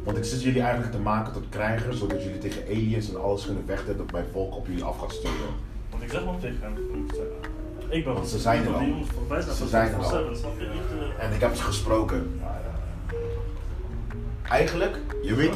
Want 0.04 0.18
ik 0.18 0.24
zit 0.24 0.44
jullie 0.44 0.62
eigenlijk 0.62 0.92
te 0.92 1.00
maken 1.00 1.34
tot 1.34 1.44
krijgers, 1.50 1.98
zodat 2.00 2.24
jullie 2.24 2.38
tegen 2.38 2.64
aliens 2.70 3.10
en 3.10 3.22
alles 3.22 3.46
kunnen 3.46 3.64
vechten 3.66 3.98
dat 3.98 4.12
mijn 4.12 4.26
volk 4.32 4.56
op 4.56 4.68
jullie 4.68 4.84
af 4.84 4.98
gaat 5.00 5.12
sturen. 5.12 5.54
Want 5.90 6.04
ik 6.04 6.10
zeg 6.12 6.26
nog 6.26 6.40
tegen 6.40 6.58
hem. 6.62 6.74
ik 7.06 7.14
zeg, 7.16 7.24
eh, 7.24 7.49
Ik 7.90 8.04
ben 8.04 8.14
Want 8.14 8.28
ze 8.28 8.40
zijn 8.40 8.66
er 8.66 8.74
al. 8.74 8.80
Die 8.80 8.90
jongens 8.90 9.10
van 9.14 9.28
wij 9.28 9.42
zijn 9.42 9.56
Ze 9.56 9.68
zijn 9.68 9.92
er 9.92 9.98
al. 9.98 10.04
24/7, 10.04 10.38
snap 10.40 10.60
je? 10.60 10.68
Niet, 10.74 11.18
eh, 11.18 11.26
En 11.26 11.34
ik 11.34 11.42
heb 11.42 11.56
ze 11.56 11.64
gesproken. 11.64 12.42
Eigenlijk, 14.50 14.98
je 15.22 15.36
weet, 15.36 15.52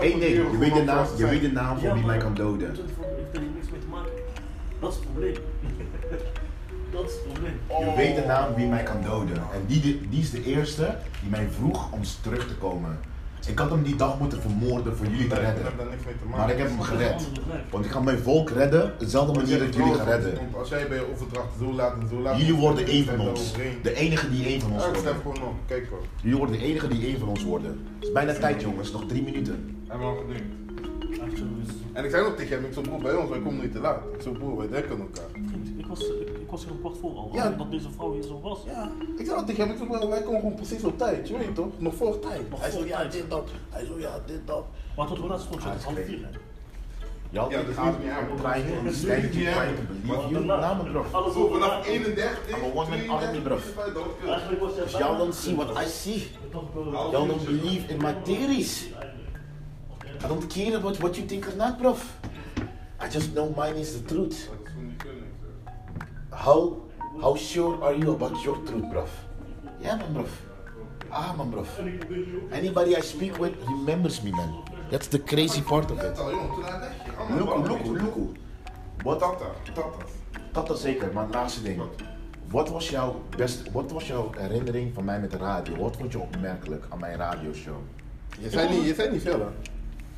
één 0.00 0.20
ding, 0.20 0.50
je 0.50 0.58
weet 0.58 0.74
de 0.74 0.82
naam, 0.82 1.06
je 1.16 1.26
weet 1.26 1.40
de 1.40 1.52
naam 1.52 1.78
van 1.78 1.94
wie 1.94 2.04
mij 2.04 2.18
kan 2.18 2.34
doden. 2.34 2.74
24 2.74 3.40
heeft 3.40 3.54
niks 3.54 3.70
mee 3.70 3.80
te 3.80 3.86
maken. 3.90 4.12
Dat 4.80 4.90
is 4.90 4.96
het 4.96 5.04
probleem. 5.04 5.34
dat 6.92 7.04
is 7.04 7.12
het 7.12 7.32
probleem. 7.32 7.60
Je 7.68 7.92
weet 7.96 8.14
de 8.14 8.24
naam 8.26 8.54
wie 8.54 8.66
mij 8.66 8.82
kan 8.82 9.02
doden. 9.02 9.36
En 9.36 9.64
die, 9.66 10.08
die 10.08 10.20
is 10.20 10.30
de 10.30 10.44
eerste 10.44 10.96
die 11.20 11.30
mij 11.30 11.48
vroeg 11.50 11.92
om 11.92 12.00
terug 12.22 12.48
te 12.48 12.54
komen. 12.54 12.98
Ik 13.46 13.58
had 13.58 13.70
hem 13.70 13.82
die 13.82 13.96
dag 13.96 14.18
moeten 14.18 14.40
vermoorden 14.40 14.96
voor 14.96 15.06
jullie 15.06 15.26
te 15.26 15.34
Ik 15.34 15.40
redden. 15.40 15.64
heb 15.64 15.78
daar 15.78 15.86
niks 15.86 16.04
mee 16.04 16.14
te 16.18 16.24
maken. 16.24 16.38
Maar 16.38 16.50
ik 16.50 16.58
heb 16.58 16.68
hem 16.68 16.80
gered. 16.80 17.28
Want 17.70 17.84
ik 17.84 17.90
ga 17.90 18.00
mijn 18.00 18.18
volk 18.18 18.50
redden, 18.50 18.92
dezelfde 18.98 19.32
manier 19.40 19.58
dat 19.58 19.74
jullie 19.74 19.94
gaan 19.94 20.06
redden. 20.06 20.34
Want 20.34 20.56
als 20.56 20.68
jij 20.68 20.88
bij 20.88 20.96
je 20.96 21.10
overdracht 21.12 21.48
zo 21.58 21.72
laat 21.72 21.92
en 22.00 22.08
zo 22.08 22.20
laat. 22.20 22.38
Jullie 22.38 22.54
worden 22.54 22.86
één 22.86 23.04
van 23.04 23.20
ons. 23.20 23.52
De 23.82 23.94
enige 23.94 24.30
die 24.30 24.44
één 24.46 24.60
van 24.60 24.72
ons 24.72 24.84
ik 24.86 24.94
stem 24.96 25.02
worden. 25.22 25.22
gewoon 25.42 25.48
op. 25.48 25.54
Kijk 25.66 25.88
hoor. 25.90 26.00
Jullie 26.22 26.36
worden 26.38 26.58
de 26.58 26.64
enige 26.64 26.88
die 26.88 27.06
één 27.06 27.18
van 27.18 27.28
ons 27.28 27.44
worden. 27.44 27.70
Het 27.98 28.04
is 28.08 28.12
bijna 28.12 28.32
tijd 28.32 28.62
jongens, 28.62 28.92
nog 28.92 29.06
drie 29.06 29.22
minuten. 29.22 29.76
Hebben 29.88 30.06
we 30.08 30.14
al 30.14 30.20
gedaan. 30.20 30.60
En 31.92 32.04
ik 32.04 32.10
zei 32.10 32.22
nog 32.24 32.34
tegen 32.36 32.56
hem, 32.56 32.64
ik 32.64 32.72
zo 32.72 32.80
broer 32.80 33.00
bij 33.02 33.14
ons, 33.14 33.30
wij 33.30 33.38
komen 33.40 33.60
niet 33.62 33.72
te 33.72 33.80
laat. 33.80 34.02
Ik 34.14 34.22
zo 34.22 34.30
broer, 34.32 34.56
wij 34.56 34.68
denken 34.68 34.90
elkaar. 34.90 35.30
Was, 35.98 36.00
ik, 36.08 36.28
ik 36.28 36.50
was 36.50 36.62
hier 36.64 36.70
een 36.72 36.80
kwart 36.80 36.96
voor 37.00 37.10
al. 37.16 37.30
Ja. 37.32 37.50
Dat 37.50 37.70
deze 37.70 37.90
vrouw 37.96 38.12
hier 38.12 38.22
zo 38.22 38.40
was. 38.40 38.58
Ja, 38.66 38.90
ik 39.18 39.24
zei 39.26 39.36
nog 39.36 39.46
tegen 39.46 39.68
hem, 39.68 39.76
ik 39.82 39.88
broer, 39.88 40.08
wij 40.08 40.22
komen 40.22 40.40
gewoon 40.40 40.54
precies 40.54 40.84
op 40.84 40.98
tijd, 40.98 41.28
je 41.28 41.38
weet 41.38 41.54
toch? 41.54 41.66
Nog 41.78 41.94
voor 41.94 42.18
tijd. 42.18 42.50
Nog 42.50 42.60
Hij 42.60 42.70
voor 42.70 42.80
zo, 42.80 42.86
ja 42.86 42.96
tijd. 42.98 43.12
dit 43.12 43.30
dat. 43.30 43.48
Hij 43.70 43.84
zo, 43.84 43.98
ja 43.98 44.18
dit 44.26 44.46
dat. 44.46 44.64
Maar 44.96 45.06
tot 45.06 45.18
laatst 45.18 45.46
stond 45.46 45.62
je 45.62 45.68
dat 45.68 45.78
is 45.78 45.84
half 45.84 45.96
vier. 46.06 46.18
hè. 46.18 46.28
Y'all 47.30 47.50
Ja, 47.50 47.56
think 47.62 47.76
dat 47.76 47.84
is 47.84 47.90
I'm 47.92 48.64
niet 48.66 48.76
understand 48.78 49.34
you, 49.34 49.52
trying 49.52 49.76
to 49.76 49.82
believe 49.88 50.28
you? 50.30 50.44
Nah, 50.44 50.76
man, 50.78 50.92
bro. 50.92 51.04
Alles 51.12 51.34
over 51.34 51.52
vanaf 51.60 51.86
na- 51.86 51.92
31, 51.92 52.48
I'm 52.48 52.54
a 52.54 52.80
one-man 52.80 53.08
army, 53.20 53.40
bro. 53.40 53.56
32, 53.56 53.94
dat 53.94 54.06
is 54.22 54.28
Eigenlijk 54.28 54.60
was 54.60 54.74
jij 54.74 54.84
Cause 54.84 54.98
y'all 54.98 55.16
don't 55.18 55.34
see 55.34 55.54
what 55.56 55.82
I 55.84 55.88
see. 55.88 56.30
Y'all 57.10 57.26
don't 57.26 57.44
believe 57.44 57.92
in 57.92 57.96
my 57.96 58.14
theories. 58.22 58.86
I 60.24 60.26
don't 60.28 60.46
care 60.46 60.76
about 60.76 60.96
what 60.98 61.16
you 61.16 61.26
think 61.26 61.46
or 61.46 61.56
not, 61.56 61.78
bro. 61.78 61.94
I 63.04 63.08
just 63.10 63.32
know 63.32 63.52
mine 63.56 63.76
is 63.80 63.92
the 63.92 64.04
truth. 64.04 64.48
How 66.34 66.76
how 67.20 67.36
sure 67.36 67.82
are 67.84 67.94
you 67.94 68.12
about 68.12 68.42
your 68.44 68.56
truth, 68.66 68.90
bro? 68.90 69.06
Yeah, 69.80 69.96
man, 69.96 70.12
bro. 70.12 70.24
Ah, 71.10 71.34
man, 71.36 71.50
bro. 71.50 71.64
Anybody 72.52 72.96
I 72.96 73.00
speak 73.00 73.38
with 73.38 73.54
remembers 73.68 74.22
me, 74.22 74.30
man. 74.32 74.54
That's 74.90 75.08
the 75.08 75.18
crazy 75.18 75.60
part 75.62 75.90
of 75.90 75.98
it. 75.98 76.16
Luku, 76.16 77.68
luku, 77.68 77.98
luku. 78.00 78.34
Wat 79.04 79.18
Tata, 79.20 79.50
tata. 80.54 80.74
Is 80.74 80.80
zeker, 80.80 81.12
maar 81.12 81.24
het 81.24 81.34
laatste 81.34 81.62
ding. 81.62 81.82
Wat 82.48 82.68
was 82.68 82.90
jouw 82.90 83.20
best, 83.36 83.72
wat 83.72 83.92
was 83.92 84.06
jouw 84.06 84.30
herinnering 84.36 84.94
van 84.94 85.04
mij 85.04 85.20
met 85.20 85.30
de 85.30 85.36
radio? 85.36 85.76
Wat 85.76 85.96
vond 85.96 86.12
je 86.12 86.18
opmerkelijk 86.18 86.84
aan 86.88 86.98
mijn 86.98 87.16
radioshow? 87.16 87.76
Je 88.38 88.50
zei 88.50 88.68
niet, 88.76 88.84
je 88.86 88.94
zei 88.94 89.10
niet 89.10 89.22
veel 89.22 89.40
hè? 89.40 89.46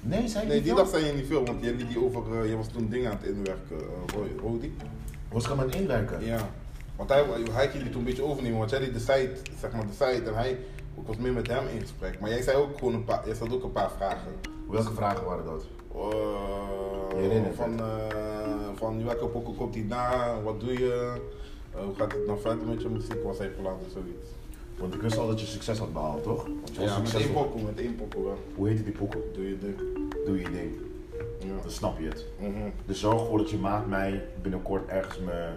Nee, 0.00 0.28
zei 0.28 0.46
Nee, 0.46 0.54
niet 0.54 0.64
die 0.64 0.74
veel? 0.74 0.82
dag 0.84 0.92
zei 0.92 1.04
je 1.06 1.12
niet 1.12 1.26
veel, 1.26 1.44
want 1.44 1.64
je 1.64 1.74
liet 1.74 1.88
die 1.88 2.04
over, 2.04 2.40
eh, 2.42 2.48
je 2.50 2.56
was 2.56 2.68
toen 2.68 2.88
dingen 2.88 3.10
aan 3.10 3.16
het 3.20 3.26
inwerken, 3.26 3.76
uh, 3.78 4.40
Rodi. 4.42 4.74
Was 5.34 5.44
ik 5.44 5.50
aan 5.50 5.58
het 5.58 5.74
inwerken? 5.74 6.24
Ja. 6.24 6.48
Want 6.96 7.08
hij, 7.08 7.24
hij 7.50 7.70
die 7.72 7.90
toen 7.90 7.98
een 7.98 8.04
beetje 8.04 8.24
overnemen, 8.24 8.58
want 8.58 8.70
jij 8.70 8.80
liet 8.80 8.92
de 8.92 8.98
site, 8.98 9.32
zeg 9.60 9.72
maar 9.72 9.86
de 9.86 9.92
site, 9.92 10.22
en 10.30 10.34
hij, 10.34 10.50
ik 10.94 11.06
was 11.06 11.16
meer 11.16 11.32
met 11.32 11.46
hem 11.46 11.66
in 11.68 11.80
gesprek. 11.80 12.20
Maar 12.20 12.30
jij 12.30 12.42
zei 12.42 12.56
ook 12.56 12.78
gewoon 12.78 12.94
een 12.94 13.04
paar, 13.04 13.22
jij 13.26 13.34
stelde 13.34 13.54
ook 13.54 13.62
een 13.62 13.72
paar 13.72 13.90
vragen. 13.96 14.32
Welke 14.70 14.92
vragen 14.94 15.24
waren 15.24 15.44
dat? 15.44 15.64
Herinnert 17.16 17.54
van, 17.54 17.78
eh, 17.80 17.86
van 18.74 19.04
welke 19.04 19.26
pokken 19.26 19.56
komt 19.56 19.74
hij 19.74 19.84
na, 19.84 20.34
wat 20.42 20.60
doe 20.60 20.72
je, 20.72 21.12
Eh, 21.74 21.84
hoe 21.84 21.94
gaat 21.94 22.12
het 22.12 22.26
nou 22.26 22.40
verder 22.40 22.66
met 22.66 22.82
je 22.82 22.88
muziek, 22.88 23.22
was 23.22 23.38
hij 23.38 23.48
plan 23.48 23.72
of 23.72 23.92
zoiets. 23.92 24.30
Want 24.78 24.94
ik 24.94 25.00
wist 25.00 25.18
al 25.18 25.26
dat 25.26 25.40
je 25.40 25.46
succes 25.46 25.78
had 25.78 25.92
behaald, 25.92 26.22
toch? 26.22 26.46
Ja, 26.72 26.98
met 26.98 27.14
één 27.14 27.32
pokken, 27.32 27.64
met 27.64 27.80
één 27.80 27.96
pokken 27.96 28.24
wel. 28.24 28.38
Hoe 28.54 28.68
heette 28.68 28.82
die 28.84 28.92
pokoe? 28.92 29.22
Doe 29.32 29.48
je 29.48 29.58
ding. 29.58 29.76
Doe 30.26 30.38
je 30.38 30.50
ding. 30.50 30.76
Ja. 31.38 31.62
Dan 31.62 31.70
snap 31.70 31.98
je 31.98 32.08
het. 32.08 32.24
Mhm. 32.38 32.50
Dus 32.86 33.00
zorg 33.00 33.20
ervoor 33.20 33.38
dat 33.38 33.50
je 33.50 33.56
maat 33.56 33.86
mij 33.86 34.24
binnenkort 34.42 34.88
ergens 34.88 35.18
me... 35.18 35.48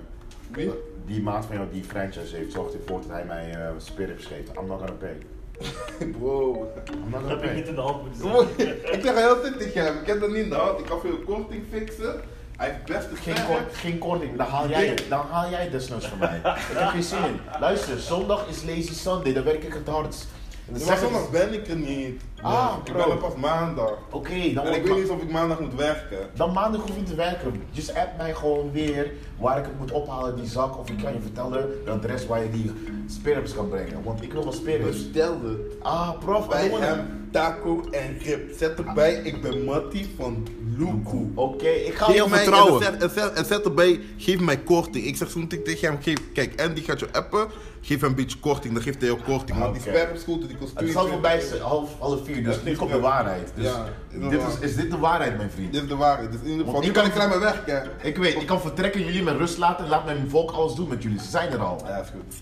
Wie? 0.52 0.72
Die 1.06 1.22
maat 1.22 1.46
van 1.46 1.56
jou 1.56 1.68
die 1.72 1.84
franchise 1.84 2.36
heeft, 2.36 2.52
zorgt 2.52 2.74
ervoor 2.74 3.02
dat 3.02 3.10
hij 3.10 3.26
mij 3.26 3.52
eh 3.52 3.70
spirits 3.78 4.26
geeft. 4.26 4.50
I'm 4.58 4.68
not 4.68 4.80
gonna 4.80 4.94
pay. 5.00 5.18
Bro. 6.20 6.72
I'm 6.92 7.10
not 7.10 7.12
Dat 7.12 7.22
gonna 7.22 7.28
heb 7.28 7.44
ik 7.44 7.56
niet 7.56 7.68
in 7.68 7.76
de 7.76 7.82
hand 7.82 8.04
moeten 8.04 8.66
ik 8.94 9.00
zeg 9.04 9.16
heel 9.16 9.42
tijd 9.42 9.60
tegen 9.60 9.84
hem, 9.84 9.98
ik 9.98 10.08
heb 10.08 10.20
dat 10.20 10.30
niet 10.30 10.44
in 10.44 10.50
de 10.50 10.56
hand. 10.56 10.80
Ik 10.80 10.86
kan 10.86 11.00
veel 11.00 11.18
korting 11.26 11.64
fixen. 11.72 12.22
Hij 12.58 12.70
heeft 12.70 12.86
best 12.86 13.08
Geen, 13.22 13.46
kort, 13.46 13.76
geen 13.76 13.98
korting, 13.98 14.38
dan 14.38 14.48
haal 14.48 14.70
jij 14.70 14.88
het. 14.88 15.06
Dan 15.10 15.26
haal 15.30 15.50
jij 15.50 15.70
desnoods 15.70 16.08
van 16.08 16.18
mij. 16.18 16.38
Ik 16.38 16.78
heb 16.78 16.88
geen 16.90 17.04
zin 17.04 17.24
in. 17.26 17.40
Luister, 17.60 18.00
zondag 18.00 18.48
is 18.48 18.64
lazy 18.64 18.94
Sunday, 18.94 19.34
dan 19.34 19.44
werk 19.44 19.64
ik 19.64 19.74
het 19.74 19.88
hardst. 19.88 20.28
En 20.74 20.86
maar 20.86 20.98
zondag 20.98 21.30
ben 21.30 21.54
ik 21.54 21.68
er 21.68 21.76
niet. 21.76 22.22
Ah, 22.42 22.74
ik 22.86 22.94
ben 22.94 23.10
er 23.12 23.18
pas 23.18 23.36
maandag. 23.36 23.98
Oké, 24.12 24.54
dan, 24.54 24.66
En 24.66 24.74
ik 24.74 24.86
weet 24.86 24.98
niet 24.98 25.10
of 25.10 25.22
ik 25.22 25.32
maandag 25.32 25.60
moet 25.60 25.76
werken. 25.76 26.18
dan 26.34 26.54
maandag 26.54 26.82
hoef 26.82 26.90
je 26.90 26.98
niet 26.98 27.08
te 27.08 27.16
werken. 27.16 27.62
Just 27.72 27.96
app 27.96 28.18
mij 28.18 28.34
gewoon 28.34 28.72
weer 28.72 29.12
waar 29.38 29.58
ik 29.58 29.64
het 29.66 29.80
moet 29.80 29.92
ophalen, 29.92 30.36
die 30.36 30.46
zak. 30.46 30.78
Of 30.78 30.90
ik 30.90 30.98
kan 31.04 31.14
je 31.14 31.20
vertellen 31.20 31.70
de 31.86 31.92
adres 31.92 32.26
waar 32.26 32.44
je 32.44 32.50
die 32.50 32.72
spirits 33.08 33.54
kan 33.54 33.70
brengen. 33.70 34.04
Want 34.04 34.22
ik 34.24 34.34
wil 34.34 34.44
wel 34.44 34.54
spirits. 34.54 35.12
Bestelde 35.12 35.76
Ah, 35.82 36.20
prof, 36.20 36.48
bij 36.48 36.66
I 36.66 36.70
don't 36.70 36.82
wanna- 36.82 36.96
hem 36.96 37.28
taco 37.32 37.84
en 37.92 38.18
rib. 38.24 38.58
Zet 38.58 38.78
erbij, 38.80 39.14
ik 39.14 39.42
ben 39.42 39.64
Matty 39.64 40.06
van 40.18 40.48
Luku. 40.78 41.32
Oké, 41.36 41.68
ik 41.68 41.94
ga 41.96 42.06
Geef 42.06 42.28
mij, 42.30 42.40
vertrouwen. 42.44 42.86
En, 42.86 42.92
zet, 42.92 43.02
en, 43.04 43.10
zet, 43.10 43.34
en 43.34 43.46
zet 43.46 43.66
erbij, 43.66 44.00
geef 44.18 44.40
mij 44.40 44.58
korting. 44.58 45.06
Ik 45.06 45.16
zeg 45.18 45.30
zo 45.30 45.40
meteen 45.40 45.64
tegen 45.64 45.88
hem, 45.88 45.98
geef, 46.02 46.18
kijk, 46.34 46.62
Andy 46.62 46.82
gaat 46.82 47.00
je 47.00 47.08
appen, 47.12 47.48
geef 47.82 48.02
hem 48.02 48.10
een 48.10 48.16
beetje 48.16 48.40
korting, 48.40 48.74
dan 48.74 48.84
geeft 48.84 48.98
hij 49.02 49.10
jou 49.10 49.22
korting. 49.22 49.60
Want 49.60 49.74
die 49.76 49.82
Oké. 49.88 49.98
spermscooter 50.00 50.48
die 50.48 50.58
kost 50.58 50.80
Het 50.80 50.88
is 50.90 50.96
al 50.96 51.06
22 51.06 51.50
voorbij 51.50 51.68
half, 51.70 51.90
half 52.00 52.26
vier, 52.26 52.44
dus 52.44 52.56
Ja, 52.56 52.62
nu 52.64 52.72
is 52.72 52.78
komt 52.78 52.92
de 52.92 53.00
waarheid. 53.00 53.52
Dus 53.56 53.66
Ja, 53.66 53.86
dit 54.30 54.42
is, 54.42 54.60
is 54.70 54.76
dit 54.76 54.92
de 54.92 54.98
waarheid, 54.98 55.38
mijn 55.38 55.52
vriend? 55.52 55.74
Dit 55.74 55.82
is 55.84 55.88
de 55.90 55.96
waarheid. 55.96 56.32
Dus 56.32 56.42
in 56.42 56.50
ieder 56.50 56.66
geval, 56.66 56.82
nu 56.82 56.88
ik 56.88 56.94
kan 56.94 57.06
ik 57.06 57.12
klaar 57.12 57.30
mee 57.30 57.40
werken. 57.40 57.90
Ik 58.02 58.18
weet, 58.18 58.36
ik 58.42 58.48
kan 58.48 58.62
vertrekken, 58.62 59.04
jullie 59.06 59.24
met 59.24 59.38
rust 59.38 59.58
laten 59.58 59.84
en 59.84 59.90
laat 59.90 60.06
mijn 60.06 60.30
volk 60.30 60.52
alles 60.52 60.74
doen 60.76 60.88
met 60.88 61.04
jullie. 61.04 61.20
Ze 61.20 61.30
zijn 61.30 61.52
er 61.52 61.60
al. 61.60 61.82
Ja, 61.88 61.98
is 61.98 62.08
goed. 62.10 62.36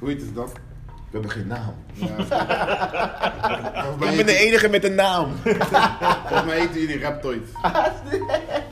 Hoe 0.00 0.08
heet 0.08 0.20
het 0.20 0.34
dan? 0.34 0.48
We 0.86 0.92
hebben 1.18 1.30
geen 1.30 1.46
naam. 1.46 1.74
Ja, 1.92 2.16
Ik 4.10 4.16
ben 4.16 4.26
de 4.26 4.36
enige 4.36 4.68
met 4.68 4.84
een 4.84 4.94
naam. 4.94 5.32
Volgens 5.42 6.44
mij 6.44 6.58
heten 6.58 6.80
jullie 6.80 7.00
Raptoids. 7.00 7.50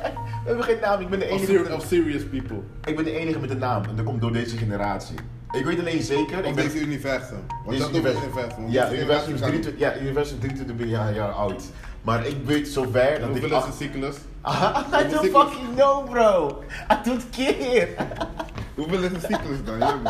We 0.43 0.55
hebben 0.55 0.65
geen 0.65 0.81
naam, 0.81 1.01
ik 1.01 1.09
ben 1.09 1.19
de 1.19 1.27
enige. 1.27 1.75
of 1.75 1.85
serious 1.85 2.23
people. 2.25 2.57
Ik 2.85 2.97
ben 2.97 3.05
de 3.05 3.19
enige 3.19 3.39
met 3.39 3.51
een 3.51 3.59
naam 3.59 3.85
en 3.85 3.97
dat 3.97 4.05
komt 4.05 4.21
door 4.21 4.33
deze 4.33 4.57
generatie. 4.57 5.17
Ik 5.51 5.65
weet 5.65 5.79
alleen 5.79 6.03
zeker, 6.03 6.39
Of 6.39 6.45
ik 6.45 6.55
ben... 6.55 6.65
deze 6.65 6.81
universum. 6.81 7.41
Want 7.65 7.79
dat 7.79 7.89
universum. 7.89 8.23
universum. 8.23 8.69
Ja, 8.69 8.85
deze 8.85 8.97
universum 8.97 9.35
is 9.35 9.41
generatie 9.41 9.41
23, 9.41 9.81
ja, 9.81 9.99
universum 10.01 10.37
is 10.37 10.41
23 10.41 10.89
jaar, 10.89 11.15
jaar 11.15 11.31
oud. 11.31 11.63
Maar 12.03 12.27
ik 12.27 12.37
weet 12.45 12.69
zover 12.69 13.21
dat 13.21 13.37
ik... 13.37 13.41
Hoeveel 13.41 13.59
is 13.59 13.65
de 13.65 13.85
cyclus? 13.85 14.17
I 14.47 15.09
don't 15.11 15.31
fucking 15.31 15.75
know, 15.75 16.11
bro. 16.11 16.63
I 16.93 16.97
don't 17.05 17.25
care. 17.31 17.89
Hoeveel 18.75 19.03
is 19.03 19.11
de 19.11 19.21
cyclus 19.21 19.65
dan? 19.65 20.03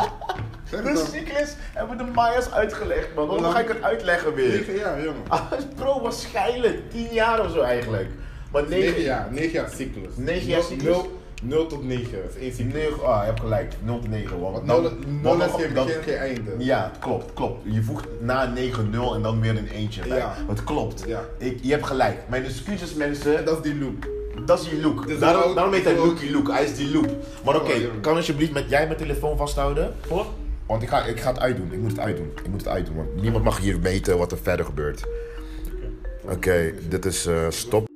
De 0.69 1.05
cyclus 1.13 1.55
hebben 1.73 1.97
de 1.97 2.03
Maya's 2.03 2.51
uitgelegd, 2.51 3.07
man. 3.15 3.27
Waarom 3.27 3.43
Hoe 3.45 3.53
ga 3.53 3.59
ik 3.59 3.67
het 3.67 3.81
uitleggen 3.81 4.33
weer? 4.33 4.49
9 4.49 4.75
jaar, 4.75 4.97
jongen. 5.03 5.21
Ah, 5.27 5.41
bro, 5.75 6.01
waarschijnlijk. 6.01 6.91
10 6.91 7.07
jaar 7.11 7.45
of 7.45 7.51
zo 7.51 7.61
eigenlijk. 7.61 8.09
Maar 8.51 8.61
9 8.67 8.79
9 8.79 9.01
jaar, 9.01 9.27
9 9.31 9.51
jaar 9.51 9.69
cyclus. 9.75 10.11
Negen 10.15 10.47
jaar 10.47 10.61
cyclus? 10.61 10.97
0 11.43 11.67
tot 11.67 11.83
9 11.83 12.17
is 12.29 12.35
één 12.41 12.53
cyclus. 12.53 12.73
9, 12.73 13.05
ah, 13.05 13.19
je 13.19 13.25
hebt 13.25 13.39
gelijk. 13.39 13.73
0 13.83 13.99
tot 13.99 14.09
9. 14.09 14.39
Want 14.39 14.55
Want 14.67 14.67
dan- 14.83 14.97
0 15.21 15.37
want 15.37 15.43
is 15.43 15.51
dan- 15.51 15.59
geen 15.59 15.73
dan- 15.73 15.85
begin, 15.85 16.03
geen 16.03 16.17
einde. 16.17 16.51
Ja, 16.57 16.91
klopt, 16.99 17.33
klopt. 17.33 17.61
Je 17.73 17.81
voegt 17.83 18.05
na 18.19 18.45
9 18.45 18.89
0 18.89 19.15
en 19.15 19.21
dan 19.21 19.41
weer 19.41 19.57
een 19.57 19.67
eentje 19.67 20.01
bij. 20.07 20.17
Ja. 20.17 20.35
Het 20.47 20.63
klopt. 20.63 21.03
Ja. 21.07 21.21
Ik, 21.37 21.57
je 21.61 21.71
hebt 21.71 21.85
gelijk. 21.85 22.17
Mijn 22.27 22.45
excuses 22.45 22.93
mensen, 22.93 23.37
En 23.37 23.45
dat 23.45 23.55
is 23.65 23.71
die 23.71 23.79
loop. 23.79 24.07
dat 24.45 24.59
is 24.59 24.69
die 24.69 24.81
look. 24.81 25.07
Dus 25.07 25.19
daarom, 25.19 25.55
daarom 25.55 25.73
heet 25.73 25.83
hij 25.83 25.97
ook- 25.97 26.05
Lookie 26.05 26.31
Look. 26.31 26.47
Hij 26.51 26.63
is 26.63 26.75
die 26.75 26.91
loop. 26.93 27.09
Maar 27.45 27.55
oké, 27.55 27.71
Oh, 27.71 27.77
ja. 27.81 27.87
kan 28.01 28.15
alsjeblieft 28.15 28.51
met 28.53 28.69
jij 28.69 28.85
mijn 28.85 28.97
telefoon 28.97 29.37
vasthouden? 29.37 29.93
Voor? 30.07 30.25
Want 30.69 30.81
ik 30.81 30.89
ga, 30.89 31.05
ik 31.05 31.19
ga 31.19 31.29
het 31.29 31.39
uitdoen. 31.39 31.71
Ik 31.71 31.79
moet 31.79 31.91
het 31.91 31.99
uitdoen. 31.99 32.31
Ik 32.35 32.47
moet 32.47 32.59
het 32.59 32.69
uitdoen. 32.69 32.95
Want 32.95 33.21
niemand 33.21 33.43
mag 33.43 33.59
hier 33.59 33.79
weten 33.81 34.17
wat 34.17 34.31
er 34.31 34.37
verder 34.37 34.65
gebeurt. 34.65 35.03
Oké, 36.21 36.73
dit 36.89 37.05
is 37.05 37.25
eh, 37.25 37.45
stop. 37.49 37.88